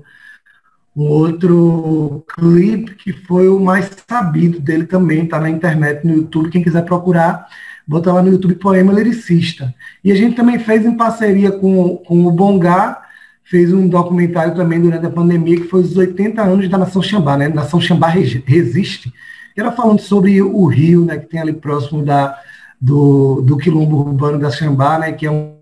um 0.94 1.02
outro 1.04 2.22
clipe 2.36 2.96
que 2.96 3.14
foi 3.14 3.48
o 3.48 3.58
mais 3.58 3.90
sabido 4.06 4.60
dele 4.60 4.84
também, 4.84 5.24
está 5.24 5.40
na 5.40 5.48
internet, 5.48 6.06
no 6.06 6.12
YouTube, 6.12 6.50
quem 6.50 6.62
quiser 6.62 6.84
procurar, 6.84 7.46
bota 7.88 8.12
lá 8.12 8.22
no 8.22 8.30
YouTube 8.30 8.56
Poema 8.56 8.92
Lyricista. 8.92 9.74
E 10.04 10.12
a 10.12 10.14
gente 10.14 10.36
também 10.36 10.58
fez 10.58 10.84
em 10.84 10.94
parceria 10.94 11.50
com, 11.50 11.96
com 11.96 12.26
o 12.26 12.30
Bongá, 12.30 13.02
fez 13.42 13.72
um 13.72 13.88
documentário 13.88 14.54
também 14.54 14.78
durante 14.78 15.06
a 15.06 15.10
pandemia, 15.10 15.56
que 15.56 15.68
foi 15.68 15.80
os 15.80 15.96
80 15.96 16.42
anos 16.42 16.68
da 16.68 16.76
Nação 16.76 17.02
Xambá, 17.02 17.38
né? 17.38 17.48
Nação 17.48 17.80
Xambá 17.80 18.08
Resiste, 18.08 19.10
que 19.54 19.60
era 19.60 19.72
falando 19.72 20.00
sobre 20.00 20.42
o 20.42 20.66
rio, 20.66 21.06
né, 21.06 21.16
que 21.16 21.26
tem 21.26 21.40
ali 21.40 21.54
próximo 21.54 22.04
da, 22.04 22.38
do, 22.78 23.40
do 23.40 23.56
quilombo 23.56 24.00
urbano 24.00 24.38
da 24.38 24.50
Xambá, 24.50 24.98
né, 24.98 25.12
que 25.12 25.24
é 25.24 25.30
um, 25.30 25.56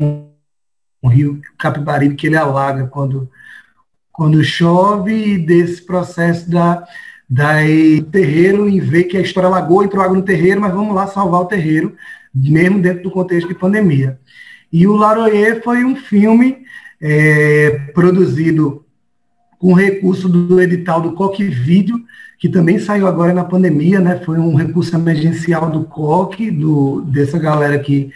um, 0.00 1.08
rio 1.08 1.42
Capibaribe 1.58 2.14
que 2.14 2.26
ele 2.26 2.36
alaga 2.38 2.86
quando, 2.86 3.30
quando 4.10 4.42
chove, 4.42 5.12
e 5.12 5.38
desse 5.38 5.82
processo 5.82 6.50
da, 6.50 6.86
da 7.28 7.54
terreiro 8.10 8.68
em 8.68 8.80
ver 8.80 9.04
que 9.04 9.16
a 9.16 9.20
história 9.20 9.48
alagou, 9.48 9.82
entrou 9.82 10.02
água 10.02 10.16
no 10.16 10.22
terreiro, 10.22 10.60
mas 10.60 10.72
vamos 10.72 10.94
lá 10.94 11.06
salvar 11.06 11.40
o 11.40 11.46
terreiro, 11.46 11.94
mesmo 12.34 12.80
dentro 12.80 13.04
do 13.04 13.10
contexto 13.10 13.48
de 13.48 13.54
pandemia. 13.54 14.18
E 14.72 14.86
o 14.86 14.96
Laroyer 14.96 15.62
foi 15.62 15.84
um 15.84 15.96
filme 15.96 16.58
é, 17.00 17.70
produzido 17.94 18.84
com 19.58 19.72
recurso 19.72 20.28
do 20.28 20.60
edital 20.60 21.00
do 21.00 21.12
Coque 21.12 21.44
Vídeo, 21.44 21.98
que 22.38 22.48
também 22.48 22.78
saiu 22.78 23.06
agora 23.06 23.32
na 23.32 23.44
pandemia, 23.44 24.00
né? 24.00 24.20
Foi 24.24 24.38
um 24.38 24.54
recurso 24.54 24.94
emergencial 24.94 25.70
do 25.70 25.84
Coque, 25.84 26.50
do, 26.50 27.00
dessa 27.02 27.38
galera 27.38 27.78
que, 27.78 28.10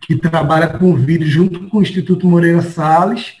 que 0.00 0.16
trabalha 0.16 0.68
com 0.68 0.94
vídeo 0.94 1.26
junto 1.26 1.68
com 1.68 1.78
o 1.78 1.82
Instituto 1.82 2.28
Moreira 2.28 2.62
Salles. 2.62 3.32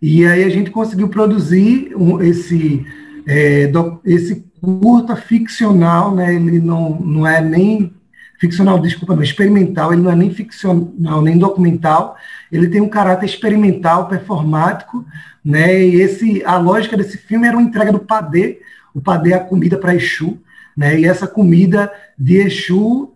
E 0.00 0.24
aí 0.24 0.44
a 0.44 0.48
gente 0.48 0.70
conseguiu 0.70 1.08
produzir 1.08 1.92
um, 1.94 2.22
esse, 2.22 2.86
é, 3.30 3.70
esse 4.04 4.44
curta 4.60 5.14
ficcional, 5.14 6.14
né? 6.14 6.34
Ele 6.34 6.60
não, 6.60 6.98
não 7.00 7.26
é 7.26 7.40
nem 7.40 7.94
ficcional, 8.40 8.78
desculpa, 8.78 9.14
não, 9.14 9.22
experimental, 9.22 9.92
ele 9.92 10.02
não 10.02 10.10
é 10.10 10.16
nem 10.16 10.32
ficcional, 10.32 11.20
nem 11.20 11.36
documental, 11.36 12.16
ele 12.50 12.68
tem 12.68 12.80
um 12.80 12.88
caráter 12.88 13.26
experimental, 13.26 14.08
performático, 14.08 15.04
né, 15.44 15.78
e 15.78 16.00
esse, 16.00 16.42
a 16.46 16.56
lógica 16.56 16.96
desse 16.96 17.18
filme 17.18 17.46
era 17.46 17.54
uma 17.54 17.62
entrega 17.62 17.92
do 17.92 17.98
padê, 17.98 18.60
o 18.94 19.00
padê 19.00 19.32
é 19.32 19.34
a 19.34 19.40
comida 19.44 19.76
para 19.76 19.94
Exu, 19.94 20.38
né, 20.74 20.98
e 20.98 21.04
essa 21.04 21.26
comida 21.26 21.92
de 22.18 22.38
Exu 22.38 23.12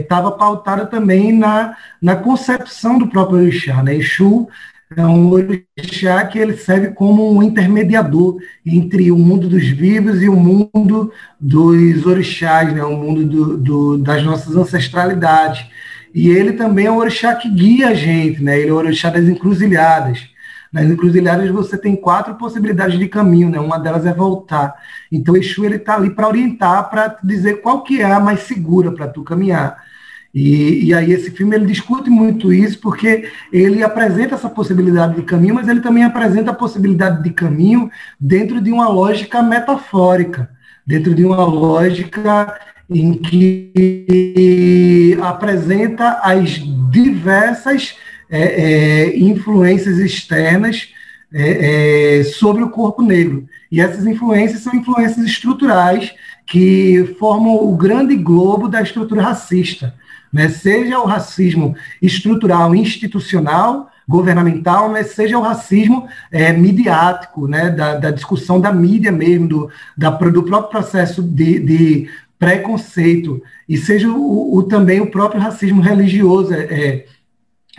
estava 0.00 0.28
é, 0.30 0.36
pautada 0.36 0.86
também 0.86 1.32
na, 1.32 1.76
na 2.02 2.16
concepção 2.16 2.98
do 2.98 3.06
próprio 3.06 3.38
orixá, 3.38 3.80
né, 3.80 3.94
Exu 3.94 4.48
é 4.96 5.06
um 5.06 5.30
orixá 5.30 6.24
que 6.26 6.38
ele 6.38 6.56
serve 6.56 6.88
como 6.88 7.30
um 7.30 7.42
intermediador 7.42 8.38
entre 8.64 9.12
o 9.12 9.18
mundo 9.18 9.48
dos 9.48 9.68
vivos 9.68 10.22
e 10.22 10.28
o 10.28 10.36
mundo 10.36 11.12
dos 11.38 12.06
orixás, 12.06 12.72
né? 12.72 12.82
o 12.82 12.96
mundo 12.96 13.24
do, 13.24 13.58
do, 13.58 13.98
das 13.98 14.22
nossas 14.22 14.56
ancestralidades. 14.56 15.66
E 16.14 16.30
ele 16.30 16.52
também 16.52 16.86
é 16.86 16.90
um 16.90 16.96
orixá 16.96 17.34
que 17.34 17.50
guia 17.50 17.88
a 17.88 17.94
gente, 17.94 18.42
né? 18.42 18.58
ele 18.58 18.70
é 18.70 18.72
o 18.72 18.76
orixá 18.76 19.10
das 19.10 19.24
encruzilhadas. 19.24 20.26
Nas 20.72 20.84
encruzilhadas 20.84 21.50
você 21.50 21.76
tem 21.76 21.94
quatro 21.94 22.34
possibilidades 22.36 22.98
de 22.98 23.08
caminho, 23.08 23.50
né? 23.50 23.60
uma 23.60 23.78
delas 23.78 24.06
é 24.06 24.12
voltar. 24.12 24.74
Então 25.12 25.34
o 25.34 25.36
Exu 25.36 25.66
está 25.66 25.96
ali 25.96 26.10
para 26.10 26.28
orientar, 26.28 26.88
para 26.88 27.18
dizer 27.22 27.60
qual 27.60 27.82
que 27.82 28.00
é 28.00 28.10
a 28.10 28.20
mais 28.20 28.40
segura 28.40 28.90
para 28.90 29.08
tu 29.08 29.22
caminhar. 29.22 29.87
E, 30.34 30.86
e, 30.86 30.94
aí 30.94 31.12
esse 31.12 31.30
filme 31.30 31.56
ele 31.56 31.66
discute 31.66 32.10
muito 32.10 32.52
isso 32.52 32.78
porque 32.80 33.30
ele 33.50 33.82
apresenta 33.82 34.34
essa 34.34 34.48
possibilidade 34.48 35.16
de 35.16 35.22
caminho, 35.22 35.54
mas 35.54 35.68
ele 35.68 35.80
também 35.80 36.04
apresenta 36.04 36.50
a 36.50 36.54
possibilidade 36.54 37.22
de 37.22 37.30
caminho 37.30 37.90
dentro 38.20 38.60
de 38.60 38.70
uma 38.70 38.88
lógica 38.88 39.42
metafórica, 39.42 40.50
dentro 40.86 41.14
de 41.14 41.24
uma 41.24 41.44
lógica 41.44 42.58
em 42.90 43.14
que 43.14 45.18
apresenta 45.22 46.20
as 46.22 46.60
diversas 46.90 47.96
é, 48.30 48.42
é, 48.42 49.18
influências 49.18 49.98
externas 49.98 50.92
é, 51.32 52.20
é 52.20 52.24
sobre 52.24 52.62
o 52.62 52.70
corpo 52.70 53.02
negro. 53.02 53.46
E 53.72 53.80
essas 53.80 54.06
influências 54.06 54.60
são 54.60 54.74
influências 54.74 55.24
estruturais 55.24 56.14
que 56.46 57.14
formam 57.18 57.54
o 57.54 57.76
grande 57.76 58.14
globo 58.16 58.68
da 58.68 58.82
estrutura 58.82 59.22
racista 59.22 59.94
né? 60.32 60.48
seja 60.48 60.98
o 60.98 61.06
racismo 61.06 61.74
estrutural, 62.00 62.74
institucional, 62.74 63.90
governamental, 64.08 64.88
mas 64.88 65.08
seja 65.08 65.38
o 65.38 65.42
racismo 65.42 66.08
é, 66.32 66.52
midiático, 66.52 67.46
né? 67.46 67.70
da, 67.70 67.96
da, 67.96 68.10
discussão 68.10 68.60
da 68.60 68.72
mídia 68.72 69.12
mesmo, 69.12 69.46
do, 69.46 69.70
da, 69.96 70.10
do 70.10 70.42
próprio 70.42 70.70
processo 70.70 71.22
de, 71.22 71.58
de 71.60 72.10
preconceito, 72.38 73.42
e 73.68 73.76
seja 73.76 74.08
o, 74.08 74.56
o, 74.56 74.62
também 74.62 75.00
o 75.00 75.10
próprio 75.10 75.40
racismo 75.40 75.82
religioso 75.82 76.54
é, 76.54 76.62
é, 76.62 77.04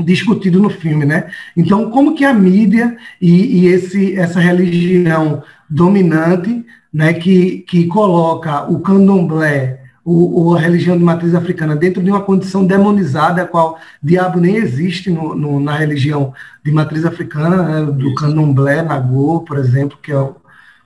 discutido 0.04 0.62
no 0.62 0.70
filme. 0.70 1.06
Né? 1.06 1.32
Então, 1.56 1.90
como 1.90 2.14
que 2.14 2.26
a 2.26 2.34
mídia 2.34 2.96
e, 3.22 3.62
e 3.62 3.68
esse, 3.68 4.16
essa 4.18 4.40
religião 4.40 5.42
dominante 5.70 6.66
né, 6.94 7.14
que, 7.14 7.60
que 7.60 7.88
coloca 7.88 8.70
o 8.70 8.80
candomblé 8.80 9.79
o, 10.12 10.56
a 10.56 10.60
religião 10.60 10.98
de 10.98 11.04
matriz 11.04 11.36
africana 11.36 11.76
dentro 11.76 12.02
de 12.02 12.10
uma 12.10 12.22
condição 12.22 12.66
demonizada, 12.66 13.44
a 13.44 13.48
qual 13.48 13.80
diabo 14.02 14.40
nem 14.40 14.56
existe 14.56 15.12
no, 15.12 15.36
no, 15.36 15.60
na 15.60 15.76
religião 15.76 16.34
de 16.64 16.72
matriz 16.72 17.06
africana, 17.06 17.64
né, 17.64 17.92
do 17.92 18.16
candomblé, 18.16 18.82
Nagô, 18.82 19.42
por 19.42 19.58
exemplo, 19.58 19.98
que 20.02 20.12
é 20.12 20.18
o, 20.18 20.36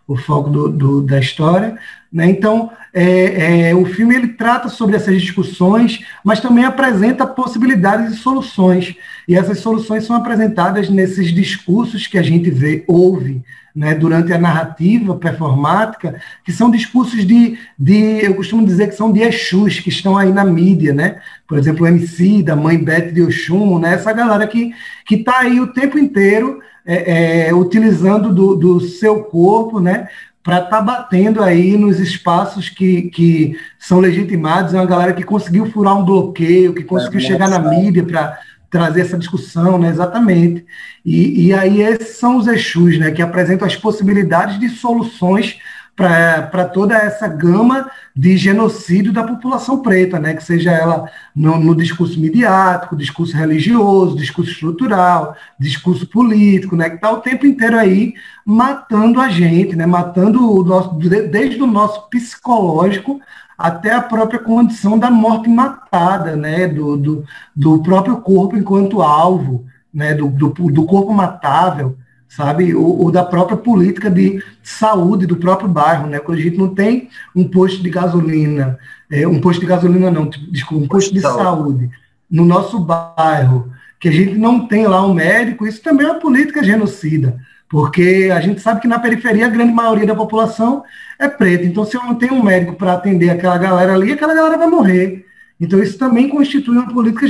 o 0.07 0.17
foco 0.17 0.49
do, 0.49 0.69
do, 0.69 1.01
da 1.01 1.19
história. 1.19 1.77
Né? 2.11 2.27
Então, 2.29 2.71
é, 2.93 3.69
é, 3.69 3.75
o 3.75 3.85
filme 3.85 4.13
ele 4.13 4.27
trata 4.29 4.67
sobre 4.67 4.95
essas 4.95 5.21
discussões, 5.21 6.05
mas 6.23 6.39
também 6.39 6.65
apresenta 6.65 7.25
possibilidades 7.25 8.13
e 8.13 8.17
soluções. 8.17 8.95
E 9.27 9.35
essas 9.35 9.59
soluções 9.59 10.05
são 10.05 10.15
apresentadas 10.15 10.89
nesses 10.89 11.33
discursos 11.33 12.07
que 12.07 12.17
a 12.17 12.21
gente 12.21 12.49
vê, 12.49 12.83
ouve, 12.87 13.43
né, 13.75 13.95
durante 13.95 14.31
a 14.31 14.37
narrativa 14.37 15.15
performática, 15.15 16.21
que 16.45 16.51
são 16.51 16.69
discursos 16.69 17.25
de, 17.25 17.57
de, 17.77 18.23
eu 18.23 18.35
costumo 18.35 18.65
dizer 18.65 18.89
que 18.89 18.95
são 18.95 19.11
de 19.11 19.21
Exus, 19.21 19.79
que 19.79 19.89
estão 19.89 20.15
aí 20.15 20.31
na 20.31 20.45
mídia, 20.45 20.93
né? 20.93 21.19
Por 21.47 21.57
exemplo, 21.57 21.83
o 21.83 21.87
MC, 21.87 22.43
da 22.43 22.55
mãe 22.55 22.77
Beth 22.77 23.11
de 23.11 23.23
Oxum, 23.23 23.79
né? 23.79 23.95
essa 23.95 24.13
galera 24.13 24.45
que 24.45 24.73
está 25.09 25.39
aí 25.39 25.59
o 25.59 25.73
tempo 25.73 25.97
inteiro 25.97 26.59
é, 26.85 27.47
é, 27.47 27.53
utilizando 27.53 28.33
do, 28.33 28.55
do 28.55 28.79
seu 28.79 29.23
corpo, 29.23 29.79
né? 29.79 30.07
para 30.43 30.57
estar 30.57 30.69
tá 30.69 30.81
batendo 30.81 31.41
aí 31.41 31.77
nos 31.77 31.99
espaços 31.99 32.67
que, 32.67 33.03
que 33.03 33.57
são 33.79 33.99
legitimados, 33.99 34.73
é 34.73 34.77
uma 34.77 34.85
galera 34.85 35.13
que 35.13 35.23
conseguiu 35.23 35.71
furar 35.71 35.97
um 35.97 36.03
bloqueio, 36.03 36.73
que 36.73 36.83
conseguiu 36.83 37.19
é, 37.19 37.23
chegar 37.23 37.49
na 37.49 37.59
mídia 37.59 38.03
para 38.03 38.37
trazer 38.73 39.01
essa 39.01 39.19
discussão, 39.19 39.77
né? 39.77 39.89
Exatamente. 39.89 40.65
E, 41.05 41.45
e 41.45 41.53
aí 41.53 41.79
esses 41.83 42.17
são 42.17 42.37
os 42.37 42.47
Exus, 42.47 42.97
né? 42.97 43.11
Que 43.11 43.21
apresentam 43.21 43.67
as 43.67 43.75
possibilidades 43.75 44.59
de 44.59 44.67
soluções 44.67 45.59
para 45.95 46.65
toda 46.65 46.95
essa 46.95 47.27
gama 47.27 47.89
de 48.15 48.35
genocídio 48.35 49.13
da 49.13 49.23
população 49.23 49.81
preta, 49.81 50.19
né? 50.19 50.33
que 50.33 50.43
seja 50.43 50.71
ela 50.71 51.09
no, 51.35 51.59
no, 51.59 51.75
discurso 51.75 52.19
midiático, 52.19 52.95
discurso 52.95 53.37
religioso, 53.37 54.17
discurso 54.17 54.51
estrutural, 54.51 55.35
discurso 55.59 56.07
político, 56.07 56.75
né? 56.75 56.89
que 56.89 56.95
está 56.95 57.11
o 57.11 57.21
tempo 57.21 57.45
inteiro 57.45 57.77
aí 57.77 58.13
matando 58.43 59.21
a 59.21 59.29
gente, 59.29 59.75
né? 59.75 59.85
matando 59.85 60.51
o 60.51 60.63
nosso, 60.63 60.95
desde 60.95 61.61
o 61.61 61.67
nosso 61.67 62.09
psicológico 62.09 63.21
até 63.55 63.93
a 63.93 64.01
própria 64.01 64.39
condição 64.39 64.97
da 64.97 65.11
morte 65.11 65.47
matada, 65.47 66.35
né? 66.35 66.67
do, 66.67 66.97
do, 66.97 67.25
do 67.55 67.83
próprio 67.83 68.17
corpo 68.17 68.57
enquanto 68.57 69.03
alvo, 69.03 69.63
né? 69.93 70.15
do, 70.15 70.27
do, 70.27 70.49
do 70.49 70.85
corpo 70.85 71.13
matável 71.13 71.95
sabe? 72.35 72.73
Ou, 72.73 73.03
ou, 73.03 73.11
da 73.11 73.23
própria 73.23 73.55
política 73.55 74.09
de 74.09 74.43
saúde 74.63 75.27
do 75.27 75.35
próprio 75.35 75.69
bairro, 75.69 76.07
né? 76.07 76.19
Quando 76.19 76.39
a 76.39 76.41
gente 76.41 76.57
não 76.57 76.73
tem 76.73 77.09
um 77.35 77.47
posto 77.47 77.81
de 77.83 77.89
gasolina, 77.89 78.77
é, 79.11 79.27
um 79.27 79.39
posto 79.39 79.59
de 79.59 79.67
gasolina 79.67 80.09
não, 80.09 80.29
desculpa, 80.49 80.83
um 80.83 80.87
posto 80.87 81.13
de 81.13 81.21
saúde 81.21 81.89
no 82.29 82.43
nosso 82.43 82.79
bairro, 82.79 83.71
que 83.99 84.09
a 84.09 84.11
gente 84.11 84.33
não 84.35 84.67
tem 84.67 84.87
lá 84.87 85.05
um 85.05 85.13
médico, 85.13 85.67
isso 85.67 85.81
também 85.81 86.07
é 86.07 86.11
uma 86.11 86.19
política 86.19 86.63
genocida, 86.63 87.37
porque 87.69 88.29
a 88.33 88.41
gente 88.41 88.59
sabe 88.59 88.81
que 88.81 88.87
na 88.87 88.97
periferia 88.97 89.45
a 89.45 89.49
grande 89.49 89.71
maioria 89.71 90.07
da 90.07 90.15
população 90.15 90.83
é 91.19 91.27
preta, 91.27 91.65
então 91.65 91.85
se 91.85 91.95
eu 91.95 92.03
não 92.03 92.15
tenho 92.15 92.33
um 92.33 92.43
médico 92.43 92.73
para 92.73 92.93
atender 92.93 93.29
aquela 93.29 93.57
galera 93.59 93.93
ali, 93.93 94.11
aquela 94.11 94.33
galera 94.33 94.57
vai 94.57 94.67
morrer. 94.67 95.25
Então 95.59 95.81
isso 95.81 95.97
também 95.99 96.27
constitui 96.27 96.75
uma 96.75 96.91
política 96.91 97.27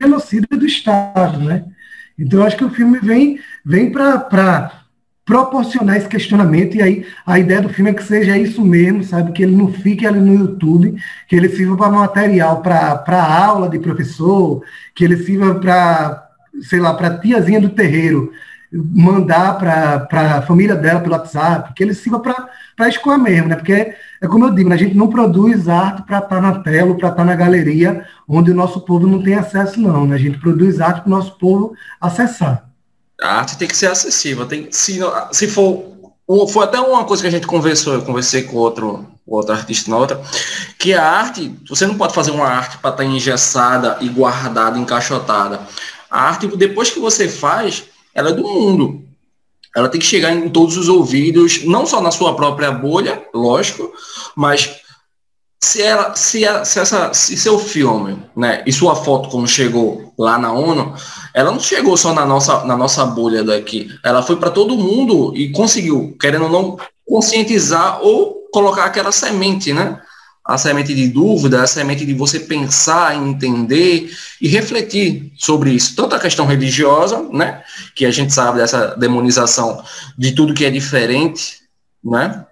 genocida 0.00 0.46
do 0.50 0.66
Estado, 0.66 1.40
né? 1.40 1.64
Então, 2.20 2.44
acho 2.44 2.56
que 2.56 2.64
o 2.64 2.70
filme 2.70 2.98
vem, 2.98 3.40
vem 3.64 3.90
para 3.90 4.72
proporcionar 5.24 5.96
esse 5.96 6.08
questionamento, 6.08 6.76
e 6.76 6.82
aí 6.82 7.06
a 7.24 7.38
ideia 7.38 7.62
do 7.62 7.68
filme 7.68 7.90
é 7.90 7.94
que 7.94 8.02
seja 8.02 8.36
isso 8.36 8.64
mesmo, 8.64 9.04
sabe? 9.04 9.32
Que 9.32 9.44
ele 9.44 9.56
não 9.56 9.72
fique 9.72 10.06
ali 10.06 10.18
no 10.20 10.34
YouTube, 10.34 10.96
que 11.28 11.36
ele 11.36 11.48
sirva 11.48 11.76
para 11.76 11.90
material 11.90 12.60
para 12.60 13.24
aula 13.24 13.68
de 13.68 13.78
professor, 13.78 14.62
que 14.94 15.04
ele 15.04 15.16
sirva 15.16 15.54
para, 15.54 16.28
sei 16.62 16.80
lá, 16.80 16.92
para 16.94 17.18
tiazinha 17.18 17.60
do 17.60 17.70
terreiro 17.70 18.32
mandar 18.72 19.58
para 19.58 20.36
a 20.38 20.42
família 20.42 20.76
dela 20.76 21.00
pelo 21.00 21.14
WhatsApp, 21.14 21.74
que 21.74 21.82
ele 21.82 21.94
sirva 21.94 22.20
para 22.20 22.48
escoar 22.88 23.18
mesmo, 23.18 23.48
né? 23.48 23.56
Porque 23.56 23.94
é 24.22 24.28
como 24.28 24.44
eu 24.44 24.50
digo, 24.50 24.68
né? 24.68 24.74
a 24.74 24.78
gente 24.78 24.96
não 24.96 25.08
produz 25.08 25.68
arte 25.68 26.02
para 26.02 26.18
estar 26.18 26.28
tá 26.28 26.40
na 26.40 26.60
tela, 26.60 26.94
para 26.94 27.08
estar 27.08 27.16
tá 27.16 27.24
na 27.24 27.34
galeria, 27.34 28.04
onde 28.28 28.50
o 28.50 28.54
nosso 28.54 28.80
povo 28.80 29.06
não 29.06 29.22
tem 29.22 29.34
acesso, 29.34 29.80
não. 29.80 30.06
Né? 30.06 30.16
A 30.16 30.18
gente 30.18 30.38
produz 30.38 30.80
arte 30.80 31.02
para 31.02 31.08
o 31.08 31.10
nosso 31.10 31.38
povo 31.38 31.74
acessar. 32.00 32.68
A 33.22 33.38
arte 33.38 33.56
tem 33.56 33.68
que 33.68 33.76
ser 33.76 33.86
acessível. 33.86 34.46
Tem, 34.46 34.68
se, 34.70 35.00
se 35.32 35.48
for. 35.48 35.90
Foi 36.48 36.64
até 36.64 36.78
uma 36.78 37.04
coisa 37.04 37.22
que 37.22 37.28
a 37.28 37.30
gente 37.30 37.46
conversou, 37.46 37.94
eu 37.94 38.02
conversei 38.02 38.44
com 38.44 38.56
outro, 38.56 39.04
outro 39.26 39.52
artista 39.52 39.90
na 39.90 39.96
outra, 39.96 40.22
que 40.78 40.94
a 40.94 41.04
arte, 41.04 41.52
você 41.68 41.86
não 41.86 41.96
pode 41.96 42.14
fazer 42.14 42.30
uma 42.30 42.46
arte 42.46 42.78
para 42.78 42.90
estar 42.90 43.02
tá 43.02 43.04
engessada 43.04 43.98
e 44.00 44.08
guardada, 44.08 44.78
encaixotada. 44.78 45.60
A 46.08 46.22
arte, 46.22 46.46
depois 46.56 46.88
que 46.88 47.00
você 47.00 47.28
faz, 47.28 47.84
ela 48.14 48.30
é 48.30 48.32
do 48.32 48.44
mundo. 48.44 49.09
Ela 49.76 49.88
tem 49.88 50.00
que 50.00 50.06
chegar 50.06 50.32
em 50.32 50.48
todos 50.48 50.76
os 50.76 50.88
ouvidos, 50.88 51.64
não 51.64 51.86
só 51.86 52.00
na 52.00 52.10
sua 52.10 52.34
própria 52.34 52.72
bolha, 52.72 53.24
lógico, 53.32 53.92
mas 54.36 54.80
se, 55.62 55.82
ela, 55.82 56.14
se, 56.14 56.44
ela, 56.44 56.64
se, 56.64 56.80
essa, 56.80 57.12
se 57.12 57.36
seu 57.36 57.58
filme 57.58 58.18
né, 58.34 58.62
e 58.66 58.72
sua 58.72 58.96
foto, 58.96 59.28
como 59.28 59.46
chegou 59.46 60.12
lá 60.18 60.38
na 60.38 60.52
ONU, 60.52 60.94
ela 61.34 61.52
não 61.52 61.60
chegou 61.60 61.96
só 61.96 62.14
na 62.14 62.24
nossa, 62.24 62.64
na 62.64 62.76
nossa 62.76 63.04
bolha 63.04 63.44
daqui. 63.44 63.88
Ela 64.04 64.22
foi 64.22 64.36
para 64.36 64.50
todo 64.50 64.76
mundo 64.76 65.36
e 65.36 65.52
conseguiu, 65.52 66.16
querendo 66.18 66.44
ou 66.44 66.50
não, 66.50 66.78
conscientizar 67.06 68.00
ou 68.02 68.48
colocar 68.52 68.84
aquela 68.84 69.12
semente, 69.12 69.72
né? 69.72 70.00
A 70.50 70.58
semente 70.58 70.94
de 70.94 71.08
dúvida, 71.08 71.62
a 71.62 71.66
semente 71.66 72.04
de 72.04 72.12
você 72.12 72.40
pensar, 72.40 73.16
entender 73.16 74.10
e 74.40 74.48
refletir 74.48 75.32
sobre 75.36 75.70
isso. 75.70 75.94
Tanto 75.94 76.14
a 76.14 76.20
questão 76.20 76.44
religiosa, 76.46 77.22
né, 77.32 77.62
que 77.94 78.04
a 78.04 78.10
gente 78.10 78.32
sabe 78.32 78.58
dessa 78.58 78.96
demonização 78.96 79.82
de 80.18 80.32
tudo 80.32 80.54
que 80.54 80.64
é 80.64 80.70
diferente, 80.70 81.60
né, 82.02 82.44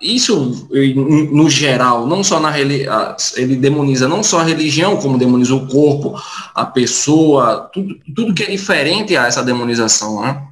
isso 0.00 0.68
no 0.72 1.48
geral, 1.48 2.06
não 2.06 2.24
só 2.24 2.40
na 2.40 2.58
ele 2.58 3.56
demoniza 3.56 4.08
não 4.08 4.22
só 4.22 4.40
a 4.40 4.44
religião, 4.44 4.96
como 4.96 5.18
demoniza 5.18 5.54
o 5.54 5.68
corpo, 5.68 6.20
a 6.54 6.64
pessoa, 6.64 7.70
tudo, 7.72 7.96
tudo 8.14 8.34
que 8.34 8.42
é 8.42 8.50
diferente 8.50 9.16
a 9.16 9.26
essa 9.26 9.42
demonização, 9.44 10.22
né? 10.22 10.42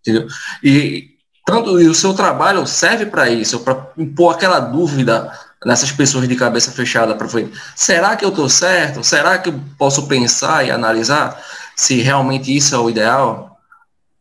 Entendeu? 0.00 0.26
E 0.62 1.14
tanto 1.46 1.80
e 1.80 1.86
o 1.86 1.94
seu 1.94 2.12
trabalho 2.12 2.66
serve 2.66 3.06
para 3.06 3.30
isso, 3.30 3.60
para 3.60 3.90
impor 3.96 4.34
aquela 4.34 4.60
dúvida 4.60 5.30
nessas 5.64 5.90
pessoas 5.90 6.28
de 6.28 6.36
cabeça 6.36 6.70
fechada 6.70 7.14
para 7.14 7.28
foi, 7.28 7.50
será 7.74 8.16
que 8.16 8.24
eu 8.24 8.28
estou 8.28 8.48
certo? 8.48 9.02
Será 9.02 9.38
que 9.38 9.48
eu 9.48 9.60
posso 9.78 10.06
pensar 10.06 10.66
e 10.66 10.70
analisar 10.70 11.42
se 11.74 12.00
realmente 12.00 12.54
isso 12.54 12.74
é 12.74 12.78
o 12.78 12.90
ideal? 12.90 13.58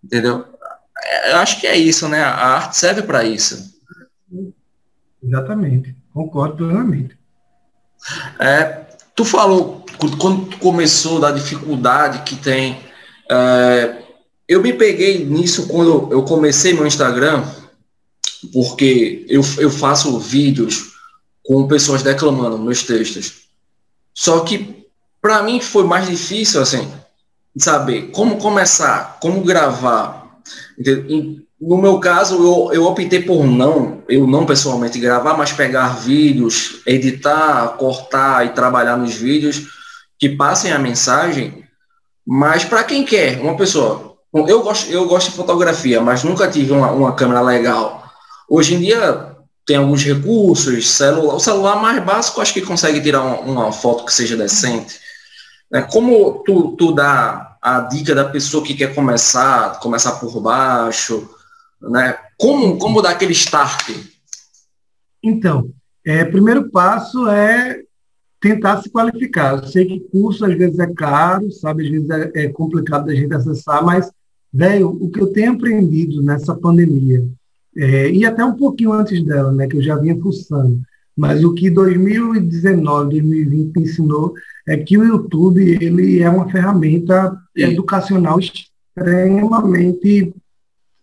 Entendeu? 0.03 0.45
Eu 1.29 1.37
acho 1.37 1.59
que 1.59 1.67
é 1.67 1.75
isso, 1.75 2.07
né? 2.07 2.23
A 2.23 2.55
arte 2.55 2.77
serve 2.77 3.01
para 3.01 3.23
isso. 3.23 3.73
Exatamente, 5.21 5.95
concordo 6.13 6.57
plenamente. 6.57 7.17
É, 8.39 8.81
tu 9.15 9.23
falou, 9.23 9.85
quando 10.19 10.45
tu 10.47 10.57
começou, 10.59 11.19
da 11.19 11.31
dificuldade 11.31 12.23
que 12.23 12.35
tem. 12.35 12.79
É, 13.29 14.03
eu 14.47 14.61
me 14.61 14.73
peguei 14.73 15.25
nisso 15.25 15.67
quando 15.67 16.11
eu 16.11 16.23
comecei 16.23 16.73
meu 16.73 16.85
Instagram, 16.85 17.43
porque 18.51 19.25
eu, 19.29 19.41
eu 19.57 19.69
faço 19.69 20.19
vídeos 20.19 20.92
com 21.45 21.67
pessoas 21.67 22.01
declamando 22.01 22.57
meus 22.57 22.83
textos. 22.83 23.43
Só 24.13 24.41
que 24.41 24.87
para 25.21 25.43
mim 25.43 25.59
foi 25.59 25.83
mais 25.83 26.07
difícil 26.07 26.61
assim 26.61 26.91
saber 27.57 28.11
como 28.11 28.37
começar, 28.37 29.17
como 29.21 29.41
gravar. 29.41 30.39
No 31.61 31.77
meu 31.77 31.99
caso, 31.99 32.35
eu, 32.35 32.73
eu 32.73 32.85
optei 32.85 33.21
por 33.21 33.45
não, 33.45 34.03
eu 34.09 34.27
não 34.27 34.45
pessoalmente 34.45 34.99
gravar, 34.99 35.37
mas 35.37 35.53
pegar 35.53 35.99
vídeos, 35.99 36.81
editar, 36.85 37.69
cortar 37.77 38.45
e 38.45 38.49
trabalhar 38.49 38.97
nos 38.97 39.13
vídeos 39.13 39.67
que 40.19 40.29
passem 40.29 40.71
a 40.71 40.79
mensagem. 40.79 41.63
Mas 42.25 42.65
para 42.65 42.83
quem 42.83 43.05
quer, 43.05 43.39
uma 43.39 43.55
pessoa, 43.55 44.17
eu 44.33 44.61
gosto, 44.61 44.91
eu 44.91 45.07
gosto 45.07 45.29
de 45.29 45.37
fotografia, 45.37 46.01
mas 46.01 46.23
nunca 46.23 46.49
tive 46.49 46.71
uma, 46.73 46.91
uma 46.91 47.13
câmera 47.13 47.41
legal. 47.41 48.03
Hoje 48.49 48.75
em 48.75 48.79
dia 48.79 49.32
tem 49.65 49.77
alguns 49.77 50.03
recursos, 50.03 50.89
celular, 50.89 51.35
o 51.35 51.39
celular 51.39 51.81
mais 51.81 52.03
básico 52.03 52.41
acho 52.41 52.53
que 52.53 52.61
consegue 52.61 53.01
tirar 53.01 53.21
uma, 53.21 53.39
uma 53.39 53.71
foto 53.71 54.05
que 54.05 54.13
seja 54.13 54.35
decente. 54.35 54.99
Né? 55.71 55.81
Como 55.83 56.43
tu, 56.43 56.75
tu 56.75 56.91
dá 56.91 57.57
a 57.61 57.79
dica 57.79 58.13
da 58.13 58.25
pessoa 58.25 58.63
que 58.63 58.73
quer 58.73 58.93
começar, 58.93 59.79
começar 59.79 60.13
por 60.13 60.39
baixo, 60.41 61.29
né? 61.81 62.17
Como, 62.37 62.77
como 62.77 63.01
dar 63.01 63.11
aquele 63.11 63.31
start? 63.31 63.89
Então, 65.23 65.69
é, 66.05 66.25
primeiro 66.25 66.69
passo 66.69 67.27
é 67.29 67.81
tentar 68.41 68.81
se 68.81 68.89
qualificar. 68.89 69.53
Eu 69.53 69.67
sei 69.67 69.85
que 69.85 70.01
curso 70.11 70.45
às 70.45 70.57
vezes 70.57 70.77
é 70.77 70.93
caro, 70.93 71.49
sabe, 71.53 71.85
às 71.85 71.91
vezes 71.91 72.09
é, 72.09 72.31
é 72.45 72.49
complicado 72.49 73.05
da 73.05 73.15
gente 73.15 73.33
acessar, 73.33 73.83
mas, 73.83 74.11
velho, 74.51 74.89
o 74.89 75.09
que 75.09 75.21
eu 75.21 75.31
tenho 75.31 75.53
aprendido 75.53 76.21
nessa 76.21 76.53
pandemia, 76.53 77.25
é, 77.77 78.09
e 78.11 78.25
até 78.25 78.43
um 78.43 78.55
pouquinho 78.55 78.93
antes 78.93 79.23
dela, 79.23 79.51
né, 79.51 79.67
que 79.67 79.77
eu 79.77 79.81
já 79.81 79.95
vinha 79.95 80.19
fuçando. 80.19 80.81
Mas 81.15 81.43
o 81.43 81.53
que 81.53 81.69
2019, 81.69 83.09
2020 83.11 83.77
ensinou 83.77 84.33
é 84.67 84.77
que 84.77 84.97
o 84.97 85.03
YouTube 85.03 85.61
ele 85.81 86.21
é 86.21 86.29
uma 86.29 86.49
ferramenta 86.49 87.31
Sim. 87.55 87.63
educacional 87.63 88.39
extremamente 88.39 90.33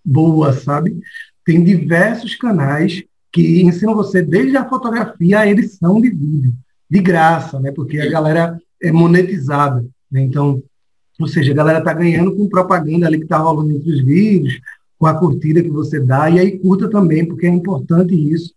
boa, 0.05 0.53
sabe? 0.53 0.99
Tem 1.45 1.62
diversos 1.62 2.35
canais 2.35 3.03
que 3.33 3.62
ensinam 3.62 3.95
você 3.95 4.23
desde 4.23 4.57
a 4.57 4.68
fotografia 4.68 5.41
à 5.41 5.47
edição 5.47 6.01
de 6.01 6.11
vídeo, 6.11 6.53
de 6.91 7.01
graça, 7.01 7.61
né? 7.61 7.71
Porque 7.71 8.01
a 8.01 8.11
galera 8.11 8.61
é 8.83 8.91
monetizada, 8.91 9.85
né? 10.11 10.23
Então, 10.23 10.61
ou 11.21 11.29
seja, 11.29 11.53
a 11.53 11.55
galera 11.55 11.79
está 11.79 11.93
ganhando 11.93 12.35
com 12.35 12.49
propaganda 12.49 13.07
ali 13.07 13.18
que 13.18 13.25
está 13.25 13.39
rolando 13.39 13.73
entre 13.73 13.93
os 13.93 14.05
vídeos, 14.05 14.61
com 15.01 15.07
a 15.07 15.14
curtida 15.14 15.62
que 15.62 15.70
você 15.70 15.98
dá, 15.98 16.28
e 16.28 16.38
aí 16.38 16.59
curta 16.59 16.86
também, 16.90 17.24
porque 17.24 17.46
é 17.46 17.48
importante 17.48 18.14
isso, 18.14 18.53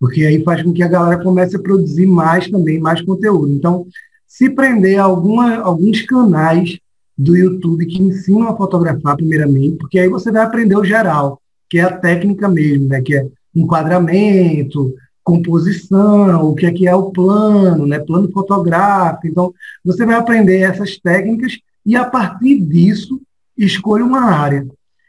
porque 0.00 0.26
aí 0.26 0.42
faz 0.42 0.60
com 0.60 0.72
que 0.72 0.82
a 0.82 0.88
galera 0.88 1.22
comece 1.22 1.54
a 1.54 1.60
produzir 1.60 2.04
mais 2.04 2.50
também, 2.50 2.80
mais 2.80 3.00
conteúdo. 3.00 3.52
Então, 3.52 3.86
se 4.26 4.50
prender 4.50 4.98
a 4.98 5.04
alguma, 5.04 5.54
alguns 5.58 6.02
canais 6.02 6.80
do 7.16 7.36
YouTube 7.36 7.86
que 7.86 8.02
ensinam 8.02 8.48
a 8.48 8.56
fotografar 8.56 9.14
primeiramente, 9.14 9.76
porque 9.76 10.00
aí 10.00 10.08
você 10.08 10.32
vai 10.32 10.42
aprender 10.42 10.76
o 10.76 10.84
geral, 10.84 11.40
que 11.70 11.78
é 11.78 11.82
a 11.82 11.96
técnica 11.96 12.48
mesmo, 12.48 12.88
né? 12.88 13.00
que 13.00 13.14
é 13.14 13.28
enquadramento, 13.54 14.92
composição, 15.22 16.50
o 16.50 16.56
que 16.56 16.66
é 16.66 16.72
que 16.72 16.88
é 16.88 16.94
o 16.96 17.12
plano, 17.12 17.86
né? 17.86 18.00
plano 18.00 18.28
fotográfico. 18.32 19.28
Então, 19.28 19.54
você 19.84 20.04
vai 20.04 20.16
aprender 20.16 20.58
essas 20.58 20.98
técnicas 20.98 21.56
e, 21.86 21.94
a 21.94 22.04
partir 22.04 22.58
disso, 22.58 23.20
escolha 23.56 24.04
uma 24.04 24.22
área 24.22 24.66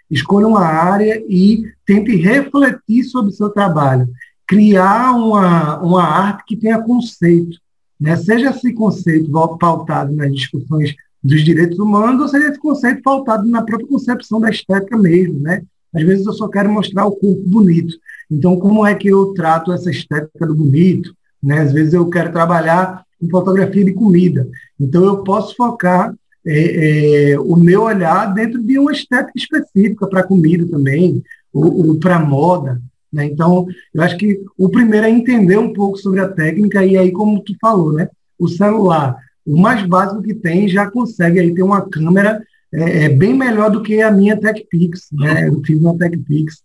escolha 0.09 0.47
uma 0.47 0.65
área 0.65 1.23
e 1.27 1.63
tente 1.85 2.15
refletir 2.15 3.03
sobre 3.03 3.31
o 3.31 3.35
seu 3.35 3.49
trabalho, 3.49 4.07
criar 4.47 5.15
uma, 5.15 5.79
uma 5.79 6.03
arte 6.03 6.43
que 6.47 6.57
tenha 6.57 6.81
conceito, 6.81 7.57
né? 7.99 8.15
seja 8.15 8.51
esse 8.51 8.73
conceito 8.73 9.31
pautado 9.57 10.13
nas 10.13 10.31
discussões 10.33 10.95
dos 11.23 11.43
direitos 11.43 11.79
humanos, 11.79 12.21
ou 12.21 12.27
seja 12.27 12.49
esse 12.49 12.59
conceito 12.59 13.01
pautado 13.01 13.47
na 13.47 13.63
própria 13.63 13.87
concepção 13.87 14.39
da 14.39 14.49
estética 14.49 14.95
mesmo. 14.95 15.39
Né? 15.39 15.63
Às 15.93 16.03
vezes 16.03 16.25
eu 16.25 16.33
só 16.33 16.47
quero 16.47 16.71
mostrar 16.71 17.05
o 17.05 17.11
corpo 17.11 17.41
bonito. 17.47 17.95
Então, 18.29 18.59
como 18.59 18.85
é 18.85 18.93
que 18.93 19.07
eu 19.07 19.33
trato 19.33 19.71
essa 19.71 19.89
estética 19.89 20.45
do 20.45 20.53
bonito? 20.53 21.15
Né? 21.41 21.61
Às 21.61 21.73
vezes 21.73 21.93
eu 21.93 22.07
quero 22.09 22.31
trabalhar 22.31 23.03
em 23.21 23.29
fotografia 23.29 23.83
de 23.83 23.93
comida. 23.93 24.47
Então, 24.79 25.03
eu 25.03 25.23
posso 25.23 25.55
focar 25.55 26.13
é, 26.47 27.31
é, 27.31 27.39
o 27.39 27.55
meu 27.55 27.83
olhar 27.83 28.33
dentro 28.33 28.61
de 28.61 28.77
uma 28.77 28.91
estética 28.91 29.33
específica 29.35 30.07
para 30.07 30.23
comida 30.23 30.65
também, 30.67 31.23
ou, 31.53 31.87
ou 31.87 31.95
para 31.99 32.19
moda. 32.19 32.81
Né? 33.11 33.25
Então, 33.25 33.65
eu 33.93 34.03
acho 34.03 34.17
que 34.17 34.43
o 34.57 34.69
primeiro 34.69 35.07
é 35.07 35.09
entender 35.09 35.57
um 35.57 35.73
pouco 35.73 35.97
sobre 35.97 36.19
a 36.19 36.27
técnica, 36.27 36.85
e 36.85 36.97
aí, 36.97 37.11
como 37.11 37.41
tu 37.41 37.55
falou, 37.59 37.93
né? 37.93 38.09
o 38.37 38.47
celular, 38.47 39.17
o 39.45 39.57
mais 39.57 39.85
básico 39.87 40.21
que 40.21 40.33
tem, 40.33 40.67
já 40.67 40.89
consegue 40.89 41.39
aí 41.39 41.53
ter 41.53 41.63
uma 41.63 41.87
câmera 41.89 42.43
é, 42.73 43.05
é 43.05 43.09
bem 43.09 43.33
melhor 43.33 43.71
do 43.71 43.81
que 43.81 44.01
a 44.01 44.11
minha 44.11 44.37
TechPix, 44.37 45.09
né? 45.13 45.47
Eu 45.47 45.61
fiz 45.63 45.79
uma 45.79 45.97
TechPix. 45.97 46.61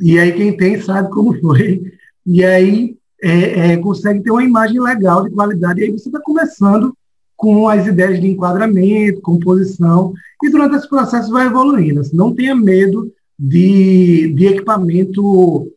E 0.00 0.18
aí 0.18 0.32
quem 0.32 0.56
tem 0.56 0.80
sabe 0.80 1.10
como 1.10 1.38
foi. 1.40 1.92
E 2.26 2.44
aí 2.44 2.96
é, 3.22 3.72
é, 3.72 3.76
consegue 3.76 4.22
ter 4.22 4.30
uma 4.30 4.42
imagem 4.42 4.80
legal, 4.80 5.24
de 5.24 5.30
qualidade. 5.30 5.80
E 5.80 5.84
aí 5.84 5.92
você 5.92 6.08
está 6.08 6.20
começando 6.20 6.96
com 7.44 7.68
as 7.68 7.86
ideias 7.86 8.18
de 8.18 8.26
enquadramento, 8.26 9.20
composição, 9.20 10.14
e 10.42 10.48
durante 10.48 10.76
esse 10.76 10.88
processo 10.88 11.30
vai 11.30 11.44
evoluindo. 11.46 12.00
Assim, 12.00 12.16
não 12.16 12.34
tenha 12.34 12.54
medo 12.54 13.12
de, 13.38 14.32
de 14.32 14.46
equipamento 14.46 15.70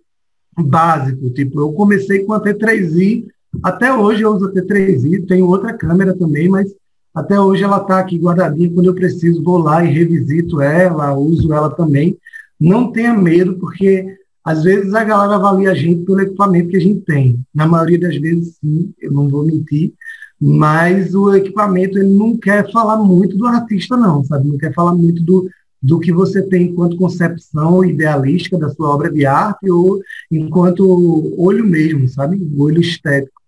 básico. 0.58 1.30
Tipo, 1.32 1.60
eu 1.60 1.74
comecei 1.74 2.24
com 2.24 2.32
a 2.32 2.42
T3i, 2.42 3.26
até 3.62 3.94
hoje 3.94 4.22
eu 4.22 4.34
uso 4.34 4.46
a 4.46 4.52
T3i, 4.54 5.28
tenho 5.28 5.46
outra 5.46 5.74
câmera 5.74 6.18
também, 6.18 6.48
mas 6.48 6.74
até 7.14 7.38
hoje 7.38 7.66
ela 7.66 7.82
está 7.82 8.00
aqui 8.00 8.18
guardadinha. 8.18 8.72
Quando 8.72 8.86
eu 8.86 8.96
preciso, 8.96 9.44
vou 9.44 9.58
lá 9.58 9.84
e 9.84 9.92
revisito 9.92 10.62
ela, 10.62 11.14
uso 11.18 11.52
ela 11.52 11.70
também. 11.70 12.18
Não 12.58 12.94
tenha 12.94 13.14
medo, 13.14 13.56
porque 13.56 14.06
às 14.42 14.64
vezes 14.64 14.94
a 14.94 15.04
galera 15.04 15.36
avalia 15.36 15.72
a 15.72 15.76
gente 15.76 16.06
pelo 16.06 16.22
equipamento 16.22 16.70
que 16.70 16.78
a 16.78 16.82
gente 16.82 17.02
tem. 17.02 17.42
Na 17.54 17.68
maioria 17.68 18.00
das 18.00 18.16
vezes, 18.16 18.56
sim, 18.62 18.94
eu 19.02 19.12
não 19.12 19.28
vou 19.28 19.46
mentir, 19.46 19.94
mas 20.40 21.16
o 21.16 21.34
equipamento 21.34 21.98
ele 21.98 22.14
não 22.14 22.38
quer 22.38 22.72
falar 22.72 22.98
muito 22.98 23.36
do 23.36 23.48
artista, 23.48 23.98
não, 23.98 24.24
sabe? 24.24 24.48
Não 24.48 24.58
quer 24.58 24.74
falar 24.74 24.94
muito 24.94 25.24
do, 25.24 25.50
do 25.82 26.00
que 26.00 26.12
você 26.12 26.42
tem 26.42 26.68
enquanto 26.68 26.98
concepção 26.98 27.84
idealística 27.84 28.58
da 28.58 28.70
sua 28.70 28.90
obra 28.90 29.12
de 29.12 29.26
arte 29.26 29.70
ou 29.70 30.00
enquanto 30.32 31.34
olho 31.38 31.66
mesmo, 31.66 32.08
sabe? 32.08 32.40
Olho 32.58 32.82
estético. 32.82 33.42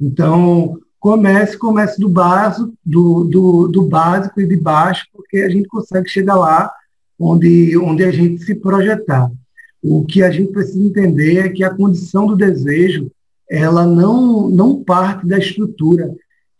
Então, 0.00 0.78
comece, 1.00 1.56
comece 1.56 2.00
do 2.00 2.08
básico, 2.08 2.72
do, 2.84 3.24
do, 3.24 3.68
do 3.68 3.82
básico 3.82 4.40
e 4.40 4.46
de 4.46 4.56
baixo, 4.56 5.06
porque 5.12 5.38
a 5.38 5.48
gente 5.48 5.68
consegue 5.68 6.08
chegar 6.08 6.34
lá 6.34 6.70
onde, 7.18 7.76
onde 7.78 8.04
a 8.04 8.10
gente 8.10 8.42
se 8.42 8.54
projetar. 8.54 9.30
O 9.82 10.04
que 10.04 10.22
a 10.22 10.30
gente 10.30 10.52
precisa 10.52 10.82
entender 10.82 11.38
é 11.38 11.48
que 11.48 11.62
a 11.62 11.74
condição 11.74 12.26
do 12.26 12.36
desejo, 12.36 13.10
ela 13.50 13.86
não, 13.86 14.48
não 14.48 14.82
parte 14.82 15.26
da 15.26 15.38
estrutura, 15.38 16.14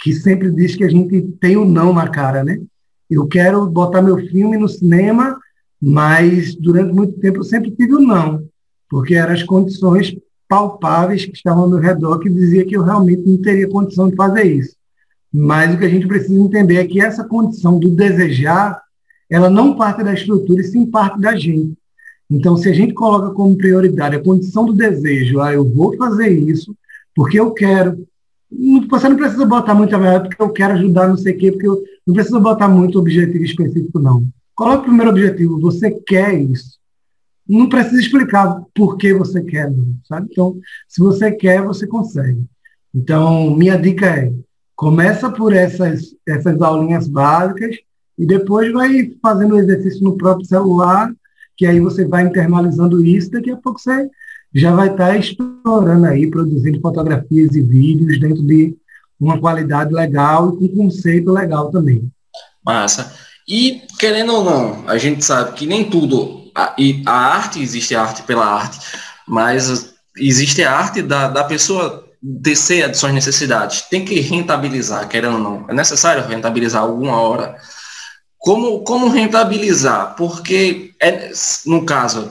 que 0.05 0.13
sempre 0.13 0.51
diz 0.51 0.77
que 0.77 0.85
a 0.85 0.89
gente 0.89 1.23
tem 1.41 1.57
o 1.57 1.65
não 1.65 1.95
na 1.95 2.07
cara, 2.07 2.45
né? 2.45 2.61
Eu 3.09 3.27
quero 3.27 3.65
botar 3.65 4.03
meu 4.03 4.19
filme 4.19 4.59
no 4.59 4.69
cinema, 4.69 5.41
mas 5.81 6.55
durante 6.55 6.93
muito 6.93 7.19
tempo 7.19 7.39
eu 7.39 7.43
sempre 7.43 7.71
tive 7.71 7.95
o 7.95 8.01
não, 8.01 8.47
porque 8.91 9.15
eram 9.15 9.33
as 9.33 9.43
condições 9.43 10.15
palpáveis 10.47 11.25
que 11.25 11.33
estavam 11.33 11.63
ao 11.63 11.71
meu 11.71 11.79
redor 11.79 12.19
que 12.19 12.29
dizia 12.29 12.67
que 12.67 12.77
eu 12.77 12.83
realmente 12.83 13.23
não 13.23 13.41
teria 13.41 13.67
condição 13.67 14.11
de 14.11 14.15
fazer 14.15 14.45
isso. 14.45 14.77
Mas 15.33 15.75
o 15.75 15.79
que 15.79 15.87
a 15.87 15.89
gente 15.89 16.07
precisa 16.07 16.39
entender 16.39 16.77
é 16.77 16.87
que 16.87 17.01
essa 17.01 17.25
condição 17.25 17.79
do 17.79 17.89
desejar, 17.89 18.83
ela 19.31 19.49
não 19.49 19.75
parte 19.75 20.05
da 20.05 20.13
estrutura 20.13 20.61
e 20.61 20.65
sim 20.65 20.85
parte 20.85 21.19
da 21.19 21.35
gente. 21.35 21.73
Então, 22.31 22.59
se 22.59 22.69
a 22.69 22.75
gente 22.75 22.93
coloca 22.93 23.31
como 23.31 23.57
prioridade 23.57 24.17
a 24.17 24.23
condição 24.23 24.67
do 24.67 24.75
desejo, 24.75 25.41
ah, 25.41 25.55
eu 25.55 25.65
vou 25.65 25.97
fazer 25.97 26.29
isso 26.29 26.77
porque 27.17 27.41
eu 27.41 27.53
quero. 27.53 28.07
Você 28.89 29.09
não 29.09 29.17
precisa 29.17 29.47
botar 29.47 29.75
muita 29.75 29.99
verdade 29.99 30.29
porque 30.29 30.43
eu 30.43 30.53
quero 30.53 30.75
ajudar, 30.75 31.09
não 31.09 31.17
sei 31.17 31.35
o 31.35 31.39
quê, 31.39 31.53
porque 31.53 31.69
eu 31.69 31.83
não 32.07 32.15
precisa 32.15 32.39
botar 32.39 32.69
muito 32.69 32.99
objetivo 32.99 33.45
específico, 33.45 33.99
não. 33.99 34.23
Coloque 34.55 34.83
o 34.83 34.85
primeiro 34.85 35.11
objetivo, 35.11 35.61
você 35.61 35.91
quer 35.91 36.35
isso. 36.35 36.79
Não 37.49 37.69
precisa 37.69 38.01
explicar 38.01 38.63
por 38.75 38.97
que 38.97 39.13
você 39.13 39.43
quer, 39.43 39.71
não, 39.71 39.97
sabe? 40.09 40.29
Então, 40.31 40.57
se 40.89 41.01
você 41.01 41.33
quer, 41.33 41.63
você 41.63 41.87
consegue. 41.87 42.45
Então, 42.95 43.55
minha 43.55 43.77
dica 43.77 44.07
é, 44.07 44.33
começa 44.77 45.31
por 45.31 45.53
essas, 45.53 46.15
essas 46.27 46.61
aulinhas 46.63 47.09
básicas 47.09 47.77
e 48.17 48.25
depois 48.25 48.73
vai 48.73 49.13
fazendo 49.21 49.55
o 49.55 49.59
exercício 49.59 50.03
no 50.05 50.17
próprio 50.17 50.47
celular, 50.47 51.13
que 51.57 51.67
aí 51.67 51.81
você 51.81 52.05
vai 52.05 52.25
internalizando 52.25 53.05
isso, 53.05 53.31
daqui 53.31 53.51
a 53.51 53.57
pouco 53.57 53.81
você 53.81 54.09
já 54.55 54.75
vai 54.75 54.91
estar 54.91 55.09
tá 55.09 55.17
explorando 55.17 56.07
aí, 56.07 56.31
produzindo 56.31 56.81
fotografias 56.81 57.55
e 57.55 57.63
vídeos 57.63 58.21
dentro 58.21 58.43
de 58.43 58.77
uma 59.19 59.39
qualidade 59.39 59.93
legal 59.93 60.57
e 60.61 60.69
com 60.69 60.85
conceito 60.85 61.33
legal 61.33 61.71
também. 61.71 62.11
Massa. 62.65 63.13
E, 63.49 63.83
querendo 63.99 64.35
ou 64.35 64.45
não, 64.45 64.89
a 64.89 64.97
gente 64.97 65.25
sabe 65.25 65.53
que 65.53 65.67
nem 65.67 65.89
tudo, 65.89 66.51
a, 66.55 66.75
a 67.07 67.13
arte, 67.13 67.61
existe 67.61 67.95
arte 67.95 68.23
pela 68.23 68.47
arte, 68.47 68.79
mas 69.27 69.95
existe 70.17 70.63
a 70.63 70.73
arte 70.73 71.03
da, 71.03 71.29
da 71.29 71.45
pessoa 71.45 72.05
descer 72.23 72.89
a 72.89 72.95
suas 72.95 73.13
necessidades. 73.13 73.83
Tem 73.83 74.05
que 74.05 74.21
rentabilizar, 74.21 75.09
querendo 75.09 75.35
ou 75.35 75.41
não. 75.41 75.65
É 75.69 75.75
necessário 75.75 76.27
rentabilizar 76.27 76.83
alguma 76.83 77.21
hora 77.21 77.57
como, 78.45 78.81
como 78.81 79.09
rentabilizar? 79.09 80.15
Porque, 80.17 80.93
é, 81.01 81.33
no 81.65 81.87
caso, 81.87 82.31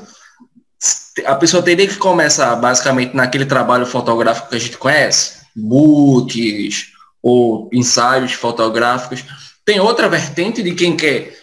a 1.26 1.36
pessoa 1.36 1.62
teria 1.62 1.88
que 1.88 1.98
começar 1.98 2.56
basicamente 2.56 3.16
naquele 3.16 3.46
trabalho 3.46 3.86
fotográfico 3.86 4.50
que 4.50 4.56
a 4.56 4.60
gente 4.60 4.78
conhece, 4.78 5.44
books 5.56 6.92
ou 7.22 7.70
ensaios 7.72 8.34
fotográficos. 8.34 9.24
Tem 9.64 9.80
outra 9.80 10.10
vertente 10.10 10.64
de 10.64 10.74
quem 10.74 10.98
quer 10.98 11.38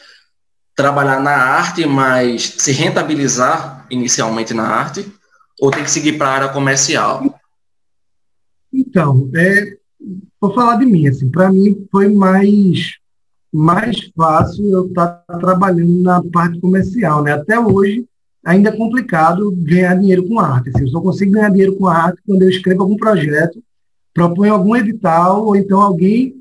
trabalhar 0.75 1.21
na 1.21 1.33
arte, 1.33 1.87
mas 1.87 2.55
se 2.59 2.73
rentabilizar 2.73 3.87
inicialmente 3.91 4.55
na 4.55 4.67
arte, 4.67 5.07
ou 5.61 5.71
tem 5.71 5.85
que 5.85 5.91
seguir 5.91 6.17
para 6.17 6.29
a 6.29 6.35
área 6.35 6.49
comercial? 6.49 7.41
Então, 8.73 9.31
é, 9.35 9.77
vou 10.41 10.55
falar 10.55 10.77
de 10.77 10.87
mim, 10.87 11.07
assim, 11.07 11.31
para 11.31 11.53
mim 11.53 11.87
foi 11.91 12.09
mais 12.09 12.99
mais 13.53 13.97
fácil 14.17 14.71
eu 14.71 14.87
estar 14.87 15.09
tá 15.09 15.39
trabalhando 15.39 16.03
na 16.03 16.23
parte 16.23 16.61
comercial. 16.61 17.23
Né? 17.25 17.33
Até 17.33 17.59
hoje, 17.59 18.07
ainda 18.45 18.71
é 18.71 18.77
complicado 18.77 19.51
ganhar 19.59 19.95
dinheiro 19.95 20.27
com 20.27 20.39
arte. 20.39 20.71
Assim, 20.71 20.83
eu 20.83 20.89
só 20.89 21.01
consigo 21.01 21.33
ganhar 21.33 21.51
dinheiro 21.51 21.77
com 21.77 21.87
arte 21.87 22.23
quando 22.27 22.43
eu 22.43 22.49
escrevo 22.49 22.83
algum 22.83 22.97
projeto, 22.97 23.63
proponho 24.13 24.53
algum 24.53 24.75
edital, 24.77 25.45
ou 25.47 25.57
então 25.57 25.81
alguém 25.81 26.35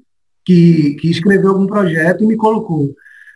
que, 0.45 0.95
que 0.95 1.09
escreveu 1.09 1.51
algum 1.51 1.67
projeto 1.67 2.23
e 2.23 2.27
me 2.27 2.35
colocou. 2.35 2.93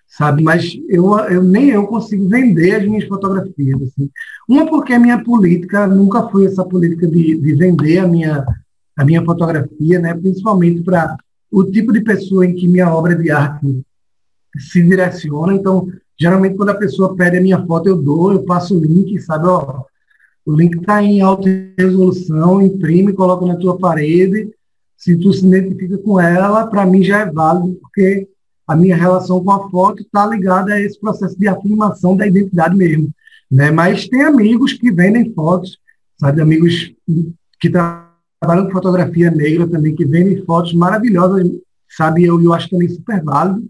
Sabe, 0.07 0.43
mas 0.43 0.77
eu, 0.89 1.17
eu 1.21 1.41
nem 1.41 1.69
eu 1.69 1.87
consigo 1.87 2.29
vender 2.29 2.75
as 2.75 2.85
minhas 2.85 3.05
fotografias. 3.05 3.81
Assim. 3.81 4.09
Uma 4.47 4.65
porque 4.67 4.93
a 4.93 4.99
minha 4.99 5.23
política 5.23 5.87
nunca 5.87 6.29
foi 6.29 6.45
essa 6.45 6.63
política 6.63 7.07
de, 7.07 7.35
de 7.35 7.55
vender 7.55 7.97
a 7.97 8.07
minha, 8.07 8.45
a 8.95 9.03
minha 9.03 9.23
fotografia, 9.23 9.99
né? 9.99 10.13
principalmente 10.13 10.83
para 10.83 11.17
o 11.51 11.63
tipo 11.63 11.91
de 11.91 12.01
pessoa 12.01 12.45
em 12.45 12.53
que 12.53 12.67
minha 12.67 12.93
obra 12.93 13.15
de 13.15 13.31
arte 13.31 13.83
se 14.57 14.83
direciona. 14.83 15.53
Então, 15.55 15.87
geralmente, 16.23 16.55
quando 16.55 16.69
a 16.69 16.75
pessoa 16.75 17.15
pede 17.17 17.37
a 17.37 17.41
minha 17.41 17.65
foto, 17.65 17.89
eu 17.89 18.01
dou, 18.01 18.31
eu 18.31 18.43
passo 18.43 18.77
o 18.77 18.81
link, 18.81 19.19
sabe? 19.19 19.45
Ó, 19.45 19.83
o 20.45 20.55
link 20.55 20.77
está 20.77 21.03
em 21.03 21.19
alta 21.19 21.49
resolução, 21.77 22.61
imprime, 22.61 23.11
coloca 23.11 23.45
na 23.45 23.57
tua 23.57 23.77
parede. 23.77 24.49
Se 24.95 25.17
tu 25.17 25.33
se 25.33 25.45
identifica 25.45 25.97
com 25.97 26.17
ela, 26.21 26.65
para 26.67 26.85
mim 26.85 27.03
já 27.03 27.19
é 27.19 27.25
válido, 27.29 27.77
porque 27.81 28.25
a 28.65 28.73
minha 28.73 28.95
relação 28.95 29.43
com 29.43 29.51
a 29.51 29.69
foto 29.69 30.01
está 30.01 30.25
ligada 30.25 30.73
a 30.73 30.79
esse 30.79 30.97
processo 30.97 31.37
de 31.37 31.45
afirmação 31.45 32.15
da 32.15 32.25
identidade 32.25 32.73
mesmo. 32.73 33.09
Né? 33.51 33.69
Mas 33.69 34.07
tem 34.07 34.21
amigos 34.21 34.71
que 34.71 34.91
vendem 34.91 35.33
fotos, 35.33 35.77
sabe? 36.17 36.41
Amigos 36.41 36.93
que 37.59 37.69
trabalham 37.69 38.65
com 38.65 38.71
fotografia 38.71 39.29
negra 39.29 39.67
também, 39.67 39.93
que 39.93 40.05
vendem 40.05 40.41
fotos 40.45 40.73
maravilhosas, 40.73 41.45
sabe? 41.89 42.23
Eu, 42.23 42.41
eu 42.41 42.53
acho 42.53 42.69
também 42.69 42.87
super 42.87 43.21
válido. 43.21 43.67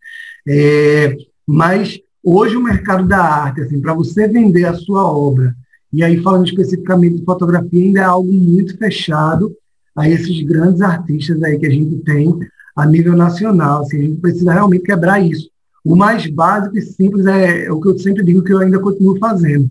É, 0.47 1.17
mas 1.47 1.99
hoje 2.23 2.55
o 2.55 2.63
mercado 2.63 3.07
da 3.07 3.19
arte, 3.19 3.61
assim, 3.61 3.81
para 3.81 3.93
você 3.93 4.27
vender 4.27 4.65
a 4.65 4.73
sua 4.73 5.03
obra, 5.03 5.55
e 5.91 6.03
aí 6.03 6.21
falando 6.21 6.47
especificamente 6.47 7.17
de 7.17 7.25
fotografia, 7.25 7.83
ainda 7.83 7.99
é 7.99 8.03
algo 8.03 8.31
muito 8.31 8.77
fechado 8.77 9.55
a 9.95 10.09
esses 10.09 10.41
grandes 10.43 10.81
artistas 10.81 11.41
aí 11.43 11.59
que 11.59 11.67
a 11.67 11.69
gente 11.69 11.97
tem 11.97 12.35
a 12.75 12.85
nível 12.85 13.15
nacional. 13.15 13.81
Assim, 13.81 13.99
a 13.99 14.01
gente 14.01 14.19
precisa 14.19 14.53
realmente 14.53 14.83
quebrar 14.83 15.19
isso. 15.19 15.49
O 15.85 15.95
mais 15.95 16.25
básico 16.27 16.77
e 16.77 16.81
simples 16.81 17.25
é, 17.25 17.65
é 17.65 17.71
o 17.71 17.79
que 17.79 17.89
eu 17.89 17.99
sempre 17.99 18.23
digo 18.23 18.41
que 18.41 18.51
eu 18.51 18.59
ainda 18.59 18.79
continuo 18.79 19.19
fazendo. 19.19 19.69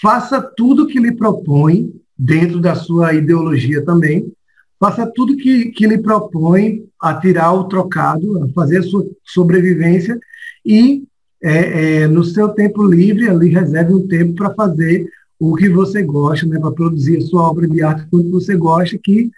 faça 0.00 0.40
tudo 0.40 0.86
que 0.86 0.98
lhe 0.98 1.12
propõe, 1.12 1.92
dentro 2.18 2.60
da 2.60 2.74
sua 2.74 3.12
ideologia 3.14 3.84
também, 3.84 4.32
faça 4.80 5.06
tudo 5.06 5.36
que, 5.36 5.66
que 5.66 5.86
lhe 5.86 5.98
propõe 5.98 6.84
a 7.00 7.14
tirar 7.14 7.52
o 7.52 7.64
trocado, 7.64 8.42
a 8.42 8.48
fazer 8.48 8.78
a 8.78 8.82
sua 8.82 9.04
sobrevivência 9.24 10.18
e 10.64 11.04
é, 11.42 12.02
é, 12.02 12.06
no 12.06 12.24
seu 12.24 12.50
tempo 12.50 12.84
livre 12.84 13.28
ali 13.28 13.48
reserve 13.48 13.94
um 13.94 14.06
tempo 14.06 14.34
para 14.34 14.54
fazer 14.54 15.08
o 15.38 15.54
que 15.56 15.68
você 15.68 16.02
gosta, 16.02 16.46
né, 16.46 16.58
para 16.58 16.70
produzir 16.70 17.18
a 17.18 17.22
sua 17.22 17.50
obra 17.50 17.66
de 17.66 17.82
arte 17.82 18.06
quando 18.10 18.30
você 18.30 18.56
gosta, 18.56 18.96
que 18.96 19.30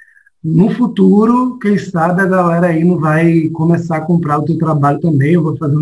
no 0.43 0.69
futuro, 0.69 1.59
quem 1.59 1.79
sabe 1.79 2.21
a 2.21 2.27
galera 2.27 2.67
aí 2.67 2.85
não 2.85 2.99
vai 2.99 3.49
começar 3.49 3.97
a 3.97 4.01
comprar 4.03 4.39
o 4.39 4.45
teu 4.45 4.59
trabalho 4.59 5.01
também, 5.01 5.33
eu 5.33 5.43
vou 5.43 5.57
fazer 5.57 5.75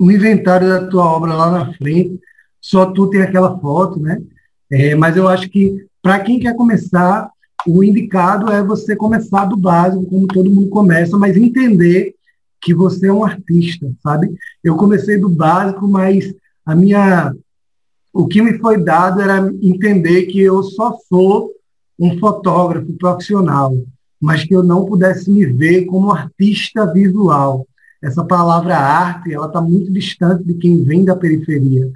um 0.00 0.10
inventário 0.10 0.68
da 0.68 0.88
tua 0.88 1.04
obra 1.04 1.32
lá 1.34 1.50
na 1.52 1.72
frente, 1.74 2.18
só 2.60 2.86
tu 2.86 3.06
tem 3.06 3.22
aquela 3.22 3.56
foto, 3.60 4.00
né? 4.00 4.20
É, 4.68 4.96
mas 4.96 5.16
eu 5.16 5.28
acho 5.28 5.48
que 5.48 5.86
para 6.02 6.18
quem 6.18 6.40
quer 6.40 6.56
começar, 6.56 7.30
o 7.64 7.84
indicado 7.84 8.50
é 8.50 8.60
você 8.62 8.96
começar 8.96 9.44
do 9.44 9.56
básico, 9.56 10.04
como 10.06 10.26
todo 10.26 10.50
mundo 10.50 10.68
começa, 10.68 11.16
mas 11.16 11.36
entender 11.36 12.14
que 12.60 12.74
você 12.74 13.08
é 13.08 13.12
um 13.12 13.24
artista, 13.24 13.90
sabe? 14.02 14.34
Eu 14.62 14.76
comecei 14.76 15.18
do 15.18 15.28
básico, 15.28 15.86
mas 15.86 16.32
a 16.64 16.74
minha 16.74 17.34
o 18.12 18.26
que 18.26 18.42
me 18.42 18.58
foi 18.58 18.82
dado 18.82 19.20
era 19.20 19.48
entender 19.62 20.26
que 20.26 20.40
eu 20.40 20.62
só 20.62 20.96
sou 21.08 21.52
um 21.98 22.18
fotógrafo 22.18 22.92
profissional, 22.94 23.72
mas 24.20 24.44
que 24.44 24.54
eu 24.54 24.62
não 24.62 24.84
pudesse 24.84 25.30
me 25.30 25.44
ver 25.46 25.84
como 25.84 26.10
artista 26.10 26.86
visual. 26.92 27.66
Essa 28.02 28.24
palavra 28.24 28.76
arte, 28.76 29.32
ela 29.32 29.46
está 29.46 29.60
muito 29.60 29.92
distante 29.92 30.44
de 30.44 30.54
quem 30.54 30.82
vem 30.82 31.04
da 31.04 31.16
periferia. 31.16 31.90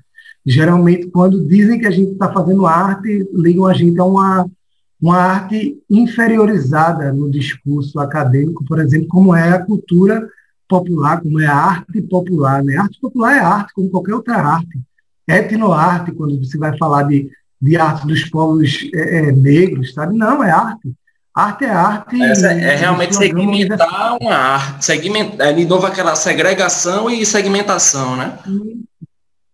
Geralmente, 0.44 1.06
quando 1.08 1.44
dizem 1.46 1.78
que 1.78 1.86
a 1.86 1.90
gente 1.90 2.12
está 2.12 2.32
fazendo 2.32 2.66
arte, 2.66 3.28
ligam 3.32 3.64
a 3.64 3.72
gente 3.72 3.98
a 4.00 4.04
uma, 4.04 4.48
uma 5.00 5.16
arte 5.16 5.76
inferiorizada 5.88 7.12
no 7.12 7.30
discurso 7.30 7.98
acadêmico, 8.00 8.64
por 8.64 8.80
exemplo, 8.80 9.06
como 9.08 9.34
é 9.34 9.50
a 9.50 9.64
cultura 9.64 10.28
popular, 10.72 11.20
como 11.20 11.40
é 11.40 11.46
a 11.46 11.54
arte 11.54 12.02
popular. 12.02 12.64
Né? 12.64 12.76
Arte 12.76 12.98
popular 13.00 13.36
é 13.36 13.40
arte, 13.40 13.74
como 13.74 13.90
qualquer 13.90 14.14
outra 14.14 14.36
arte. 14.36 14.80
Etnoarte, 15.28 16.12
quando 16.12 16.38
você 16.38 16.58
vai 16.58 16.76
falar 16.76 17.04
de 17.04 17.30
de 17.62 17.76
arte 17.76 18.08
dos 18.08 18.24
povos 18.24 18.90
é, 18.92 19.28
é, 19.28 19.32
negros, 19.32 19.94
sabe? 19.94 20.18
Não, 20.18 20.42
é 20.42 20.50
arte. 20.50 20.92
Arte 21.32 21.64
é 21.64 21.70
arte. 21.70 22.20
É, 22.20 22.72
é 22.72 22.74
realmente 22.74 23.14
segmentar 23.14 24.18
uma 24.20 24.34
arte, 24.34 24.84
segmentar, 24.84 25.46
é, 25.46 25.52
de 25.52 25.64
novo 25.64 25.86
aquela 25.86 26.16
segregação 26.16 27.08
e 27.08 27.24
segmentação, 27.24 28.16
né? 28.16 28.36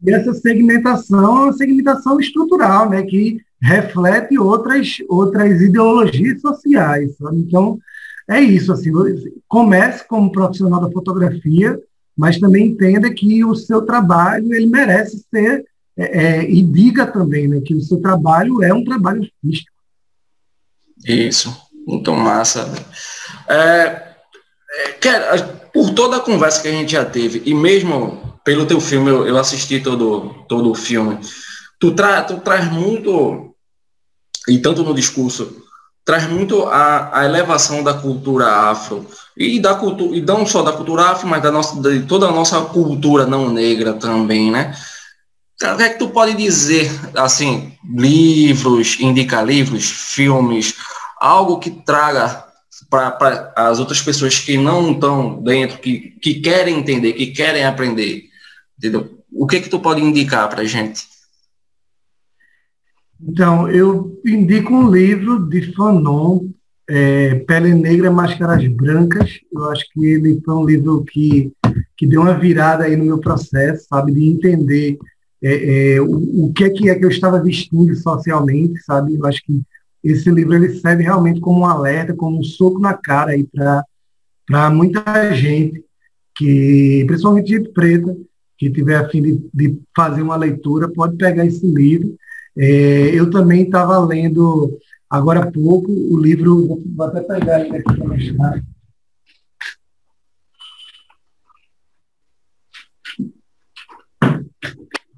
E 0.02 0.10
essa 0.10 0.32
segmentação 0.32 1.20
é 1.20 1.40
uma 1.44 1.52
segmentação 1.52 2.18
estrutural, 2.18 2.88
né? 2.88 3.02
Que 3.02 3.42
reflete 3.60 4.38
outras, 4.38 4.96
outras 5.06 5.60
ideologias 5.60 6.40
sociais. 6.40 7.14
Sabe? 7.18 7.36
Então, 7.40 7.78
é 8.28 8.40
isso. 8.40 8.72
Assim, 8.72 8.92
comece 9.46 10.06
como 10.06 10.32
profissional 10.32 10.80
da 10.80 10.90
fotografia, 10.90 11.80
mas 12.16 12.38
também 12.38 12.66
entenda 12.66 13.12
que 13.12 13.44
o 13.44 13.54
seu 13.54 13.82
trabalho 13.82 14.52
ele 14.52 14.66
merece 14.66 15.24
ser 15.30 15.64
é, 15.96 16.26
é, 16.26 16.50
e 16.50 16.62
diga 16.62 17.06
também 17.06 17.48
né, 17.48 17.60
que 17.60 17.74
o 17.74 17.80
seu 17.80 18.00
trabalho 18.00 18.62
é 18.62 18.72
um 18.72 18.84
trabalho 18.84 19.22
artístico. 19.22 19.76
Isso, 21.04 21.54
muito 21.86 22.12
massa. 22.12 22.72
É, 23.48 24.08
é, 25.04 25.38
por 25.72 25.90
toda 25.94 26.16
a 26.16 26.20
conversa 26.20 26.62
que 26.62 26.68
a 26.68 26.72
gente 26.72 26.92
já 26.92 27.04
teve, 27.04 27.42
e 27.44 27.54
mesmo 27.54 28.38
pelo 28.44 28.66
teu 28.66 28.80
filme, 28.80 29.10
eu, 29.10 29.26
eu 29.26 29.36
assisti 29.36 29.80
todo, 29.80 30.44
todo 30.48 30.70
o 30.70 30.74
filme, 30.74 31.18
tu, 31.78 31.92
tra, 31.92 32.22
tu 32.22 32.38
traz 32.38 32.70
muito, 32.72 33.54
e 34.48 34.58
tanto 34.58 34.82
no 34.82 34.94
discurso, 34.94 35.64
traz 36.08 36.26
muito 36.26 36.64
a, 36.64 37.20
a 37.20 37.26
elevação 37.26 37.82
da 37.82 37.92
cultura 37.92 38.46
afro, 38.46 39.06
e, 39.36 39.60
da 39.60 39.74
cultura, 39.74 40.16
e 40.16 40.22
não 40.22 40.46
só 40.46 40.62
da 40.62 40.72
cultura 40.72 41.10
afro, 41.10 41.28
mas 41.28 41.42
da 41.42 41.52
nossa, 41.52 41.78
de 41.82 42.06
toda 42.06 42.28
a 42.28 42.32
nossa 42.32 42.62
cultura 42.62 43.26
não 43.26 43.50
negra 43.52 43.92
também, 43.92 44.50
né? 44.50 44.74
O 45.62 45.76
que 45.76 45.82
é 45.82 45.88
que 45.90 45.98
tu 45.98 46.08
pode 46.08 46.32
dizer, 46.32 46.90
assim, 47.14 47.74
livros, 47.84 48.98
indicar 48.98 49.44
livros, 49.44 49.84
filmes, 49.86 50.76
algo 51.20 51.58
que 51.58 51.70
traga 51.70 52.42
para 52.88 53.52
as 53.54 53.78
outras 53.78 54.00
pessoas 54.00 54.38
que 54.38 54.56
não 54.56 54.92
estão 54.92 55.42
dentro, 55.42 55.76
que, 55.76 56.16
que 56.22 56.40
querem 56.40 56.78
entender, 56.78 57.12
que 57.12 57.26
querem 57.26 57.66
aprender, 57.66 58.22
entendeu? 58.78 59.18
O 59.30 59.46
que 59.46 59.56
é 59.56 59.60
que 59.60 59.68
tu 59.68 59.78
pode 59.78 60.00
indicar 60.00 60.48
para 60.48 60.64
gente? 60.64 61.02
Então, 63.20 63.68
eu 63.68 64.20
indico 64.24 64.72
um 64.72 64.90
livro 64.90 65.48
de 65.48 65.72
Fanon, 65.74 66.48
é, 66.88 67.34
Pele 67.40 67.74
Negra, 67.74 68.10
Máscaras 68.10 68.66
Brancas. 68.68 69.40
Eu 69.52 69.64
acho 69.70 69.84
que 69.92 70.04
ele 70.04 70.40
foi 70.44 70.54
um 70.54 70.64
livro 70.64 71.04
que, 71.04 71.52
que 71.96 72.06
deu 72.06 72.22
uma 72.22 72.38
virada 72.38 72.84
aí 72.84 72.96
no 72.96 73.04
meu 73.04 73.18
processo, 73.18 73.86
sabe, 73.88 74.12
de 74.12 74.28
entender 74.28 74.98
é, 75.42 75.94
é, 75.94 76.00
o, 76.00 76.46
o, 76.46 76.52
que 76.52 76.64
é 76.64 76.70
que 76.70 76.88
é 76.88 76.94
que 76.94 77.04
eu 77.04 77.10
estava 77.10 77.42
vestindo 77.42 77.94
socialmente, 77.96 78.80
sabe? 78.82 79.14
Eu 79.14 79.26
acho 79.26 79.42
que 79.44 79.62
esse 80.02 80.30
livro 80.30 80.54
ele 80.54 80.74
serve 80.74 81.02
realmente 81.02 81.40
como 81.40 81.60
um 81.60 81.66
alerta, 81.66 82.14
como 82.14 82.38
um 82.38 82.42
soco 82.42 82.78
na 82.78 82.94
cara 82.94 83.32
aí 83.32 83.44
para 83.44 84.70
muita 84.70 85.34
gente 85.34 85.84
que, 86.36 87.04
principalmente 87.06 87.48
gente 87.48 87.68
preta, 87.70 88.16
que 88.56 88.70
tiver 88.70 88.96
a 88.96 89.08
fim 89.08 89.22
de, 89.22 89.40
de 89.52 89.78
fazer 89.94 90.22
uma 90.22 90.36
leitura, 90.36 90.88
pode 90.88 91.16
pegar 91.16 91.44
esse 91.44 91.66
livro. 91.66 92.16
É, 92.58 93.14
eu 93.14 93.30
também 93.30 93.62
estava 93.62 94.04
lendo 94.04 94.76
agora 95.08 95.44
há 95.44 95.52
pouco 95.52 95.92
o 95.92 96.18
livro, 96.18 96.82
vou 96.96 97.06
até 97.06 97.20
pegar 97.20 97.60
ele 97.60 97.76
aqui 97.76 97.96
para 97.96 98.08
mostrar. 98.08 98.62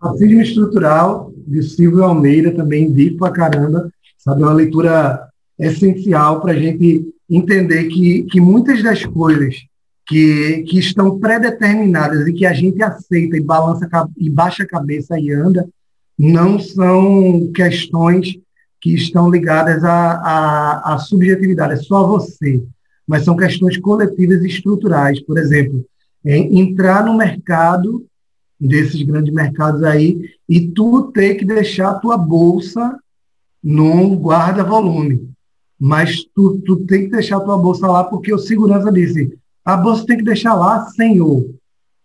Racismo 0.03 0.41
Estrutural, 0.41 1.33
de 1.47 1.63
Silvio 1.63 2.05
Almeida, 2.05 2.55
também 2.55 2.85
indico 2.85 3.19
pra 3.19 3.31
caramba, 3.31 3.91
sabe? 4.19 4.43
É 4.43 4.45
uma 4.45 4.55
leitura 4.55 5.29
essencial 5.59 6.41
para 6.41 6.53
a 6.53 6.57
gente 6.57 7.09
entender 7.29 7.85
que, 7.89 8.25
que 8.25 8.41
muitas 8.41 8.83
das 8.83 9.05
coisas 9.05 9.57
que, 10.07 10.63
que 10.65 10.79
estão 10.79 11.19
predeterminadas 11.19 12.27
e 12.27 12.33
que 12.33 12.45
a 12.45 12.53
gente 12.53 12.83
aceita 12.83 13.37
e 13.37 13.41
balança 13.41 13.89
e 14.19 14.29
baixa 14.29 14.63
a 14.63 14.69
cabeça 14.69 15.19
e 15.19 15.31
anda, 15.31 15.69
não 16.23 16.59
são 16.59 17.51
questões 17.51 18.39
que 18.79 18.95
estão 18.95 19.31
ligadas 19.31 19.83
à, 19.83 20.13
à, 20.13 20.95
à 20.95 20.99
subjetividade, 20.99 21.73
é 21.73 21.77
só 21.77 22.07
você, 22.07 22.63
mas 23.07 23.25
são 23.25 23.35
questões 23.35 23.79
coletivas 23.79 24.43
e 24.43 24.49
estruturais. 24.49 25.19
Por 25.21 25.39
exemplo, 25.39 25.83
é, 26.23 26.37
entrar 26.37 27.07
no 27.07 27.17
mercado 27.17 28.05
desses 28.61 29.03
grandes 29.03 29.33
mercados 29.33 29.83
aí 29.83 30.31
e 30.47 30.69
tu 30.69 31.11
ter 31.11 31.37
que 31.37 31.45
deixar 31.47 31.93
a 31.93 31.99
tua 31.99 32.19
bolsa 32.19 32.99
num 33.65 34.15
guarda-volume. 34.15 35.27
Mas 35.79 36.23
tu, 36.35 36.61
tu 36.67 36.85
tem 36.85 37.05
que 37.05 37.13
deixar 37.13 37.39
a 37.39 37.41
tua 37.41 37.57
bolsa 37.57 37.87
lá 37.87 38.05
porque 38.05 38.31
o 38.31 38.39
segurança 38.39 38.93
disse, 38.93 39.39
a 39.65 39.75
bolsa 39.75 40.05
tem 40.05 40.19
que 40.19 40.25
deixar 40.25 40.53
lá, 40.53 40.85
senhor. 40.91 41.49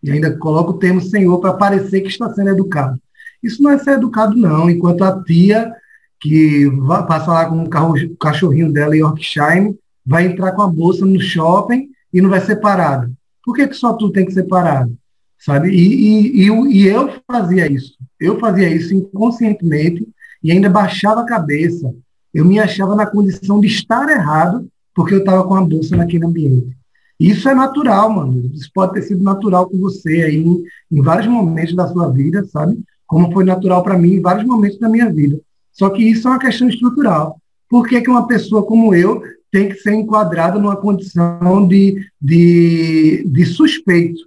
E 0.01 0.09
ainda 0.09 0.37
coloca 0.37 0.71
o 0.71 0.79
termo 0.79 1.01
senhor 1.01 1.37
para 1.39 1.51
parecer 1.51 1.99
que 1.99 2.07
está 2.07 2.33
sendo 2.33 2.51
educado. 2.51 2.97
Isso 3.45 3.61
não 3.61 3.71
é 3.71 3.77
ser 3.77 3.91
educado, 3.91 4.35
não. 4.35 4.69
Enquanto 4.69 5.03
a 5.03 5.23
tia, 5.23 5.71
que 6.19 6.67
vai, 6.67 7.05
passa 7.05 7.31
lá 7.31 7.45
com 7.45 7.63
o, 7.63 8.17
cachorrinho 8.17 8.71
dela, 8.71 8.95
Yorkshire, 8.95 9.77
vai 10.05 10.25
entrar 10.25 10.51
com 10.53 10.61
a 10.61 10.67
bolsa 10.67 11.05
no 11.05 11.19
shopping 11.19 11.89
e 12.13 12.21
não 12.21 12.29
vai 12.29 12.41
ser 12.41 12.57
parada. 12.57 13.11
Por 13.43 13.55
que, 13.55 13.67
que 13.67 13.75
só 13.75 13.93
tu 13.93 14.11
tem 14.11 14.25
que 14.25 14.33
ser 14.33 14.43
parado? 14.43 14.97
sabe? 15.45 15.69
E, 15.69 16.43
e, 16.43 16.47
e, 16.47 16.77
e 16.77 16.87
eu 16.87 17.13
fazia 17.27 17.71
isso. 17.71 17.93
Eu 18.19 18.39
fazia 18.39 18.67
isso 18.67 18.93
inconscientemente 18.93 20.07
e 20.43 20.51
ainda 20.51 20.69
baixava 20.69 21.21
a 21.21 21.25
cabeça. 21.25 21.93
Eu 22.33 22.43
me 22.43 22.59
achava 22.59 22.95
na 22.95 23.05
condição 23.05 23.59
de 23.59 23.67
estar 23.67 24.09
errado 24.09 24.67
porque 24.93 25.13
eu 25.13 25.19
estava 25.19 25.43
com 25.43 25.55
a 25.55 25.61
bolsa 25.61 25.95
naquele 25.95 26.25
ambiente. 26.25 26.75
Isso 27.19 27.47
é 27.47 27.53
natural, 27.53 28.09
mano. 28.11 28.51
Isso 28.53 28.69
pode 28.73 28.93
ter 28.93 29.03
sido 29.03 29.23
natural 29.23 29.69
com 29.69 29.77
você 29.77 30.23
aí 30.23 30.37
em, 30.37 30.63
em 30.91 31.01
vários 31.01 31.27
momentos 31.27 31.75
da 31.75 31.87
sua 31.87 32.09
vida, 32.11 32.43
sabe? 32.45 32.77
Como 33.07 33.31
foi 33.31 33.43
natural 33.43 33.83
para 33.83 33.97
mim 33.97 34.15
em 34.15 34.21
vários 34.21 34.45
momentos 34.45 34.79
da 34.79 34.89
minha 34.89 35.11
vida. 35.11 35.39
Só 35.71 35.89
que 35.89 36.03
isso 36.03 36.27
é 36.27 36.31
uma 36.31 36.39
questão 36.39 36.67
estrutural. 36.67 37.39
Por 37.69 37.87
que, 37.87 38.01
que 38.01 38.09
uma 38.09 38.27
pessoa 38.27 38.65
como 38.65 38.93
eu 38.95 39.21
tem 39.51 39.69
que 39.69 39.75
ser 39.75 39.93
enquadrada 39.93 40.59
numa 40.59 40.75
condição 40.75 41.67
de, 41.67 42.07
de, 42.21 43.23
de 43.27 43.45
suspeito? 43.45 44.21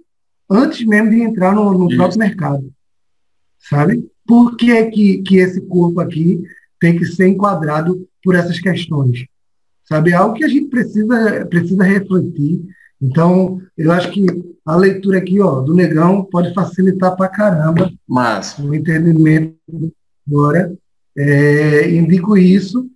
antes 0.49 0.85
mesmo 0.85 1.11
de 1.11 1.21
entrar 1.21 1.53
no, 1.53 1.77
no 1.77 1.95
próprio 1.95 2.19
mercado. 2.19 2.71
Sabe? 3.59 4.09
Por 4.25 4.57
que, 4.57 4.71
é 4.71 4.89
que, 4.89 5.21
que 5.21 5.37
esse 5.37 5.61
corpo 5.61 5.99
aqui 5.99 6.41
tem 6.79 6.97
que 6.97 7.05
ser 7.05 7.27
enquadrado 7.27 8.07
por 8.23 8.35
essas 8.35 8.59
questões? 8.59 9.25
Sabe? 9.83 10.11
É 10.11 10.15
algo 10.15 10.35
que 10.35 10.43
a 10.43 10.47
gente 10.47 10.67
precisa, 10.67 11.45
precisa 11.45 11.83
refletir. 11.83 12.63
Então, 13.01 13.61
eu 13.77 13.91
acho 13.91 14.11
que 14.11 14.25
a 14.69 14.75
leitura 14.75 15.17
aqui 15.17 15.39
ó, 15.41 15.61
do 15.61 15.73
Negão 15.73 16.23
pode 16.23 16.53
facilitar 16.53 17.15
para 17.15 17.27
caramba 17.27 17.91
Mas... 18.07 18.55
o 18.59 18.71
entendimento 18.75 19.55
agora, 20.27 20.71
é, 21.17 21.89
indico 21.89 22.37
isso. 22.37 22.87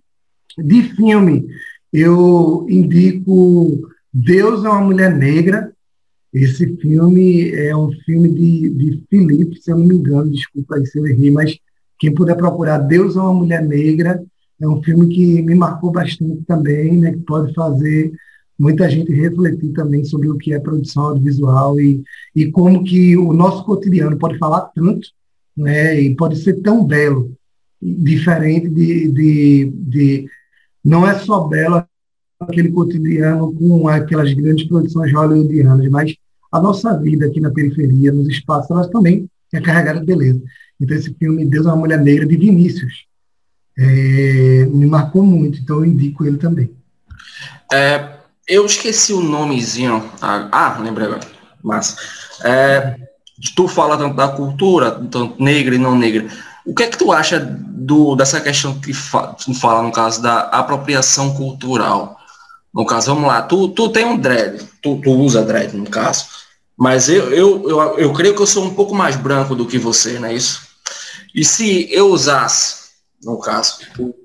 De 0.56 0.84
filme, 0.94 1.48
eu 1.92 2.64
indico 2.70 3.90
Deus 4.12 4.64
é 4.64 4.68
uma 4.68 4.82
Mulher 4.82 5.16
Negra. 5.16 5.72
Esse 6.32 6.76
filme 6.76 7.50
é 7.50 7.76
um 7.76 7.90
filme 8.04 8.28
de, 8.28 8.70
de 8.70 9.02
Felipe, 9.10 9.60
se 9.60 9.72
eu 9.72 9.76
não 9.76 9.86
me 9.86 9.96
engano, 9.96 10.30
desculpa 10.30 10.76
aí 10.76 10.86
se 10.86 10.96
eu 10.96 11.06
errei, 11.08 11.32
mas 11.32 11.58
quem 11.98 12.14
puder 12.14 12.36
procurar 12.36 12.78
Deus 12.78 13.16
é 13.16 13.20
uma 13.20 13.34
Mulher 13.34 13.64
Negra, 13.64 14.22
é 14.60 14.68
um 14.68 14.80
filme 14.80 15.08
que 15.08 15.42
me 15.42 15.56
marcou 15.56 15.90
bastante 15.90 16.44
também, 16.46 16.98
né, 16.98 17.12
que 17.14 17.20
pode 17.20 17.52
fazer 17.52 18.12
muita 18.58 18.88
gente 18.88 19.12
refletir 19.12 19.72
também 19.72 20.04
sobre 20.04 20.28
o 20.28 20.36
que 20.36 20.52
é 20.52 20.58
produção 20.58 21.04
audiovisual 21.04 21.80
e, 21.80 22.02
e 22.34 22.50
como 22.50 22.84
que 22.84 23.16
o 23.16 23.32
nosso 23.32 23.64
cotidiano 23.64 24.16
pode 24.18 24.38
falar 24.38 24.70
tanto, 24.74 25.08
né, 25.56 26.00
e 26.00 26.14
pode 26.14 26.36
ser 26.36 26.60
tão 26.62 26.84
belo, 26.84 27.34
diferente 27.80 28.68
de, 28.68 29.10
de, 29.10 29.72
de 29.76 30.28
não 30.84 31.06
é 31.06 31.18
só 31.18 31.40
belo 31.46 31.84
aquele 32.40 32.70
cotidiano 32.70 33.54
com 33.54 33.88
aquelas 33.88 34.32
grandes 34.32 34.66
produções 34.66 35.12
hollywoodianas, 35.12 35.88
mas 35.90 36.14
a 36.50 36.60
nossa 36.60 36.96
vida 36.98 37.26
aqui 37.26 37.40
na 37.40 37.50
periferia, 37.50 38.12
nos 38.12 38.28
espaços, 38.28 38.70
elas 38.70 38.88
também 38.88 39.28
é 39.52 39.60
carregada 39.60 40.00
de 40.00 40.06
beleza. 40.06 40.42
Então 40.80 40.96
esse 40.96 41.12
filme 41.14 41.44
Deus 41.44 41.66
é 41.66 41.68
uma 41.68 41.76
Mulher 41.76 42.00
Negra 42.00 42.26
de 42.26 42.36
Vinícius 42.36 43.06
é, 43.76 44.66
me 44.66 44.86
marcou 44.86 45.22
muito, 45.22 45.58
então 45.58 45.76
eu 45.76 45.84
indico 45.84 46.24
ele 46.24 46.38
também. 46.38 46.70
É, 47.72 48.18
eu 48.46 48.66
esqueci 48.66 49.12
o 49.12 49.20
nomezinho. 49.20 50.10
Ah, 50.20 50.48
ah 50.52 50.78
lembrei 50.80 51.06
agora. 51.06 51.26
Mas 51.62 51.96
é, 52.42 52.96
tu 53.56 53.66
fala 53.66 53.96
tanto 53.96 54.14
da 54.14 54.28
cultura, 54.28 54.90
tanto 54.90 55.42
negra 55.42 55.74
e 55.74 55.78
não 55.78 55.96
negra. 55.96 56.28
O 56.66 56.74
que 56.74 56.82
é 56.82 56.86
que 56.88 56.98
tu 56.98 57.12
acha 57.12 57.40
do, 57.40 58.14
dessa 58.16 58.40
questão 58.40 58.78
que 58.80 58.92
fa, 58.92 59.28
tu 59.28 59.52
fala, 59.54 59.82
no 59.82 59.92
caso, 59.92 60.22
da 60.22 60.40
apropriação 60.42 61.34
cultural? 61.34 62.18
No 62.72 62.84
caso, 62.86 63.14
vamos 63.14 63.28
lá, 63.28 63.42
tu, 63.42 63.68
tu 63.68 63.88
tem 63.90 64.04
um 64.04 64.16
dread, 64.16 64.64
tu, 64.82 65.00
tu 65.00 65.10
usa 65.12 65.44
dread, 65.44 65.76
no 65.76 65.88
caso, 65.88 66.26
mas 66.76 67.08
eu, 67.08 67.32
eu, 67.32 67.70
eu, 67.70 67.98
eu 67.98 68.12
creio 68.12 68.34
que 68.34 68.42
eu 68.42 68.46
sou 68.46 68.64
um 68.64 68.74
pouco 68.74 68.94
mais 68.94 69.14
branco 69.14 69.54
do 69.54 69.66
que 69.66 69.78
você, 69.78 70.18
não 70.18 70.28
é 70.28 70.34
isso? 70.34 70.62
E 71.32 71.44
se 71.44 71.88
eu 71.92 72.08
usasse, 72.08 72.90
no 73.22 73.38
caso, 73.38 73.78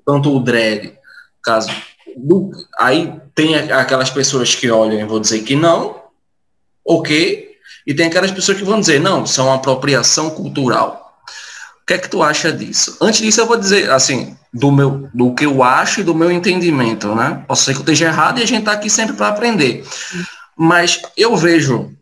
tanto 0.04 0.34
o 0.34 0.40
dread, 0.40 0.94
caso 1.42 1.70
do, 2.16 2.50
aí 2.78 3.20
tem 3.34 3.54
aquelas 3.56 4.10
pessoas 4.10 4.54
que 4.54 4.70
olham 4.70 5.00
e 5.00 5.04
vão 5.04 5.20
dizer 5.20 5.40
que 5.40 5.54
não, 5.54 6.00
ok, 6.84 7.50
e 7.86 7.94
tem 7.94 8.06
aquelas 8.06 8.30
pessoas 8.30 8.58
que 8.58 8.64
vão 8.64 8.80
dizer, 8.80 9.00
não, 9.00 9.24
uma 9.24 9.54
apropriação 9.54 10.30
cultural. 10.30 11.20
O 11.82 11.86
que 11.86 11.94
é 11.94 11.98
que 11.98 12.08
tu 12.08 12.22
acha 12.22 12.52
disso? 12.52 12.96
Antes 13.00 13.20
disso, 13.20 13.40
eu 13.40 13.46
vou 13.46 13.56
dizer, 13.56 13.90
assim, 13.90 14.36
do, 14.52 14.70
meu, 14.70 15.08
do 15.12 15.34
que 15.34 15.46
eu 15.46 15.62
acho 15.62 16.00
e 16.00 16.04
do 16.04 16.14
meu 16.14 16.30
entendimento, 16.30 17.14
né? 17.14 17.44
Posso 17.48 17.64
ser 17.64 17.72
que 17.72 17.78
eu 17.78 17.82
esteja 17.82 18.06
errado 18.06 18.38
e 18.38 18.42
a 18.42 18.46
gente 18.46 18.60
está 18.60 18.72
aqui 18.72 18.88
sempre 18.88 19.16
para 19.16 19.28
aprender. 19.28 19.84
Mas 20.56 21.00
eu 21.16 21.36
vejo 21.36 21.92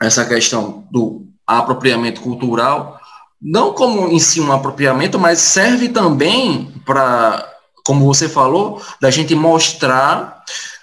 essa 0.00 0.24
questão 0.24 0.86
do 0.90 1.26
apropriamento 1.46 2.20
cultural 2.20 3.00
não 3.40 3.72
como 3.72 4.08
em 4.08 4.18
si 4.18 4.40
um 4.40 4.52
apropriamento, 4.52 5.18
mas 5.18 5.38
serve 5.38 5.88
também 5.88 6.72
para 6.84 7.46
como 7.86 8.04
você 8.04 8.28
falou, 8.28 8.82
da 9.00 9.10
gente 9.10 9.32
mostrar, 9.34 10.42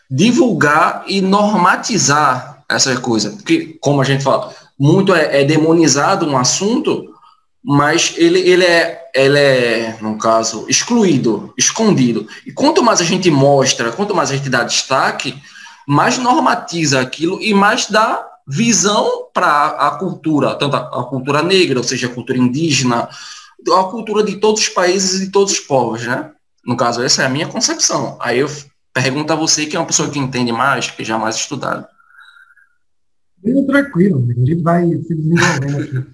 divulgar 0.10 1.04
e 1.06 1.22
normatizar 1.22 2.64
essa 2.70 2.96
coisa. 2.96 3.32
Porque, 3.32 3.78
como 3.82 4.02
a 4.02 4.06
gente 4.06 4.24
fala, 4.24 4.54
muito 4.80 5.14
é, 5.14 5.42
é 5.42 5.44
demonizado 5.44 6.26
um 6.26 6.38
assunto, 6.38 7.14
mas 7.62 8.14
ele, 8.16 8.40
ele, 8.40 8.64
é, 8.64 9.02
ele 9.14 9.38
é, 9.38 9.98
no 10.02 10.18
caso, 10.18 10.66
excluído, 10.70 11.54
escondido. 11.58 12.26
E 12.46 12.54
quanto 12.54 12.82
mais 12.82 13.02
a 13.02 13.06
gente 13.06 13.30
mostra, 13.30 13.92
quanto 13.92 14.16
mais 14.16 14.32
a 14.32 14.38
gente 14.38 14.50
dá 14.50 14.64
destaque, 14.64 15.36
mais 15.86 16.18
normatiza 16.18 17.02
aquilo 17.02 17.42
e 17.42 17.54
mais 17.54 17.88
dá 17.90 18.26
visão 18.48 19.28
para 19.34 19.68
a 19.68 19.92
cultura, 19.92 20.56
tanto 20.56 20.76
a, 20.76 20.80
a, 20.80 21.04
cultura 21.04 21.44
negra, 21.44 21.80
ou 21.80 21.84
seja, 21.84 22.08
a 22.08 22.14
cultura 22.14 22.38
indígena, 22.38 23.10
a 23.68 23.84
cultura 23.86 24.24
de 24.24 24.38
todos 24.38 24.62
os 24.62 24.70
países 24.70 25.22
e 25.22 25.26
de 25.26 25.32
todos 25.32 25.54
os 25.54 25.60
povos, 25.60 26.06
né? 26.06 26.32
No 26.66 26.78
caso, 26.78 27.02
essa 27.02 27.24
é 27.24 27.26
a 27.26 27.30
minha 27.30 27.48
concepção. 27.48 28.18
Aí 28.22 28.40
eu 28.40 28.48
pergunto 28.94 29.34
a 29.34 29.36
você, 29.36 29.66
que 29.66 29.76
é 29.76 29.80
uma 29.80 29.86
pessoa 29.86 30.10
que 30.10 30.20
entende 30.20 30.52
mais, 30.52 30.90
que 30.90 31.04
já 31.04 31.16
é 31.16 31.20
mais 31.20 31.36
estudado. 31.36 31.86
Bem 33.44 33.66
tranquilo, 33.66 34.26
a 34.30 34.34
gente 34.34 34.62
vai 34.62 34.88
se 34.88 35.16
desenvolvendo 35.16 35.82
aqui. 35.82 36.08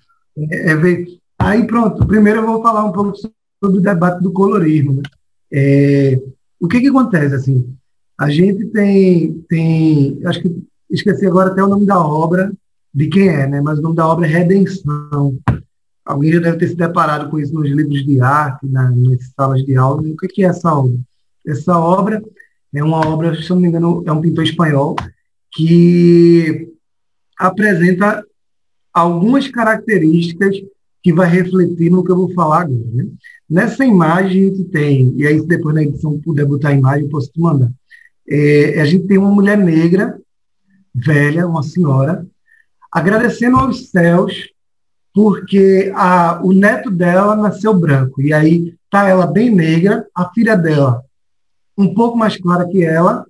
É, 0.51 0.71
é, 0.71 1.05
aí 1.37 1.67
pronto, 1.67 2.05
primeiro 2.07 2.39
eu 2.39 2.45
vou 2.47 2.61
falar 2.61 2.85
um 2.85 2.91
pouco 2.91 3.15
sobre 3.15 3.77
o 3.77 3.81
debate 3.81 4.23
do 4.23 4.31
colorismo. 4.31 4.93
Né? 4.95 5.03
É, 5.51 6.21
o 6.59 6.67
que 6.67 6.79
que 6.79 6.87
acontece, 6.87 7.35
assim, 7.35 7.75
a 8.17 8.29
gente 8.29 8.65
tem, 8.67 9.45
tem, 9.47 10.19
acho 10.25 10.41
que 10.41 10.63
esqueci 10.89 11.27
agora 11.27 11.51
até 11.51 11.63
o 11.63 11.67
nome 11.67 11.85
da 11.85 11.99
obra, 11.99 12.51
de 12.93 13.07
quem 13.07 13.29
é, 13.29 13.45
né? 13.47 13.61
mas 13.61 13.77
o 13.77 13.81
nome 13.81 13.95
da 13.95 14.07
obra 14.07 14.25
é 14.25 14.29
Redenção. 14.29 15.37
Alguém 16.09 16.31
já 16.33 16.39
deve 16.39 16.57
ter 16.57 16.69
se 16.69 16.75
deparado 16.75 17.29
com 17.29 17.37
isso 17.37 17.53
nos 17.53 17.69
livros 17.69 18.03
de 18.03 18.19
arte, 18.19 18.65
na, 18.65 18.89
nas 18.89 19.31
salas 19.35 19.63
de 19.63 19.75
aula. 19.75 20.01
O 20.01 20.15
que 20.15 20.43
é 20.43 20.47
essa 20.47 20.73
obra? 20.73 20.97
Essa 21.45 21.77
obra 21.77 22.23
é 22.73 22.83
uma 22.83 23.07
obra, 23.07 23.39
se 23.39 23.47
não 23.51 23.59
me 23.59 23.67
engano, 23.67 24.03
é 24.07 24.11
um 24.11 24.19
pintor 24.19 24.43
espanhol 24.43 24.95
que 25.53 26.73
apresenta 27.37 28.25
algumas 28.91 29.47
características 29.49 30.55
que 31.03 31.13
vai 31.13 31.29
refletir 31.29 31.91
no 31.91 32.03
que 32.03 32.11
eu 32.11 32.15
vou 32.15 32.33
falar 32.33 32.61
agora. 32.61 32.85
Né? 32.91 33.07
Nessa 33.47 33.85
imagem 33.85 34.45
a 34.45 34.49
gente 34.49 34.63
tem, 34.63 35.13
e 35.15 35.27
aí 35.27 35.39
se 35.39 35.45
depois 35.45 35.75
na 35.75 35.83
edição 35.83 36.19
puder 36.21 36.47
botar 36.47 36.69
a 36.69 36.73
imagem, 36.73 37.03
eu 37.03 37.11
posso 37.11 37.31
te 37.31 37.39
mandar. 37.39 37.69
É, 38.27 38.81
a 38.81 38.85
gente 38.85 39.05
tem 39.05 39.19
uma 39.19 39.29
mulher 39.29 39.59
negra, 39.59 40.19
velha, 40.91 41.45
uma 41.45 41.61
senhora, 41.61 42.25
agradecendo 42.91 43.57
aos 43.57 43.91
céus 43.91 44.49
porque 45.13 45.91
a, 45.95 46.39
o 46.43 46.53
neto 46.53 46.89
dela 46.89 47.35
nasceu 47.35 47.73
branco. 47.73 48.21
E 48.21 48.33
aí 48.33 48.75
tá 48.89 49.07
ela 49.07 49.27
bem 49.27 49.53
negra, 49.53 50.05
a 50.15 50.29
filha 50.29 50.55
dela 50.55 51.03
um 51.79 51.93
pouco 51.93 52.17
mais 52.17 52.35
clara 52.35 52.67
que 52.67 52.83
ela, 52.83 53.25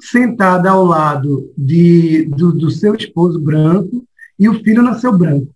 sentada 0.00 0.70
ao 0.70 0.84
lado 0.84 1.52
de, 1.58 2.26
do, 2.26 2.52
do 2.52 2.70
seu 2.70 2.94
esposo 2.94 3.40
branco, 3.40 4.04
e 4.38 4.48
o 4.48 4.62
filho 4.62 4.80
nasceu 4.80 5.12
branco. 5.16 5.48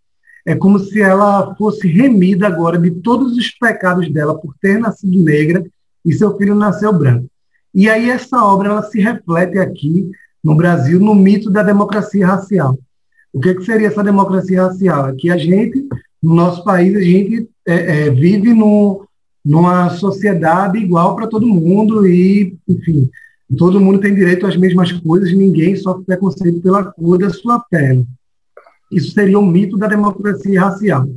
É 0.45 0.57
como 0.57 0.81
se 0.81 1.01
ela 1.01 1.55
fosse 1.55 1.87
remida 1.87 2.49
agora 2.49 2.77
de 2.77 2.91
todos 2.91 3.37
os 3.37 3.51
pecados 3.53 4.13
dela 4.13 4.37
por 4.37 4.53
ter 4.61 4.81
nascido 4.81 5.23
negra 5.23 5.65
e 6.05 6.13
seu 6.13 6.37
filho 6.37 6.57
nasceu 6.57 6.93
branco. 6.93 7.29
E 7.73 7.89
aí 7.89 8.11
essa 8.11 8.45
obra 8.45 8.71
ela 8.71 8.83
se 8.83 9.01
reflete 9.01 9.59
aqui 9.59 10.11
no 10.43 10.57
Brasil 10.57 10.99
no 10.99 11.15
mito 11.15 11.49
da 11.49 11.63
democracia 11.63 12.27
racial. 12.27 12.77
O 13.33 13.41
que, 13.41 13.55
que 13.55 13.65
seria 13.65 13.89
essa 13.89 14.05
democracia 14.05 14.65
racial? 14.65 15.09
É 15.09 15.15
que 15.15 15.31
a 15.31 15.39
gente, 15.39 15.89
no 16.23 16.35
nosso 16.35 16.63
país, 16.63 16.95
a 16.95 17.01
gente 17.01 17.49
é, 17.67 18.07
é, 18.07 18.11
vive 18.11 18.53
numa 19.45 19.91
sociedade 19.91 20.79
igual 20.79 21.17
para 21.17 21.27
todo 21.27 21.47
mundo 21.47 22.07
e, 22.07 22.57
enfim, 22.69 23.11
todo 23.57 23.81
mundo 23.81 24.01
tem 24.01 24.15
direito 24.15 24.47
às 24.47 24.57
mesmas 24.57 24.93
coisas, 24.93 25.33
ninguém 25.33 25.77
sofre 25.77 26.05
preconceito 26.05 26.61
pela 26.61 26.85
cor 26.85 27.19
da 27.19 27.31
sua 27.31 27.61
pele. 27.71 28.07
Isso 28.91 29.13
seria 29.13 29.39
o 29.39 29.47
mito 29.47 29.79
da 29.79 29.87
democracia 29.87 30.61
racial. 30.61 31.09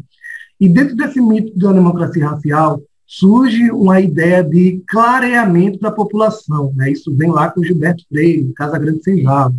E 0.60 0.70
dentro 0.70 0.96
desse 0.96 1.20
mito 1.20 1.58
da 1.60 1.74
democracia 1.74 2.30
racial, 2.30 2.82
surge 3.06 3.70
uma 3.72 4.00
ideia 4.00 4.42
de 4.42 4.82
clareamento 4.88 5.80
da 5.80 5.92
população. 5.92 6.74
Né? 6.76 6.92
Isso 6.92 7.16
vem 7.16 7.30
lá 7.30 7.50
com 7.52 7.64
Gilberto 7.64 8.04
Freire, 8.08 8.54
Casa 8.54 8.80
Grande 8.80 9.04
Sem 9.04 9.22
Java. 9.22 9.54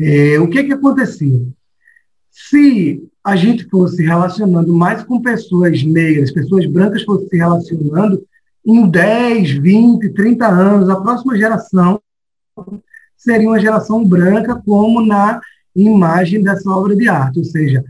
É, 0.00 0.40
o 0.40 0.48
que, 0.48 0.64
que 0.64 0.72
acontecia? 0.72 1.40
Se 2.30 3.06
a 3.22 3.36
gente 3.36 3.68
fosse 3.68 4.02
relacionando 4.02 4.72
mais 4.72 5.02
com 5.02 5.20
pessoas 5.20 5.82
negras, 5.82 6.32
pessoas 6.32 6.64
brancas 6.64 7.02
fossem 7.02 7.28
se 7.28 7.36
relacionando, 7.36 8.24
em 8.64 8.88
10, 8.88 9.50
20, 9.58 10.08
30 10.10 10.46
anos, 10.46 10.88
a 10.88 11.00
próxima 11.00 11.36
geração 11.36 12.00
seria 13.16 13.48
uma 13.48 13.60
geração 13.60 14.02
branca, 14.06 14.60
como 14.64 15.04
na 15.04 15.40
imagem 15.76 16.42
dessa 16.42 16.70
obra 16.70 16.96
de 16.96 17.06
arte. 17.08 17.38
Ou 17.38 17.44
seja, 17.44 17.84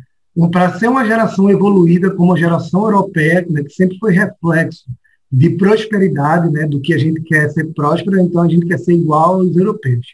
para 0.50 0.78
ser 0.78 0.88
uma 0.88 1.06
geração 1.06 1.48
evoluída 1.48 2.11
como 2.11 2.34
a 2.34 2.38
geração 2.38 2.82
europeia, 2.84 3.46
né, 3.48 3.62
que 3.62 3.72
sempre 3.72 3.98
foi 3.98 4.12
reflexo 4.12 4.84
de 5.30 5.50
prosperidade, 5.50 6.50
né, 6.50 6.66
do 6.66 6.80
que 6.80 6.92
a 6.92 6.98
gente 6.98 7.20
quer 7.22 7.48
ser 7.50 7.72
próspero, 7.72 8.18
então 8.18 8.42
a 8.42 8.48
gente 8.48 8.66
quer 8.66 8.78
ser 8.78 8.94
igual 8.94 9.34
aos 9.34 9.56
europeus. 9.56 10.06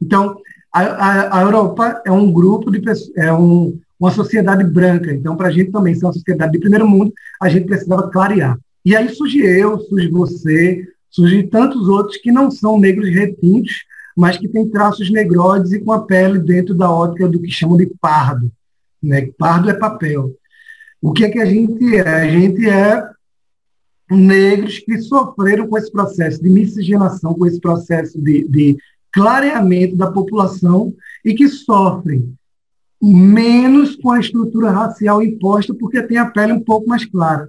Então, 0.00 0.36
a, 0.74 0.80
a, 0.80 1.38
a 1.38 1.42
Europa 1.42 2.02
é 2.04 2.10
um 2.10 2.32
grupo 2.32 2.68
de 2.68 2.82
é 3.16 3.32
um, 3.32 3.78
uma 3.98 4.10
sociedade 4.10 4.64
branca. 4.64 5.12
Então, 5.12 5.36
para 5.36 5.46
a 5.46 5.50
gente 5.52 5.70
também 5.70 5.94
ser 5.94 6.04
uma 6.04 6.12
sociedade 6.12 6.50
de 6.50 6.58
primeiro 6.58 6.88
mundo, 6.88 7.12
a 7.40 7.48
gente 7.48 7.66
precisava 7.66 8.10
clarear. 8.10 8.58
E 8.84 8.96
aí 8.96 9.08
surge 9.08 9.38
eu, 9.38 9.78
surge 9.78 10.08
você, 10.08 10.84
surge 11.08 11.44
tantos 11.44 11.88
outros 11.88 12.16
que 12.16 12.32
não 12.32 12.50
são 12.50 12.78
negros 12.78 13.08
retintos, 13.08 13.84
mas 14.16 14.36
que 14.36 14.48
têm 14.48 14.68
traços 14.68 15.10
negroides 15.10 15.70
e 15.70 15.78
com 15.80 15.92
a 15.92 16.02
pele 16.04 16.40
dentro 16.40 16.74
da 16.74 16.90
ótica 16.90 17.28
do 17.28 17.40
que 17.40 17.50
chamam 17.52 17.76
de 17.76 17.86
pardo. 18.00 18.50
Né? 19.00 19.30
Pardo 19.38 19.70
é 19.70 19.74
papel. 19.74 20.32
O 21.00 21.12
que 21.12 21.24
é 21.24 21.30
que 21.30 21.38
a 21.38 21.46
gente 21.46 21.96
é? 21.96 22.08
A 22.08 22.28
gente 22.28 22.68
é 22.68 23.10
negros 24.10 24.80
que 24.80 24.98
sofreram 24.98 25.68
com 25.68 25.78
esse 25.78 25.90
processo 25.90 26.42
de 26.42 26.50
miscigenação, 26.50 27.32
com 27.34 27.46
esse 27.46 27.60
processo 27.60 28.20
de, 28.20 28.46
de 28.48 28.76
clareamento 29.14 29.96
da 29.96 30.10
população 30.10 30.92
e 31.24 31.32
que 31.34 31.48
sofrem 31.48 32.34
menos 33.00 33.96
com 33.96 34.10
a 34.10 34.20
estrutura 34.20 34.70
racial 34.70 35.22
imposta, 35.22 35.74
porque 35.74 36.02
tem 36.02 36.18
a 36.18 36.26
pele 36.26 36.52
um 36.52 36.60
pouco 36.60 36.88
mais 36.88 37.04
clara. 37.04 37.48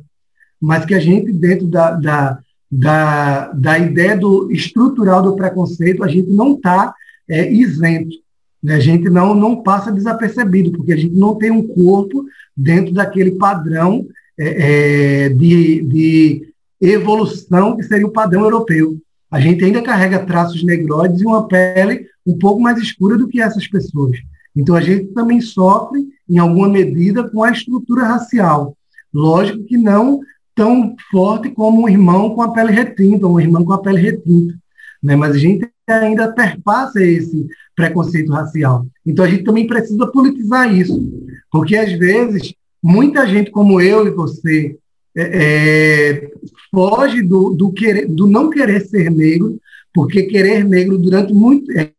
Mas 0.62 0.86
que 0.86 0.94
a 0.94 1.00
gente, 1.00 1.32
dentro 1.32 1.68
da, 1.68 1.92
da, 1.92 2.40
da, 2.72 3.52
da 3.52 3.80
ideia 3.80 4.16
do 4.16 4.52
estrutural 4.52 5.24
do 5.24 5.36
preconceito, 5.36 6.04
a 6.04 6.08
gente 6.08 6.30
não 6.30 6.56
está 6.56 6.94
é, 7.28 7.52
isento. 7.52 8.16
Né? 8.62 8.76
A 8.76 8.80
gente 8.80 9.10
não, 9.10 9.34
não 9.34 9.64
passa 9.64 9.92
desapercebido, 9.92 10.72
porque 10.72 10.94
a 10.94 10.98
gente 10.98 11.16
não 11.16 11.36
tem 11.36 11.52
um 11.52 11.68
corpo 11.68 12.26
dentro 12.56 12.94
daquele 12.94 13.32
padrão 13.32 14.06
é, 14.38 15.26
é, 15.26 15.30
de, 15.30 15.82
de 15.84 16.54
evolução 16.82 17.78
que 17.78 17.84
seria 17.84 18.08
o 18.08 18.12
padrão 18.12 18.44
europeu. 18.44 18.98
A 19.36 19.40
gente 19.42 19.66
ainda 19.66 19.82
carrega 19.82 20.26
traços 20.26 20.64
negroides 20.64 21.20
e 21.20 21.26
uma 21.26 21.46
pele 21.46 22.08
um 22.26 22.38
pouco 22.38 22.62
mais 22.62 22.78
escura 22.78 23.18
do 23.18 23.28
que 23.28 23.42
essas 23.42 23.68
pessoas. 23.68 24.18
Então 24.56 24.74
a 24.74 24.80
gente 24.80 25.08
também 25.08 25.42
sofre, 25.42 26.08
em 26.30 26.38
alguma 26.38 26.70
medida, 26.70 27.30
com 27.30 27.44
a 27.44 27.52
estrutura 27.52 28.06
racial. 28.06 28.78
Lógico 29.14 29.66
que 29.66 29.78
não 29.78 30.22
tão 30.56 30.96
forte 31.12 31.50
como 31.50 31.82
um 31.82 31.90
irmão 31.90 32.34
com 32.34 32.42
a 32.42 32.54
pele 32.54 32.72
retinta, 32.72 33.28
um 33.28 33.38
irmão 33.38 33.66
com 33.66 33.74
a 33.74 33.82
pele 33.82 34.00
retinta. 34.00 34.56
Né? 35.04 35.18
Mas 35.18 35.36
a 35.36 35.38
gente 35.38 35.70
ainda 35.86 36.32
perpassa 36.32 37.04
esse 37.04 37.46
preconceito 37.76 38.32
racial. 38.32 38.88
Então 39.06 39.26
a 39.26 39.28
gente 39.28 39.44
também 39.44 39.68
precisa 39.68 40.08
politizar 40.08 40.74
isso. 40.74 41.12
Porque 41.52 41.76
às 41.76 41.92
vezes, 41.92 42.54
muita 42.82 43.28
gente 43.28 43.52
como 43.52 43.82
eu 43.82 44.08
e 44.08 44.12
você 44.12 44.78
é, 45.16 45.22
é, 45.24 46.32
foge 46.72 47.22
do, 47.22 47.52
do, 47.52 47.72
querer, 47.72 48.08
do 48.08 48.28
não 48.28 48.50
querer 48.50 48.82
ser 48.82 49.10
negro, 49.10 49.60
porque 49.94 50.24
querer 50.24 50.64
negro 50.64 50.98
durante 50.98 51.34
muito 51.34 51.72
é, 51.72 51.92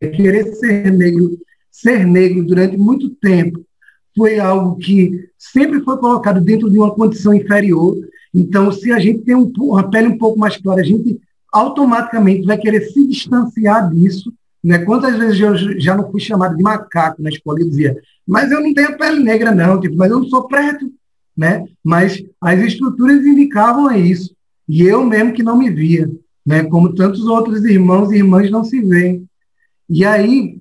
querer 0.00 0.54
ser 0.54 0.92
negro 0.92 1.38
ser 1.70 2.04
negro 2.04 2.44
durante 2.44 2.76
muito 2.76 3.08
tempo 3.10 3.64
foi 4.16 4.40
algo 4.40 4.76
que 4.76 5.28
sempre 5.38 5.80
foi 5.80 5.96
colocado 5.96 6.40
dentro 6.40 6.68
de 6.68 6.76
uma 6.76 6.92
condição 6.92 7.32
inferior. 7.32 7.96
Então, 8.34 8.72
se 8.72 8.90
a 8.92 8.98
gente 8.98 9.20
tem 9.20 9.36
um, 9.36 9.50
uma 9.58 9.88
pele 9.88 10.08
um 10.08 10.18
pouco 10.18 10.36
mais 10.38 10.56
clara, 10.56 10.80
a 10.80 10.84
gente 10.84 11.20
automaticamente 11.52 12.44
vai 12.44 12.58
querer 12.58 12.80
se 12.80 13.06
distanciar 13.06 13.88
disso. 13.90 14.32
Né? 14.62 14.78
Quantas 14.80 15.16
vezes 15.16 15.40
eu 15.40 15.80
já 15.80 15.96
não 15.96 16.10
fui 16.10 16.20
chamado 16.20 16.56
de 16.56 16.62
macaco 16.62 17.22
na 17.22 17.30
escola 17.30 17.60
e 17.60 17.68
dizia, 17.68 17.96
mas 18.26 18.50
eu 18.50 18.60
não 18.60 18.74
tenho 18.74 18.98
pele 18.98 19.22
negra, 19.22 19.54
não, 19.54 19.80
tipo, 19.80 19.96
mas 19.96 20.10
eu 20.10 20.18
não 20.18 20.28
sou 20.28 20.48
preto. 20.48 20.92
Né? 21.38 21.64
Mas 21.84 22.20
as 22.40 22.58
estruturas 22.58 23.24
indicavam 23.24 23.92
isso. 23.92 24.34
E 24.68 24.82
eu 24.82 25.04
mesmo 25.04 25.32
que 25.32 25.44
não 25.44 25.56
me 25.56 25.70
via, 25.70 26.10
né? 26.44 26.64
como 26.64 26.92
tantos 26.92 27.26
outros 27.26 27.64
irmãos 27.64 28.10
e 28.10 28.16
irmãs 28.16 28.50
não 28.50 28.64
se 28.64 28.80
veem. 28.80 29.24
E 29.88 30.04
aí, 30.04 30.58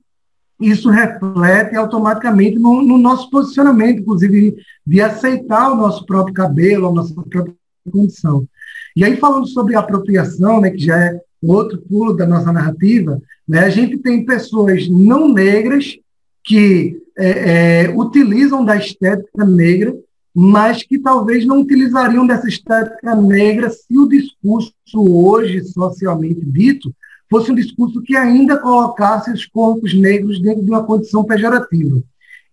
isso 0.61 0.89
reflete 0.89 1.75
automaticamente 1.75 2.59
no, 2.59 2.83
no, 2.83 2.97
nosso 2.97 3.27
posicionamento, 3.31 4.01
inclusive 4.01 4.55
de 4.85 5.01
aceitar 5.01 5.71
o 5.71 5.75
nosso 5.75 6.05
próprio 6.05 6.33
cabelo, 6.33 6.87
a 6.87 6.93
nossa 6.93 7.13
própria 7.13 7.53
condição. 7.91 8.47
E 8.95 9.03
aí, 9.03 9.17
falando 9.17 9.47
sobre 9.47 9.75
apropriação, 9.75 10.61
né, 10.61 10.69
que 10.69 10.79
já 10.79 10.97
é 10.97 11.19
outro 11.41 11.81
pulo 11.81 12.15
da 12.15 12.25
nossa 12.25 12.51
narrativa, 12.51 13.19
né, 13.47 13.59
a 13.59 13.69
gente 13.69 13.97
tem 13.97 14.25
pessoas 14.25 14.87
não 14.87 15.31
negras 15.31 15.97
que 16.43 16.99
é, 17.17 17.83
é, 17.85 17.89
utilizam 17.89 18.63
da 18.63 18.77
estética 18.77 19.43
negra, 19.43 19.93
mas 20.39 20.83
que 20.83 20.99
talvez 20.99 21.47
não 21.47 21.61
utilizariam 21.61 22.27
dessa 22.27 22.47
estética 22.47 23.15
negra 23.15 23.71
se 23.71 23.97
o 23.97 24.07
discurso 24.07 24.71
hoje 24.93 25.63
socialmente 25.63 26.45
dito 26.45 26.93
fosse 27.27 27.51
um 27.51 27.55
discurso 27.55 28.03
que 28.03 28.15
ainda 28.15 28.55
colocasse 28.55 29.31
os 29.31 29.47
corpos 29.47 29.95
negros 29.95 30.39
dentro 30.39 30.63
de 30.63 30.69
uma 30.69 30.83
condição 30.83 31.23
pejorativa. 31.23 32.03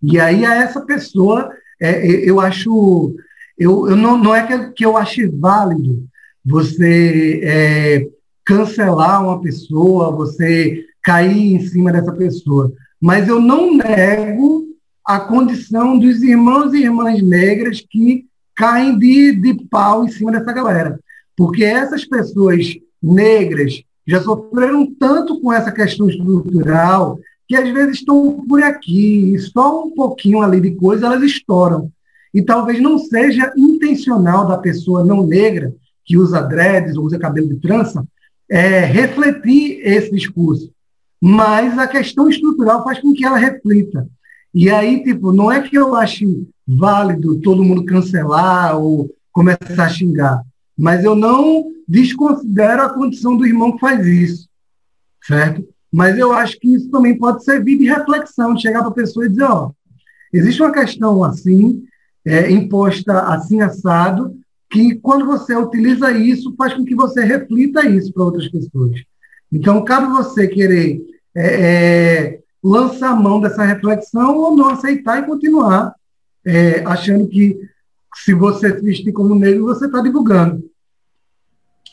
E 0.01 0.19
aí 0.19 0.43
a 0.43 0.55
essa 0.55 0.81
pessoa, 0.81 1.51
é, 1.79 1.91
é 1.91 2.27
eu 2.27 2.39
acho, 2.39 3.15
eu, 3.55 3.87
eu 3.87 3.95
não, 3.95 4.17
não 4.17 4.33
é 4.33 4.47
que, 4.47 4.71
que 4.71 4.83
eu 4.83 4.97
ache 4.97 5.27
válido 5.27 6.07
você 6.43 7.39
é, 7.43 8.07
cancelar 8.43 9.23
uma 9.23 9.39
pessoa, 9.43 10.09
você 10.09 10.83
cair 11.03 11.53
em 11.53 11.59
cima 11.59 11.91
dessa 11.91 12.11
pessoa, 12.13 12.73
mas 12.99 13.27
eu 13.27 13.39
não 13.39 13.77
nego 13.77 14.64
a 15.05 15.19
condição 15.19 15.99
dos 15.99 16.23
irmãos 16.23 16.73
e 16.73 16.83
irmãs 16.83 17.21
negras 17.21 17.79
que 17.87 18.25
caem 18.55 18.97
de, 18.97 19.35
de 19.35 19.65
pau 19.65 20.03
em 20.03 20.09
cima 20.09 20.31
dessa 20.31 20.51
galera. 20.51 20.99
Porque 21.37 21.63
essas 21.63 22.05
pessoas 22.05 22.75
negras 23.01 23.83
já 24.07 24.21
sofreram 24.21 24.91
tanto 24.99 25.39
com 25.39 25.51
essa 25.51 25.71
questão 25.71 26.09
estrutural 26.09 27.19
que 27.47 27.55
às 27.55 27.69
vezes 27.69 27.97
estão 27.97 28.43
por 28.47 28.63
aqui, 28.63 29.35
e 29.35 29.39
só 29.39 29.85
um 29.85 29.91
pouquinho 29.91 30.41
ali 30.41 30.59
de 30.59 30.71
coisa 30.71 31.05
elas 31.05 31.21
estouram. 31.21 31.91
E 32.33 32.41
talvez 32.41 32.81
não 32.81 32.97
seja 32.97 33.53
intencional 33.55 34.47
da 34.47 34.57
pessoa 34.57 35.05
não 35.05 35.25
negra, 35.25 35.71
que 36.03 36.17
usa 36.17 36.41
dreads 36.41 36.97
ou 36.97 37.05
usa 37.05 37.19
cabelo 37.19 37.49
de 37.49 37.59
trança, 37.59 38.03
é, 38.49 38.79
refletir 38.79 39.79
esse 39.83 40.11
discurso. 40.11 40.71
Mas 41.21 41.77
a 41.77 41.87
questão 41.87 42.27
estrutural 42.27 42.83
faz 42.83 42.99
com 42.99 43.13
que 43.13 43.23
ela 43.23 43.37
reflita. 43.37 44.07
E 44.55 44.69
aí, 44.69 45.03
tipo, 45.03 45.33
não 45.33 45.51
é 45.51 45.61
que 45.61 45.77
eu 45.77 45.93
ache 45.95 46.25
válido 46.65 47.41
todo 47.41 47.61
mundo 47.61 47.83
cancelar 47.83 48.77
ou 48.77 49.13
começar 49.29 49.83
a 49.83 49.89
xingar, 49.89 50.41
mas 50.77 51.03
eu 51.03 51.13
não 51.13 51.65
desconsidero 51.85 52.83
a 52.83 52.89
condição 52.89 53.35
do 53.35 53.45
irmão 53.45 53.73
que 53.73 53.81
faz 53.81 54.07
isso, 54.07 54.47
certo? 55.27 55.67
Mas 55.91 56.17
eu 56.17 56.31
acho 56.31 56.57
que 56.57 56.73
isso 56.73 56.89
também 56.89 57.17
pode 57.17 57.43
servir 57.43 57.77
de 57.77 57.83
reflexão, 57.83 58.53
de 58.53 58.61
chegar 58.61 58.79
para 58.79 58.91
a 58.91 58.93
pessoa 58.93 59.25
e 59.25 59.29
dizer, 59.29 59.43
ó, 59.43 59.71
existe 60.31 60.61
uma 60.61 60.71
questão 60.71 61.21
assim, 61.21 61.83
é, 62.23 62.49
imposta 62.49 63.23
assim 63.23 63.59
assado, 63.59 64.37
que 64.69 64.95
quando 64.95 65.25
você 65.25 65.53
utiliza 65.53 66.13
isso, 66.13 66.55
faz 66.57 66.73
com 66.73 66.85
que 66.85 66.95
você 66.95 67.25
reflita 67.25 67.85
isso 67.85 68.13
para 68.13 68.23
outras 68.23 68.47
pessoas. 68.47 69.01
Então, 69.51 69.83
cabe 69.83 70.07
você 70.07 70.47
querer 70.47 71.01
é, 71.35 71.45
é, 71.45 72.39
lançar 72.67 73.11
a 73.11 73.15
mão 73.15 73.39
dessa 73.39 73.63
reflexão 73.63 74.35
ou 74.37 74.55
não 74.55 74.69
aceitar 74.69 75.19
e 75.19 75.25
continuar 75.25 75.93
é, 76.43 76.83
achando 76.85 77.27
que 77.27 77.59
se 78.15 78.33
você 78.33 78.73
se 78.73 78.81
vestir 78.81 79.11
como 79.11 79.35
negro, 79.35 79.65
você 79.65 79.85
está 79.85 80.01
divulgando. 80.01 80.63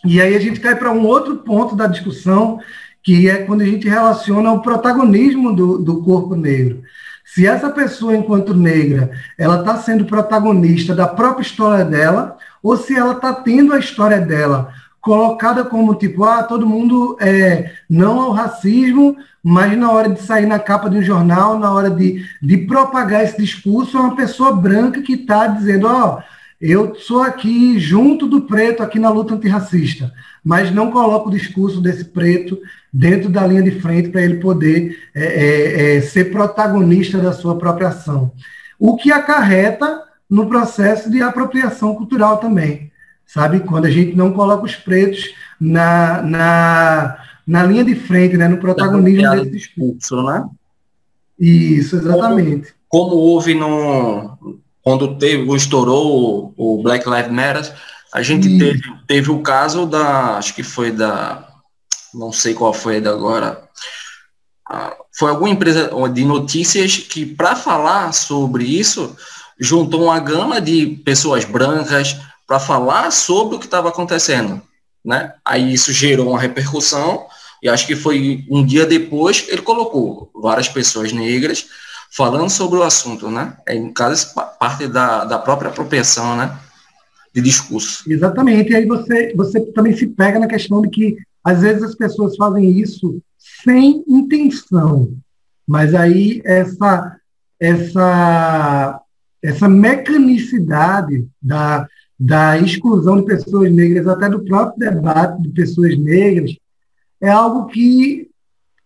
E 0.04 0.20
aí 0.20 0.34
a 0.34 0.40
gente 0.40 0.60
cai 0.60 0.74
para 0.74 0.92
um 0.92 1.04
outro 1.04 1.36
ponto 1.38 1.76
da 1.76 1.86
discussão, 1.86 2.58
que 3.02 3.28
é 3.28 3.44
quando 3.44 3.60
a 3.60 3.66
gente 3.66 3.88
relaciona 3.88 4.52
o 4.52 4.62
protagonismo 4.62 5.54
do, 5.54 5.78
do 5.78 6.02
corpo 6.02 6.34
negro. 6.34 6.82
Se 7.24 7.46
essa 7.46 7.70
pessoa, 7.70 8.16
enquanto 8.16 8.54
negra, 8.54 9.10
ela 9.38 9.60
está 9.60 9.76
sendo 9.78 10.04
protagonista 10.04 10.94
da 10.94 11.06
própria 11.06 11.42
história 11.42 11.84
dela, 11.84 12.36
ou 12.62 12.76
se 12.76 12.96
ela 12.96 13.12
está 13.12 13.32
tendo 13.32 13.72
a 13.72 13.78
história 13.78 14.20
dela 14.20 14.72
colocada 15.02 15.64
como 15.64 15.96
tipo, 15.96 16.24
ah, 16.24 16.44
todo 16.44 16.66
mundo 16.66 17.16
é 17.20 17.72
não 17.90 18.20
ao 18.20 18.30
racismo, 18.30 19.16
mas 19.42 19.76
na 19.76 19.90
hora 19.90 20.08
de 20.08 20.22
sair 20.22 20.46
na 20.46 20.60
capa 20.60 20.88
de 20.88 20.98
um 20.98 21.02
jornal, 21.02 21.58
na 21.58 21.72
hora 21.72 21.90
de, 21.90 22.24
de 22.40 22.56
propagar 22.58 23.24
esse 23.24 23.36
discurso, 23.36 23.98
é 23.98 24.00
uma 24.00 24.14
pessoa 24.14 24.54
branca 24.54 25.02
que 25.02 25.14
está 25.14 25.48
dizendo, 25.48 25.88
ó, 25.88 26.18
oh, 26.18 26.22
eu 26.60 26.94
sou 26.94 27.20
aqui 27.20 27.76
junto 27.80 28.28
do 28.28 28.42
preto 28.42 28.84
aqui 28.84 29.00
na 29.00 29.10
luta 29.10 29.34
antirracista, 29.34 30.12
mas 30.44 30.70
não 30.70 30.92
coloco 30.92 31.28
o 31.28 31.32
discurso 31.32 31.80
desse 31.80 32.04
preto 32.04 32.56
dentro 32.92 33.28
da 33.28 33.44
linha 33.44 33.62
de 33.64 33.80
frente 33.80 34.10
para 34.10 34.22
ele 34.22 34.36
poder 34.36 34.96
é, 35.12 35.24
é, 35.24 35.96
é, 35.96 36.00
ser 36.00 36.30
protagonista 36.30 37.18
da 37.18 37.32
sua 37.32 37.58
própria 37.58 37.88
ação. 37.88 38.30
O 38.78 38.96
que 38.96 39.10
acarreta 39.10 40.00
no 40.30 40.46
processo 40.48 41.10
de 41.10 41.20
apropriação 41.20 41.96
cultural 41.96 42.36
também, 42.36 42.91
sabe? 43.32 43.60
Quando 43.60 43.86
a 43.86 43.90
gente 43.90 44.14
não 44.14 44.32
coloca 44.32 44.64
os 44.64 44.74
pretos 44.74 45.30
na, 45.58 46.22
na, 46.22 47.18
na 47.46 47.64
linha 47.64 47.84
de 47.84 47.94
frente, 47.94 48.36
né? 48.36 48.46
no 48.46 48.58
protagonismo 48.58 49.30
desse 49.30 49.50
discurso. 49.50 50.22
né? 50.22 50.44
Isso, 51.38 51.96
exatamente. 51.96 52.74
Como, 52.88 53.10
como 53.10 53.22
houve 53.22 53.54
no, 53.54 54.60
quando 54.82 55.16
teve, 55.16 55.50
estourou 55.56 56.52
o, 56.56 56.78
o 56.78 56.82
Black 56.82 57.08
Lives 57.08 57.32
Matter, 57.32 57.74
a 58.12 58.20
gente 58.20 58.58
teve, 58.58 58.82
teve 59.06 59.30
o 59.30 59.40
caso 59.40 59.86
da, 59.86 60.36
acho 60.36 60.54
que 60.54 60.62
foi 60.62 60.90
da, 60.90 61.48
não 62.12 62.30
sei 62.30 62.52
qual 62.52 62.74
foi 62.74 63.00
da 63.00 63.10
agora, 63.10 63.66
foi 65.16 65.30
alguma 65.30 65.48
empresa 65.48 65.90
de 66.12 66.24
notícias 66.24 66.98
que, 66.98 67.24
para 67.24 67.56
falar 67.56 68.12
sobre 68.12 68.64
isso, 68.64 69.16
juntou 69.58 70.04
uma 70.04 70.20
gama 70.20 70.60
de 70.60 71.00
pessoas 71.04 71.44
brancas 71.46 72.18
para 72.52 72.60
falar 72.60 73.10
sobre 73.10 73.56
o 73.56 73.58
que 73.58 73.64
estava 73.64 73.88
acontecendo. 73.88 74.60
Né? 75.02 75.32
Aí 75.42 75.72
isso 75.72 75.90
gerou 75.90 76.28
uma 76.28 76.38
repercussão, 76.38 77.26
e 77.62 77.68
acho 77.68 77.86
que 77.86 77.96
foi 77.96 78.44
um 78.50 78.62
dia 78.62 78.84
depois 78.84 79.46
ele 79.48 79.62
colocou 79.62 80.30
várias 80.34 80.68
pessoas 80.68 81.14
negras 81.14 81.66
falando 82.14 82.50
sobre 82.50 82.78
o 82.78 82.82
assunto, 82.82 83.30
né? 83.30 83.56
É, 83.66 83.74
em 83.74 83.90
caso, 83.90 84.34
parte 84.60 84.86
da, 84.86 85.24
da 85.24 85.38
própria 85.38 85.70
apropriação, 85.70 86.36
né? 86.36 86.58
de 87.34 87.40
discurso. 87.40 88.04
Exatamente, 88.06 88.72
e 88.72 88.76
aí 88.76 88.84
você, 88.84 89.32
você 89.34 89.58
também 89.72 89.96
se 89.96 90.06
pega 90.08 90.38
na 90.38 90.46
questão 90.46 90.82
de 90.82 90.90
que 90.90 91.16
às 91.42 91.62
vezes 91.62 91.82
as 91.82 91.94
pessoas 91.94 92.36
fazem 92.36 92.68
isso 92.68 93.22
sem 93.64 94.04
intenção, 94.06 95.16
mas 95.66 95.94
aí 95.94 96.42
essa, 96.44 97.16
essa, 97.58 99.00
essa 99.42 99.68
mecanicidade 99.70 101.26
da, 101.40 101.88
da 102.24 102.56
exclusão 102.56 103.20
de 103.20 103.26
pessoas 103.26 103.72
negras, 103.72 104.06
até 104.06 104.28
do 104.28 104.44
próprio 104.44 104.78
debate 104.78 105.42
de 105.42 105.48
pessoas 105.48 105.98
negras, 105.98 106.56
é 107.20 107.28
algo 107.28 107.66
que 107.66 108.30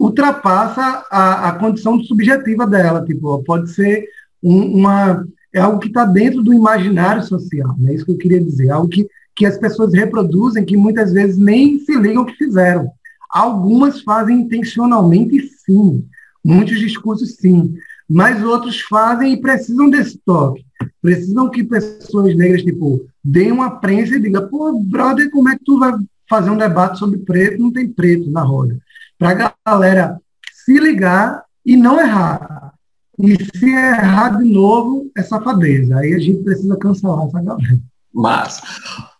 ultrapassa 0.00 1.04
a, 1.10 1.50
a 1.50 1.52
condição 1.52 2.02
subjetiva 2.02 2.66
dela. 2.66 3.04
Tipo, 3.04 3.42
pode 3.44 3.70
ser 3.72 4.06
um, 4.42 4.78
uma. 4.78 5.26
É 5.52 5.60
algo 5.60 5.78
que 5.78 5.88
está 5.88 6.06
dentro 6.06 6.42
do 6.42 6.54
imaginário 6.54 7.22
social, 7.22 7.76
é 7.78 7.82
né? 7.82 7.94
isso 7.94 8.06
que 8.06 8.12
eu 8.12 8.18
queria 8.18 8.42
dizer. 8.42 8.70
Algo 8.70 8.88
que, 8.88 9.06
que 9.34 9.44
as 9.44 9.58
pessoas 9.58 9.92
reproduzem, 9.92 10.64
que 10.64 10.76
muitas 10.76 11.12
vezes 11.12 11.36
nem 11.36 11.78
se 11.78 11.94
ligam 11.94 12.24
que 12.24 12.36
fizeram. 12.36 12.90
Algumas 13.30 14.00
fazem 14.00 14.40
intencionalmente, 14.40 15.42
sim. 15.64 16.06
Muitos 16.42 16.78
discursos, 16.78 17.36
sim. 17.36 17.74
Mas 18.08 18.42
outros 18.42 18.80
fazem 18.80 19.34
e 19.34 19.40
precisam 19.40 19.90
desse 19.90 20.18
toque. 20.24 20.65
Precisam 21.06 21.48
que 21.48 21.62
pessoas 21.62 22.36
negras, 22.36 22.64
tipo, 22.64 23.06
deem 23.22 23.52
uma 23.52 23.78
prensa 23.78 24.16
e 24.16 24.20
digam, 24.20 24.48
pô, 24.48 24.76
brother, 24.82 25.30
como 25.30 25.48
é 25.48 25.56
que 25.56 25.64
tu 25.64 25.78
vai 25.78 25.92
fazer 26.28 26.50
um 26.50 26.58
debate 26.58 26.98
sobre 26.98 27.20
preto? 27.20 27.62
Não 27.62 27.72
tem 27.72 27.86
preto 27.86 28.28
na 28.28 28.42
roda 28.42 28.76
para 29.16 29.54
a 29.64 29.72
galera 29.72 30.20
se 30.52 30.76
ligar 30.80 31.44
e 31.64 31.76
não 31.76 32.00
errar. 32.00 32.72
E 33.20 33.36
se 33.36 33.70
errar 33.70 34.30
de 34.30 34.52
novo, 34.52 35.08
é 35.16 35.22
safadeza. 35.22 35.96
Aí 35.96 36.12
a 36.12 36.18
gente 36.18 36.42
precisa 36.42 36.76
cancelar 36.76 37.28
essa 37.28 37.40
galera. 37.40 37.78
Mas, 38.12 38.60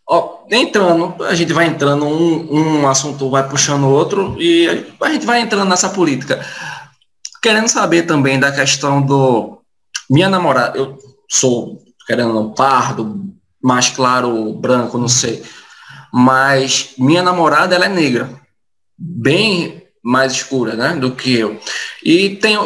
ó, 0.09 0.45
entrando, 0.51 1.23
a 1.23 1.37
gente 1.37 1.53
vai 1.53 1.69
entrando, 1.69 2.05
um, 2.05 2.81
um 2.81 2.89
assunto 2.89 3.31
vai 3.31 3.49
puxando 3.49 3.87
outro, 3.87 4.35
e 4.43 4.89
a 5.01 5.13
gente 5.13 5.25
vai 5.25 5.41
entrando 5.41 5.69
nessa 5.69 5.91
política. 5.91 6.45
Querendo 7.41 7.69
saber 7.69 8.03
também 8.03 8.41
da 8.41 8.51
questão 8.51 9.01
do. 9.01 9.61
Minha 10.11 10.29
namorada, 10.29 10.79
eu 10.79 11.06
sou, 11.29 11.83
querendo 12.07 12.39
um 12.39 12.53
pardo, 12.53 13.25
mais 13.63 13.89
claro, 13.89 14.53
branco, 14.55 14.99
não 14.99 15.09
sei. 15.09 15.43
Mas 16.13 16.95
minha 16.99 17.23
namorada, 17.23 17.75
ela 17.75 17.87
é 17.87 17.89
negra. 17.89 18.31
Bem 18.97 19.83
mais 20.03 20.33
escura, 20.33 20.75
né, 20.75 20.95
do 20.95 21.17
que 21.17 21.37
eu. 21.37 21.61
E 22.03 22.37
tem, 22.37 22.57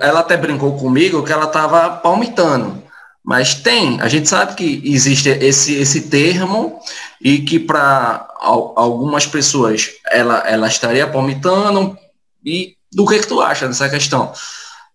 ela 0.00 0.20
até 0.20 0.36
brincou 0.36 0.78
comigo 0.78 1.22
que 1.22 1.32
ela 1.32 1.44
estava 1.44 1.90
palmitando, 1.90 2.82
mas 3.22 3.54
tem, 3.54 4.00
a 4.00 4.08
gente 4.08 4.28
sabe 4.28 4.54
que 4.54 4.80
existe 4.84 5.28
esse, 5.28 5.74
esse 5.74 6.02
termo 6.02 6.80
e 7.20 7.40
que 7.40 7.58
para 7.58 8.26
algumas 8.38 9.26
pessoas 9.26 9.90
ela, 10.10 10.38
ela 10.46 10.68
estaria 10.68 11.06
palmitando. 11.08 11.98
E 12.44 12.76
do 12.92 13.04
que, 13.04 13.18
que 13.18 13.26
tu 13.26 13.40
acha 13.40 13.66
dessa 13.66 13.88
questão 13.88 14.32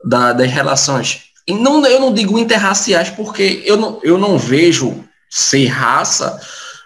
da, 0.04 0.32
das 0.32 0.50
relações? 0.50 1.31
Não, 1.56 1.86
eu 1.86 2.00
não 2.00 2.14
digo 2.14 2.38
interraciais 2.38 3.10
porque 3.10 3.64
eu 3.66 3.78
não, 3.78 4.00
eu 4.04 4.18
não 4.18 4.38
vejo 4.38 5.04
ser 5.30 5.66
raça 5.68 6.40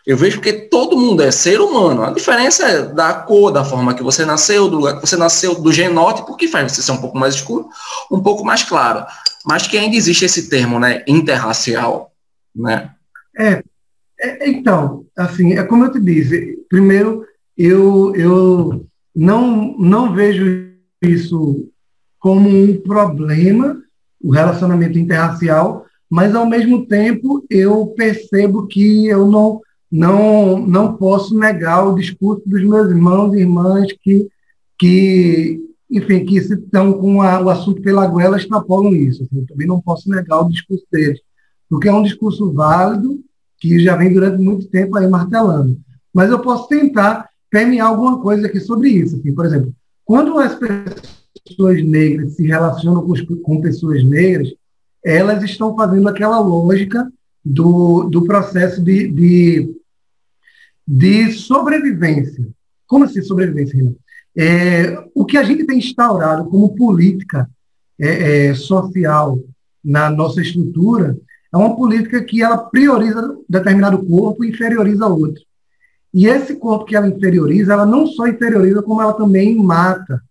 eu 0.05 0.15
vejo 0.15 0.39
que 0.39 0.53
todo 0.53 0.97
mundo 0.97 1.23
é 1.23 1.31
ser 1.31 1.59
humano. 1.59 2.03
A 2.03 2.11
diferença 2.11 2.63
é 2.63 2.85
da 2.85 3.11
cor, 3.13 3.51
da 3.51 3.65
forma 3.65 3.95
que 3.95 4.03
você 4.03 4.23
nasceu, 4.23 4.69
do 4.69 4.77
lugar 4.77 4.95
que 4.95 5.07
você 5.07 5.17
nasceu, 5.17 5.55
do 5.55 5.71
genótipo, 5.71 6.35
que 6.35 6.47
faz 6.47 6.71
você 6.71 6.83
ser 6.83 6.91
um 6.91 7.01
pouco 7.01 7.17
mais 7.17 7.35
escuro, 7.35 7.67
um 8.11 8.21
pouco 8.21 8.45
mais 8.45 8.61
claro. 8.61 9.03
Mas 9.43 9.65
que 9.65 9.77
ainda 9.77 9.95
existe 9.95 10.23
esse 10.23 10.47
termo, 10.47 10.79
né, 10.79 11.03
interracial, 11.07 12.11
né? 12.55 12.91
É, 13.35 13.63
é 14.19 14.47
então, 14.47 15.05
assim, 15.17 15.53
é 15.53 15.63
como 15.63 15.85
eu 15.85 15.91
te 15.91 15.99
disse, 15.99 16.63
primeiro, 16.69 17.25
eu, 17.57 18.15
eu 18.15 18.85
não, 19.15 19.75
não 19.79 20.13
vejo 20.13 20.69
isso 21.01 21.67
como 22.19 22.47
um 22.47 22.79
problema, 22.81 23.81
o 24.25 24.31
relacionamento 24.31 24.97
interracial, 24.97 25.85
mas 26.09 26.33
ao 26.33 26.47
mesmo 26.47 26.87
tempo 26.87 27.45
eu 27.49 27.87
percebo 27.95 28.65
que 28.65 29.07
eu 29.07 29.27
não 29.27 29.61
não, 29.91 30.59
não 30.59 30.97
posso 30.97 31.37
negar 31.37 31.87
o 31.87 31.95
discurso 31.95 32.41
dos 32.45 32.63
meus 32.63 32.89
irmãos 32.89 33.33
e 33.33 33.39
irmãs 33.39 33.87
que, 34.01 34.27
que 34.77 35.59
enfim, 35.89 36.25
que 36.25 36.37
estão 36.37 36.93
com 36.93 37.21
a, 37.21 37.39
o 37.39 37.49
assunto 37.49 37.81
pela 37.81 38.05
goela 38.07 38.35
extrapolam 38.35 38.93
isso. 38.95 39.23
Assim, 39.23 39.39
eu 39.39 39.45
também 39.45 39.67
não 39.67 39.79
posso 39.79 40.09
negar 40.09 40.41
o 40.41 40.49
discurso 40.49 40.85
deles, 40.91 41.21
porque 41.69 41.87
é 41.87 41.93
um 41.93 42.03
discurso 42.03 42.51
válido 42.51 43.21
que 43.59 43.79
já 43.79 43.95
vem 43.95 44.11
durante 44.11 44.41
muito 44.41 44.67
tempo 44.67 44.97
aí 44.97 45.07
martelando. 45.07 45.79
Mas 46.13 46.29
eu 46.29 46.39
posso 46.39 46.67
tentar 46.67 47.29
permear 47.49 47.87
alguma 47.87 48.19
coisa 48.19 48.47
aqui 48.47 48.59
sobre 48.59 48.89
isso. 48.89 49.15
Assim, 49.15 49.33
por 49.33 49.45
exemplo, 49.45 49.73
quando 50.03 50.37
as 50.39 50.55
pessoas 50.55 51.24
negras 51.83 52.33
se 52.33 52.45
relacionam 52.45 53.05
com, 53.05 53.13
com 53.41 53.61
pessoas 53.61 54.03
negras, 54.03 54.53
elas 55.03 55.43
estão 55.43 55.75
fazendo 55.75 56.07
aquela 56.09 56.39
lógica 56.39 57.11
do, 57.43 58.05
do 58.05 58.25
processo 58.25 58.81
de, 58.81 59.07
de 59.07 59.75
de 60.87 61.31
sobrevivência. 61.31 62.47
Como 62.85 63.05
assim 63.05 63.21
sobrevivência, 63.21 63.75
Renan? 63.75 63.95
É, 64.37 65.03
o 65.15 65.25
que 65.25 65.37
a 65.37 65.43
gente 65.43 65.65
tem 65.65 65.79
instaurado 65.79 66.49
como 66.49 66.75
política 66.75 67.49
é, 67.99 68.47
é, 68.47 68.53
social 68.53 69.39
na 69.83 70.09
nossa 70.09 70.41
estrutura 70.41 71.17
é 71.53 71.57
uma 71.57 71.75
política 71.75 72.21
que 72.21 72.43
ela 72.43 72.57
prioriza 72.57 73.37
determinado 73.47 74.05
corpo 74.05 74.43
e 74.43 74.49
inferioriza 74.49 75.07
outro. 75.07 75.41
E 76.13 76.27
esse 76.27 76.55
corpo 76.55 76.85
que 76.85 76.95
ela 76.95 77.07
inferioriza, 77.07 77.73
ela 77.73 77.85
não 77.85 78.07
só 78.07 78.27
inferioriza, 78.27 78.81
como 78.81 79.01
ela 79.01 79.13
também 79.13 79.55
mata, 79.55 80.21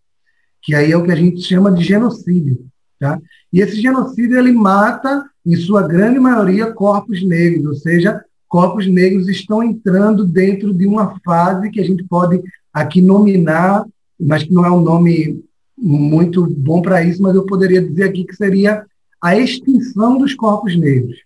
que 0.65 0.75
aí 0.75 0.91
é 0.91 0.97
o 0.97 1.05
que 1.05 1.13
a 1.13 1.17
gente 1.17 1.43
chama 1.43 1.71
de 1.71 1.85
genocídio. 1.85 2.67
Tá? 2.99 3.21
E 3.53 3.61
esse 3.61 3.81
genocídio, 3.81 4.39
ele 4.39 4.51
mata, 4.51 5.25
em 5.45 5.55
sua 5.57 5.87
grande 5.87 6.19
maioria, 6.19 6.73
corpos 6.73 7.23
negros, 7.23 7.67
ou 7.67 7.75
seja, 7.75 8.25
corpos 8.49 8.87
negros 8.87 9.29
estão 9.29 9.63
entrando 9.63 10.25
dentro 10.25 10.73
de 10.73 10.87
uma 10.87 11.21
fase 11.23 11.71
que 11.71 11.81
a 11.81 11.85
gente 11.85 12.03
pode 12.05 12.43
aqui 12.73 13.03
nominar, 13.03 13.85
mas 14.19 14.43
que 14.43 14.55
não 14.55 14.65
é 14.65 14.71
um 14.71 14.81
nome 14.81 15.45
muito 15.77 16.47
bom 16.47 16.81
para 16.81 17.05
isso, 17.05 17.21
mas 17.21 17.35
eu 17.35 17.45
poderia 17.45 17.83
dizer 17.83 18.05
aqui 18.05 18.25
que 18.25 18.35
seria 18.35 18.87
a 19.21 19.37
extinção 19.37 20.17
dos 20.17 20.35
corpos 20.35 20.75
negros. 20.79 21.19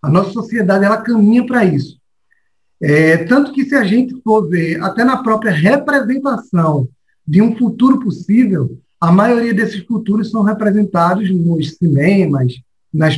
A 0.00 0.08
nossa 0.08 0.30
sociedade 0.30 0.86
ela 0.86 1.02
caminha 1.02 1.44
para 1.44 1.64
isso. 1.66 1.98
É, 2.80 3.18
tanto 3.24 3.52
que 3.52 3.66
se 3.66 3.74
a 3.74 3.84
gente 3.84 4.18
for 4.22 4.48
ver 4.48 4.82
até 4.82 5.04
na 5.04 5.22
própria 5.22 5.52
representação 5.52 6.88
de 7.26 7.40
um 7.40 7.56
futuro 7.56 8.00
possível, 8.00 8.78
a 9.00 9.10
maioria 9.10 9.54
desses 9.54 9.82
futuros 9.84 10.30
são 10.30 10.42
representados 10.42 11.30
nos 11.30 11.76
cinemas, 11.76 12.54
nas 12.92 13.16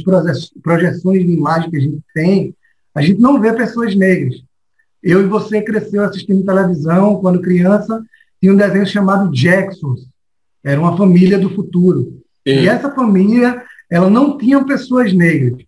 projeções 0.62 1.24
de 1.24 1.32
imagem 1.32 1.70
que 1.70 1.76
a 1.76 1.80
gente 1.80 2.02
tem, 2.14 2.54
a 2.94 3.00
gente 3.00 3.20
não 3.20 3.40
vê 3.40 3.52
pessoas 3.52 3.94
negras. 3.94 4.36
Eu 5.02 5.22
e 5.22 5.26
você 5.26 5.60
cresceu 5.62 6.04
assistindo 6.04 6.44
televisão 6.44 7.20
quando 7.20 7.40
criança, 7.40 8.04
tinha 8.40 8.52
um 8.52 8.56
desenho 8.56 8.86
chamado 8.86 9.32
Jacksons. 9.32 10.06
Era 10.62 10.80
uma 10.80 10.96
família 10.96 11.38
do 11.38 11.50
futuro. 11.50 12.22
Sim. 12.46 12.60
E 12.60 12.68
essa 12.68 12.92
família, 12.92 13.62
ela 13.90 14.08
não 14.08 14.38
tinha 14.38 14.64
pessoas 14.64 15.12
negras. 15.12 15.64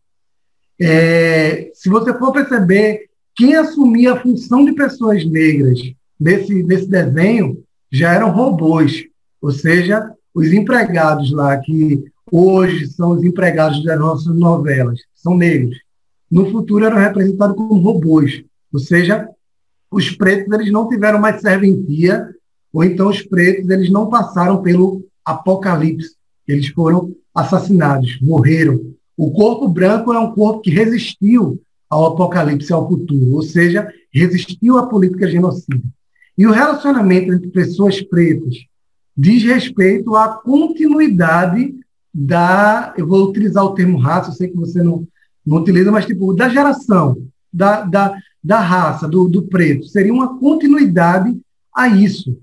É, 0.81 1.71
se 1.75 1.89
você 1.89 2.17
for 2.17 2.33
perceber, 2.33 3.09
quem 3.35 3.57
assumia 3.57 4.13
a 4.13 4.21
função 4.21 4.65
de 4.65 4.73
pessoas 4.73 5.25
negras 5.25 5.81
nesse, 6.21 6.63
nesse 6.63 6.89
desenho 6.89 7.64
já 7.95 8.13
eram 8.13 8.31
robôs. 8.31 9.05
Ou 9.41 9.51
seja, 9.51 10.11
os 10.35 10.53
empregados 10.53 11.31
lá, 11.33 11.57
que 11.59 12.05
hoje 12.31 12.89
são 12.89 13.11
os 13.11 13.23
empregados 13.23 13.83
das 13.85 13.99
nossas 13.99 14.35
novelas, 14.35 15.01
são 15.15 15.37
negros 15.37 15.77
no 16.35 16.51
futuro 16.51 16.85
eram 16.85 16.97
representados 16.97 17.57
como 17.57 17.81
robôs, 17.81 18.43
ou 18.73 18.81
seja, 18.81 19.29
os 19.89 20.11
pretos 20.11 20.53
eles 20.53 20.73
não 20.73 20.89
tiveram 20.89 21.21
mais 21.21 21.41
serventia, 21.41 22.29
ou 22.73 22.83
então 22.83 23.09
os 23.09 23.23
pretos 23.23 23.71
eles 23.71 23.89
não 23.89 24.09
passaram 24.09 24.61
pelo 24.61 25.07
apocalipse, 25.25 26.17
eles 26.49 26.67
foram 26.71 27.15
assassinados, 27.33 28.19
morreram. 28.21 28.81
O 29.17 29.31
corpo 29.31 29.69
branco 29.69 30.13
é 30.13 30.19
um 30.19 30.33
corpo 30.33 30.61
que 30.61 30.71
resistiu 30.71 31.63
ao 31.89 32.07
apocalipse, 32.07 32.73
ao 32.73 32.89
futuro, 32.89 33.35
ou 33.35 33.43
seja, 33.43 33.89
resistiu 34.13 34.77
à 34.77 34.89
política 34.89 35.31
genocida. 35.31 35.85
E 36.37 36.47
o 36.47 36.53
relacionamento 36.53 37.33
entre 37.33 37.49
pessoas 37.49 38.01
pretas 38.01 38.55
diz 39.17 39.43
respeito 39.45 40.17
à 40.17 40.29
continuidade 40.29 41.75
da, 42.13 42.95
eu 42.97 43.07
vou 43.07 43.29
utilizar 43.29 43.65
o 43.65 43.75
termo 43.75 43.99
raça, 43.99 44.31
eu 44.31 44.35
sei 44.35 44.49
que 44.49 44.57
você 44.57 44.83
não, 44.83 45.07
não 45.47 45.59
utiliza, 45.59 45.91
mas 45.91 46.07
tipo, 46.07 46.33
da 46.33 46.49
geração, 46.49 47.17
da, 47.53 47.83
da, 47.83 48.17
da 48.43 48.61
raça, 48.61 49.09
do, 49.09 49.29
do 49.29 49.43
preto. 49.43 49.87
Seria 49.87 50.13
uma 50.13 50.39
continuidade 50.39 51.37
a 51.75 51.89
isso. 51.89 52.39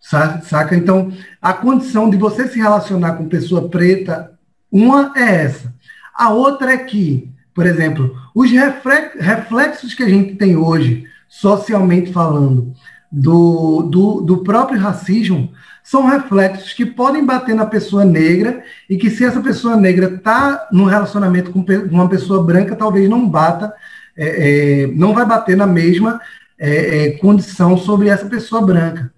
Saca? 0.00 0.74
Então, 0.74 1.12
a 1.40 1.52
condição 1.52 2.08
de 2.08 2.16
você 2.16 2.48
se 2.48 2.58
relacionar 2.58 3.14
com 3.14 3.28
pessoa 3.28 3.68
preta, 3.68 4.32
uma 4.70 5.12
é 5.16 5.44
essa. 5.44 5.74
A 6.14 6.30
outra 6.30 6.72
é 6.72 6.78
que, 6.78 7.30
por 7.54 7.66
exemplo, 7.66 8.16
os 8.34 8.50
reflexos 8.50 9.94
que 9.94 10.02
a 10.02 10.08
gente 10.08 10.36
tem 10.36 10.56
hoje, 10.56 11.04
socialmente 11.28 12.12
falando, 12.12 12.72
do, 13.10 13.82
do, 13.82 14.20
do 14.20 14.38
próprio 14.38 14.78
racismo, 14.78 15.50
são 15.82 16.06
reflexos 16.06 16.74
que 16.74 16.84
podem 16.84 17.24
bater 17.24 17.54
na 17.54 17.64
pessoa 17.64 18.04
negra 18.04 18.62
e 18.90 18.96
que 18.98 19.08
se 19.08 19.24
essa 19.24 19.40
pessoa 19.40 19.74
negra 19.74 20.14
está 20.14 20.68
num 20.70 20.84
relacionamento 20.84 21.50
com 21.50 21.64
uma 21.90 22.08
pessoa 22.08 22.42
branca, 22.44 22.76
talvez 22.76 23.08
não 23.08 23.26
bata, 23.26 23.72
é, 24.16 24.82
é, 24.82 24.86
não 24.88 25.14
vai 25.14 25.24
bater 25.24 25.56
na 25.56 25.66
mesma 25.66 26.20
é, 26.58 27.06
é 27.06 27.10
condição 27.12 27.78
sobre 27.78 28.08
essa 28.08 28.26
pessoa 28.26 28.60
branca. 28.60 29.10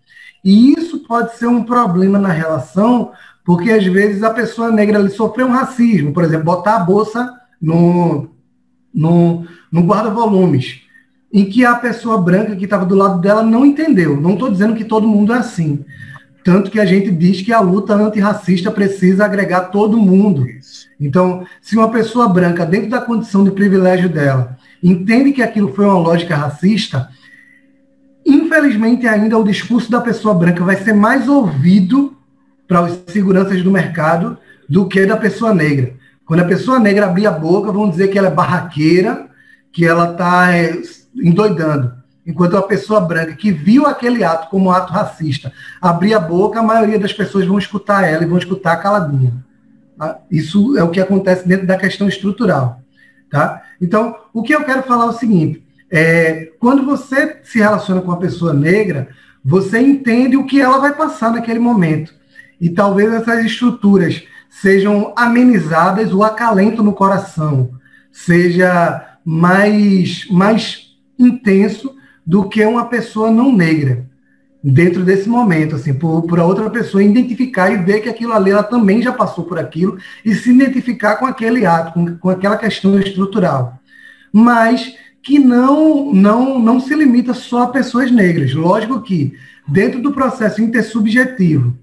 E 0.44 0.72
isso 0.72 1.00
pode 1.00 1.36
ser 1.36 1.46
um 1.46 1.64
problema 1.64 2.18
na 2.18 2.30
relação, 2.30 3.12
porque 3.44 3.70
às 3.72 3.84
vezes 3.84 4.22
a 4.22 4.30
pessoa 4.30 4.70
negra 4.70 4.98
ali 4.98 5.10
sofreu 5.10 5.48
um 5.48 5.52
racismo, 5.52 6.12
por 6.12 6.22
exemplo, 6.22 6.44
botar 6.44 6.76
a 6.76 6.84
bolsa 6.84 7.28
no, 7.60 8.30
no, 8.94 9.44
no 9.72 9.82
guarda-volumes, 9.82 10.82
em 11.32 11.44
que 11.44 11.64
a 11.64 11.74
pessoa 11.74 12.20
branca 12.20 12.56
que 12.56 12.64
estava 12.64 12.84
do 12.84 12.94
lado 12.94 13.20
dela 13.20 13.42
não 13.42 13.64
entendeu. 13.64 14.20
Não 14.20 14.32
estou 14.32 14.50
dizendo 14.50 14.74
que 14.74 14.84
todo 14.84 15.06
mundo 15.06 15.32
é 15.32 15.38
assim. 15.38 15.84
Tanto 16.42 16.70
que 16.70 16.80
a 16.80 16.86
gente 16.86 17.10
diz 17.10 17.42
que 17.42 17.52
a 17.52 17.60
luta 17.60 17.94
antirracista 17.94 18.70
precisa 18.70 19.24
agregar 19.24 19.66
todo 19.66 19.96
mundo. 19.96 20.46
Então, 20.98 21.44
se 21.60 21.76
uma 21.76 21.90
pessoa 21.90 22.28
branca, 22.28 22.66
dentro 22.66 22.90
da 22.90 23.00
condição 23.00 23.44
de 23.44 23.50
privilégio 23.50 24.08
dela, 24.08 24.56
entende 24.82 25.32
que 25.32 25.42
aquilo 25.42 25.72
foi 25.72 25.84
uma 25.84 25.98
lógica 25.98 26.34
racista, 26.34 27.08
infelizmente 28.24 29.06
ainda 29.06 29.38
o 29.38 29.44
discurso 29.44 29.90
da 29.90 30.00
pessoa 30.00 30.34
branca 30.34 30.64
vai 30.64 30.76
ser 30.76 30.92
mais 30.92 31.28
ouvido 31.28 32.16
para 32.66 32.82
os 32.82 32.98
seguranças 33.08 33.62
do 33.62 33.70
mercado 33.70 34.36
do 34.68 34.86
que 34.86 35.04
da 35.04 35.16
pessoa 35.16 35.54
negra. 35.54 35.94
Quando 36.24 36.40
a 36.40 36.46
pessoa 36.46 36.78
negra 36.78 37.06
abrir 37.06 37.26
a 37.26 37.32
boca, 37.32 37.72
vão 37.72 37.90
dizer 37.90 38.08
que 38.08 38.18
ela 38.18 38.28
é 38.28 38.30
barraqueira, 38.30 39.28
que 39.72 39.84
ela 39.84 40.12
está 40.12 40.52
é, 40.54 40.80
endoidando. 41.14 41.94
Enquanto 42.26 42.56
a 42.56 42.62
pessoa 42.62 43.00
branca 43.00 43.34
que 43.34 43.50
viu 43.50 43.86
aquele 43.86 44.22
ato 44.22 44.50
como 44.50 44.70
ato 44.70 44.92
racista 44.92 45.52
abrir 45.80 46.14
a 46.14 46.20
boca, 46.20 46.60
a 46.60 46.62
maioria 46.62 46.98
das 46.98 47.12
pessoas 47.12 47.46
vão 47.46 47.58
escutar 47.58 48.04
ela 48.04 48.22
e 48.22 48.26
vão 48.26 48.38
escutar 48.38 48.76
caladinha. 48.76 49.32
Tá? 49.98 50.18
Isso 50.30 50.76
é 50.78 50.82
o 50.82 50.90
que 50.90 51.00
acontece 51.00 51.46
dentro 51.46 51.66
da 51.66 51.76
questão 51.76 52.08
estrutural. 52.08 52.80
Tá? 53.30 53.62
Então, 53.80 54.14
o 54.32 54.42
que 54.42 54.54
eu 54.54 54.64
quero 54.64 54.82
falar 54.82 55.06
é 55.06 55.08
o 55.08 55.12
seguinte: 55.12 55.64
é, 55.90 56.52
quando 56.58 56.84
você 56.84 57.38
se 57.42 57.58
relaciona 57.58 58.00
com 58.00 58.08
uma 58.08 58.18
pessoa 58.18 58.52
negra, 58.52 59.08
você 59.44 59.78
entende 59.78 60.36
o 60.36 60.46
que 60.46 60.60
ela 60.60 60.78
vai 60.78 60.94
passar 60.94 61.32
naquele 61.32 61.58
momento. 61.58 62.14
E 62.60 62.68
talvez 62.68 63.12
essas 63.12 63.44
estruturas 63.44 64.22
sejam 64.50 65.12
amenizadas, 65.16 66.12
o 66.12 66.22
acalento 66.22 66.82
no 66.82 66.92
coração 66.92 67.70
seja 68.12 69.16
mais, 69.24 70.26
mais 70.30 70.89
intenso 71.26 71.94
do 72.26 72.48
que 72.48 72.64
uma 72.64 72.86
pessoa 72.86 73.30
não 73.30 73.52
negra 73.52 74.06
dentro 74.62 75.04
desse 75.04 75.28
momento, 75.28 75.76
assim, 75.76 75.94
por, 75.94 76.22
por 76.22 76.38
a 76.38 76.44
outra 76.44 76.68
pessoa 76.68 77.02
identificar 77.02 77.70
e 77.70 77.78
ver 77.78 78.00
que 78.00 78.08
aquilo 78.08 78.32
ali 78.32 78.50
ela 78.50 78.62
também 78.62 79.00
já 79.00 79.12
passou 79.12 79.44
por 79.44 79.58
aquilo 79.58 79.98
e 80.24 80.34
se 80.34 80.50
identificar 80.50 81.16
com 81.16 81.26
aquele 81.26 81.64
ato, 81.64 81.94
com, 81.94 82.16
com 82.18 82.28
aquela 82.28 82.56
questão 82.56 82.98
estrutural. 82.98 83.78
Mas 84.32 84.94
que 85.22 85.38
não, 85.38 86.12
não, 86.12 86.58
não 86.58 86.80
se 86.80 86.94
limita 86.94 87.34
só 87.34 87.62
a 87.64 87.68
pessoas 87.68 88.10
negras. 88.10 88.54
Lógico 88.54 89.00
que, 89.00 89.34
dentro 89.66 90.00
do 90.00 90.12
processo 90.12 90.62
intersubjetivo 90.62 91.76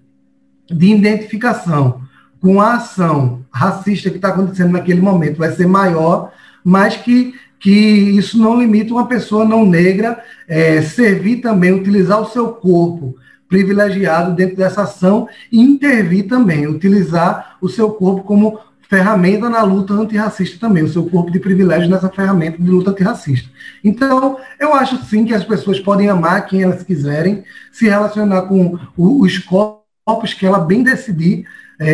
de 0.69 0.87
identificação 0.87 2.01
com 2.41 2.61
a 2.61 2.75
ação 2.75 3.45
racista 3.51 4.09
que 4.09 4.17
está 4.17 4.29
acontecendo 4.29 4.71
naquele 4.71 5.01
momento 5.01 5.37
vai 5.37 5.51
ser 5.51 5.67
maior, 5.67 6.31
mas 6.63 6.95
que, 6.97 7.33
que 7.59 7.71
isso 7.71 8.37
não 8.37 8.59
limita 8.59 8.93
uma 8.93 9.07
pessoa 9.07 9.45
não 9.45 9.65
negra 9.65 10.23
é, 10.47 10.81
servir 10.81 11.37
também, 11.37 11.71
utilizar 11.71 12.21
o 12.21 12.29
seu 12.29 12.49
corpo 12.49 13.15
privilegiado 13.47 14.35
dentro 14.35 14.57
dessa 14.57 14.83
ação 14.83 15.27
e 15.51 15.59
intervir 15.59 16.27
também, 16.27 16.67
utilizar 16.67 17.57
o 17.61 17.69
seu 17.69 17.89
corpo 17.91 18.23
como 18.23 18.59
ferramenta 18.89 19.49
na 19.49 19.63
luta 19.63 19.93
antirracista 19.93 20.57
também, 20.59 20.83
o 20.83 20.89
seu 20.89 21.05
corpo 21.09 21.31
de 21.31 21.39
privilégio 21.39 21.89
nessa 21.89 22.09
ferramenta 22.09 22.61
de 22.61 22.69
luta 22.69 22.91
antirracista. 22.91 23.49
Então, 23.83 24.37
eu 24.59 24.73
acho 24.73 25.03
sim 25.05 25.25
que 25.25 25.33
as 25.33 25.43
pessoas 25.43 25.79
podem 25.79 26.09
amar 26.09 26.45
quem 26.45 26.63
elas 26.63 26.83
quiserem, 26.83 27.43
se 27.71 27.85
relacionar 27.85 28.43
com 28.43 28.77
os 28.97 29.39
corpos 29.39 30.33
que 30.33 30.45
ela 30.45 30.59
bem 30.59 30.83
decidir, 30.83 31.45
é, 31.79 31.91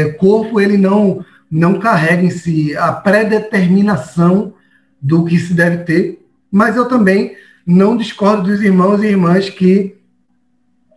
é, 0.00 0.12
corpo 0.12 0.60
ele 0.60 0.76
não, 0.76 1.24
não 1.50 1.78
carrega 1.78 2.22
em 2.22 2.30
si 2.30 2.76
a 2.76 2.92
predeterminação 2.92 4.54
do 5.06 5.24
que 5.24 5.38
se 5.38 5.54
deve 5.54 5.84
ter, 5.84 6.26
mas 6.50 6.76
eu 6.76 6.88
também 6.88 7.36
não 7.64 7.96
discordo 7.96 8.50
dos 8.50 8.60
irmãos 8.60 9.02
e 9.02 9.06
irmãs 9.06 9.48
que 9.48 9.96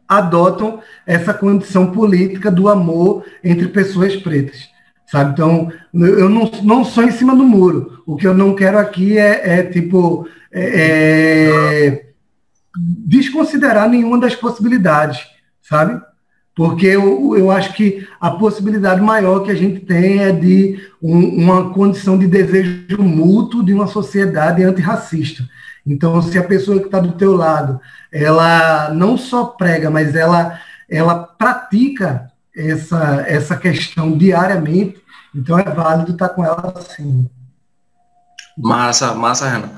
adotam 0.07 0.81
essa 1.05 1.33
condição 1.33 1.91
política 1.91 2.49
do 2.49 2.67
amor 2.67 3.23
entre 3.43 3.67
pessoas 3.67 4.15
pretas. 4.15 4.67
Sabe? 5.05 5.31
Então, 5.31 5.71
eu 5.93 6.29
não, 6.29 6.49
não 6.63 6.83
sou 6.83 7.03
em 7.03 7.11
cima 7.11 7.35
do 7.35 7.43
muro. 7.43 8.03
O 8.05 8.15
que 8.15 8.25
eu 8.25 8.33
não 8.33 8.55
quero 8.55 8.77
aqui 8.77 9.17
é, 9.17 9.59
é 9.59 9.63
tipo, 9.63 10.27
é, 10.51 10.63
é 11.91 12.05
desconsiderar 12.77 13.87
nenhuma 13.89 14.19
das 14.19 14.35
possibilidades, 14.35 15.19
sabe? 15.61 16.01
Porque 16.59 16.87
eu, 16.87 17.37
eu 17.37 17.49
acho 17.49 17.71
que 17.71 18.05
a 18.19 18.31
possibilidade 18.31 18.99
maior 18.99 19.45
que 19.45 19.49
a 19.49 19.55
gente 19.55 19.79
tem 19.79 20.19
é 20.19 20.29
de 20.29 20.77
um, 21.01 21.17
uma 21.41 21.73
condição 21.73 22.17
de 22.17 22.27
desejo 22.27 23.01
mútuo 23.01 23.63
de 23.63 23.73
uma 23.73 23.87
sociedade 23.87 24.61
antirracista. 24.61 25.47
Então, 25.87 26.21
se 26.21 26.37
a 26.37 26.43
pessoa 26.43 26.77
que 26.81 26.87
está 26.87 26.99
do 26.99 27.13
teu 27.13 27.33
lado, 27.33 27.79
ela 28.11 28.93
não 28.93 29.17
só 29.17 29.45
prega, 29.45 29.89
mas 29.89 30.13
ela, 30.13 30.59
ela 30.89 31.23
pratica 31.23 32.29
essa, 32.53 33.23
essa 33.25 33.55
questão 33.55 34.17
diariamente, 34.17 35.01
então 35.33 35.57
é 35.57 35.63
válido 35.63 36.11
estar 36.11 36.27
tá 36.27 36.33
com 36.33 36.43
ela 36.43 36.73
assim. 36.75 37.29
Massa, 38.57 39.15
massa, 39.15 39.47
Renan. 39.47 39.69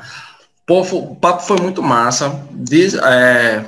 Pô, 0.65 0.81
o 0.81 1.15
papo 1.15 1.43
foi 1.43 1.61
muito 1.61 1.83
massa. 1.83 2.41
Diz, 2.51 2.95
é, 2.95 3.63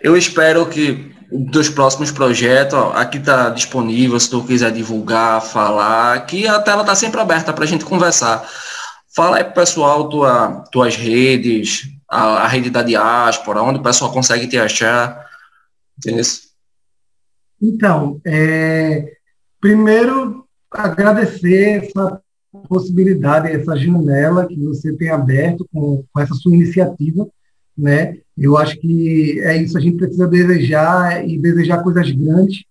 eu 0.00 0.16
espero 0.16 0.64
que 0.64 1.09
dos 1.32 1.68
próximos 1.68 2.10
projetos, 2.10 2.74
ó, 2.74 2.92
aqui 2.92 3.18
está 3.18 3.50
disponível, 3.50 4.18
se 4.18 4.28
tu 4.28 4.44
quiser 4.44 4.72
divulgar, 4.72 5.40
falar, 5.40 6.14
aqui 6.14 6.46
a 6.46 6.60
tela 6.60 6.82
está 6.82 6.94
sempre 6.94 7.20
aberta 7.20 7.52
para 7.52 7.64
a 7.64 7.66
gente 7.66 7.84
conversar. 7.84 8.48
Fala 9.14 9.36
aí 9.36 9.44
pro 9.44 9.54
pessoal 9.54 10.08
tua, 10.08 10.64
tuas 10.72 10.96
redes, 10.96 11.88
a, 12.08 12.44
a, 12.44 12.46
rede 12.48 12.70
da 12.70 12.82
diáspora, 12.82 13.62
onde 13.62 13.78
o 13.78 13.82
pessoal 13.82 14.12
consegue 14.12 14.46
te 14.46 14.58
achar. 14.58 15.28
Entendeu? 15.98 16.24
Então, 17.60 18.20
é, 18.24 19.12
primeiro 19.60 20.46
agradecer 20.70 21.84
essa 21.84 22.20
possibilidade, 22.68 23.52
essa 23.52 23.76
janela 23.76 24.46
que 24.46 24.56
você 24.56 24.92
tem 24.96 25.10
aberto 25.10 25.66
com, 25.72 26.04
com 26.12 26.20
essa 26.20 26.34
sua 26.34 26.54
iniciativa, 26.54 27.28
né? 27.80 28.18
Eu 28.36 28.56
acho 28.56 28.78
que 28.78 29.40
é 29.40 29.56
isso, 29.62 29.76
a 29.76 29.80
gente 29.80 29.96
precisa 29.96 30.26
desejar 30.26 31.28
e 31.28 31.38
desejar 31.38 31.82
coisas 31.82 32.10
grandes. 32.10 32.64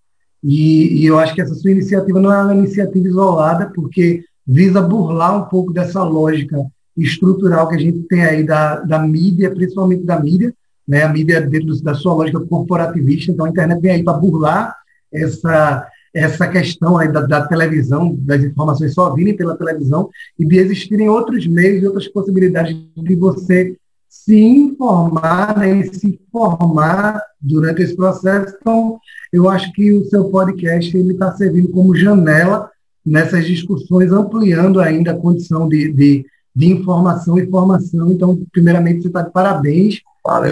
E, 0.43 1.01
e, 1.01 1.05
eu 1.05 1.19
acho 1.19 1.35
que 1.35 1.41
essa 1.41 1.53
sua 1.53 1.71
iniciativa 1.71 2.19
não 2.19 2.33
é 2.33 2.41
uma 2.41 2.55
iniciativa 2.55 3.07
isolada, 3.07 3.71
porque 3.75 4.23
visa 4.47 4.81
burlar 4.81 5.37
um 5.37 5.49
pouco 5.49 5.73
dessa 5.73 6.01
lógica 6.03 6.57
estrutural 6.97 7.67
que 7.67 7.75
a 7.75 7.79
gente 7.79 7.99
tem 8.07 8.23
aí 8.23 8.43
da, 8.43 8.79
da 8.81 8.99
mídia, 8.99 9.51
principalmente 9.51 10.03
da 10.03 10.19
mídia, 10.19 10.53
né? 10.87 11.03
A 11.03 11.09
mídia 11.09 11.41
dentro 11.41 11.79
da 11.83 11.93
sua 11.93 12.13
lógica 12.13 12.39
corporativista, 12.39 13.31
então 13.31 13.45
a 13.45 13.49
internet 13.49 13.81
vem 13.81 13.91
aí 13.91 14.03
para 14.03 14.17
burlar 14.17 14.75
essa 15.11 15.87
essa 16.13 16.47
questão 16.47 16.97
aí 16.97 17.11
da, 17.11 17.21
da, 17.21 17.45
televisão, 17.45 18.15
das 18.21 18.43
informações 18.43 18.93
só 18.93 19.13
virem 19.13 19.35
pela 19.35 19.55
televisão 19.55 20.09
e 20.37 20.45
de 20.45 20.57
existirem 20.57 21.07
outros 21.07 21.45
meios 21.45 21.83
e 21.83 21.87
outras 21.87 22.07
possibilidades 22.07 22.75
de 22.97 23.15
você 23.15 23.75
se 24.09 24.35
informar 24.35 25.57
né, 25.57 25.79
e 25.79 25.93
se 25.93 26.19
formar 26.31 27.21
durante 27.39 27.83
esse 27.83 27.95
processo. 27.95 28.55
Então, 28.59 28.99
eu 29.31 29.47
acho 29.47 29.71
que 29.73 29.93
o 29.93 30.05
seu 30.05 30.25
podcast 30.25 30.97
está 30.97 31.31
servindo 31.35 31.69
como 31.69 31.95
janela 31.95 32.69
nessas 33.05 33.45
discussões, 33.45 34.11
ampliando 34.11 34.79
ainda 34.79 35.11
a 35.11 35.17
condição 35.17 35.69
de, 35.69 35.93
de, 35.93 36.25
de 36.55 36.67
informação 36.67 37.37
e 37.37 37.49
formação. 37.49 38.11
Então, 38.11 38.41
primeiramente, 38.51 39.03
você 39.03 39.07
está 39.07 39.21
de 39.21 39.31
parabéns. 39.31 40.01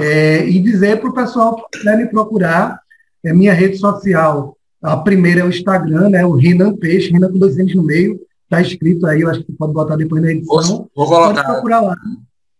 É, 0.01 0.47
e 0.47 0.59
dizer 0.59 0.99
para 0.99 1.09
o 1.09 1.13
pessoal 1.13 1.55
que 1.55 1.79
quiser 1.79 1.97
me 1.97 2.07
procurar, 2.07 2.79
é 3.23 3.33
minha 3.33 3.53
rede 3.53 3.77
social. 3.77 4.55
A 4.81 4.97
primeira 4.97 5.41
é 5.41 5.43
o 5.43 5.49
Instagram, 5.49 6.09
né, 6.09 6.25
o 6.25 6.31
Renan 6.31 6.75
Peixe, 6.75 7.11
Renan 7.11 7.31
com 7.31 7.39
dois 7.39 7.55
dentes 7.55 7.75
no 7.75 7.83
meio. 7.83 8.19
Está 8.43 8.61
escrito 8.61 9.05
aí, 9.05 9.21
eu 9.21 9.29
acho 9.29 9.43
que 9.43 9.51
pode 9.51 9.73
botar 9.73 9.97
depois 9.97 10.21
na 10.21 10.31
edição. 10.31 10.63
Vou, 10.63 10.89
vou 10.95 11.07
colocar. 11.07 11.43
Pode 11.43 11.53
procurar 11.53 11.81
lá. 11.81 11.95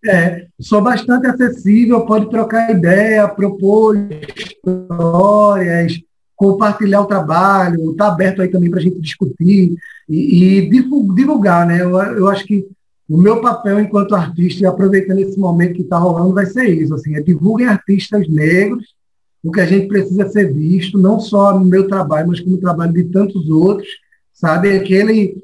É, 0.08 0.48
sou 0.60 0.82
bastante 0.82 1.28
acessível, 1.28 2.06
pode 2.06 2.30
trocar 2.30 2.72
ideia, 2.72 3.28
propor 3.28 3.98
histórias, 4.36 6.00
compartilhar 6.34 7.02
o 7.02 7.08
trabalho, 7.08 7.92
está 7.92 8.08
aberto 8.08 8.42
aí 8.42 8.48
também 8.48 8.70
para 8.70 8.80
a 8.80 8.84
gente 8.84 9.02
discutir 9.02 9.76
e, 10.08 10.62
e, 10.62 10.70
divulgar, 10.70 11.68
né? 11.68 11.82
Eu, 11.82 11.98
eu, 11.98 12.28
acho 12.30 12.46
que 12.46 12.66
o 13.10 13.18
meu 13.18 13.42
papel 13.42 13.80
enquanto 13.82 14.16
artista, 14.16 14.64
e 14.64 14.66
aproveitando 14.66 15.20
esse 15.20 15.38
momento 15.38 15.74
que 15.74 15.82
está 15.82 15.98
rolando, 15.98 16.34
vai 16.34 16.46
ser 16.46 16.70
isso, 16.70 16.94
assim, 16.94 17.16
é 17.16 17.22
divulguem 17.22 17.68
artistas 17.68 18.30
negros, 18.30 18.96
o 19.44 19.52
que 19.52 19.60
a 19.60 19.66
gente 19.66 19.88
precisa 19.88 20.30
ser 20.30 20.54
visto, 20.54 20.98
não 20.98 21.20
só 21.20 21.58
no 21.58 21.66
meu 21.66 21.88
trabalho, 21.88 22.30
mas 22.30 22.40
como 22.40 22.58
trabalho 22.58 22.94
de 22.94 23.06
tantos 23.06 23.50
outros, 23.50 23.88
sabe? 24.34 24.70
Aquele, 24.78 25.44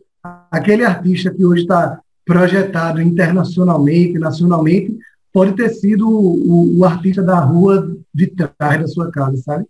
aquele 0.51 0.85
artista 0.85 1.31
que 1.31 1.43
hoje 1.43 1.63
está 1.63 1.99
projetado 2.25 3.01
internacionalmente, 3.01 4.17
nacionalmente, 4.17 4.97
pode 5.31 5.55
ter 5.55 5.69
sido 5.69 6.07
o, 6.07 6.79
o, 6.79 6.85
artista 6.85 7.21
da 7.21 7.39
rua 7.39 7.95
de 8.13 8.27
trás 8.27 8.81
da 8.81 8.87
sua 8.87 9.11
casa, 9.11 9.37
sabe? 9.37 9.65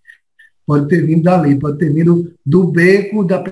Pode 0.66 0.88
ter 0.88 1.06
vindo 1.06 1.24
dali, 1.24 1.58
pode 1.58 1.78
ter 1.78 1.92
vindo 1.92 2.34
do 2.46 2.68
beco 2.68 3.24
da 3.24 3.44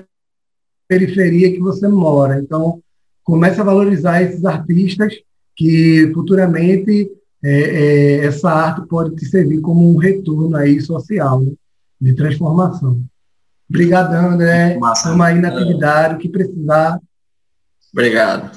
periferia 0.86 1.50
que 1.50 1.58
você 1.58 1.88
mora. 1.88 2.38
Então, 2.38 2.82
comece 3.24 3.60
a 3.60 3.64
valorizar 3.64 4.22
esses 4.22 4.44
artistas 4.44 5.14
que 5.56 6.10
futuramente 6.14 7.10
é, 7.42 7.50
é, 7.52 8.16
essa 8.26 8.50
arte 8.50 8.86
pode 8.86 9.16
te 9.16 9.26
servir 9.26 9.60
como 9.60 9.92
um 9.92 9.96
retorno 9.96 10.56
aí 10.56 10.80
social, 10.80 11.40
né? 11.40 11.52
de 12.00 12.14
transformação. 12.14 13.02
Obrigadão, 13.68 14.32
André. 14.32 14.78
Estamos 14.94 15.20
aí 15.20 15.40
na 15.40 15.48
atividade, 15.48 16.14
o 16.14 16.18
que 16.18 16.28
precisar. 16.28 17.00
Obrigado. 17.92 18.52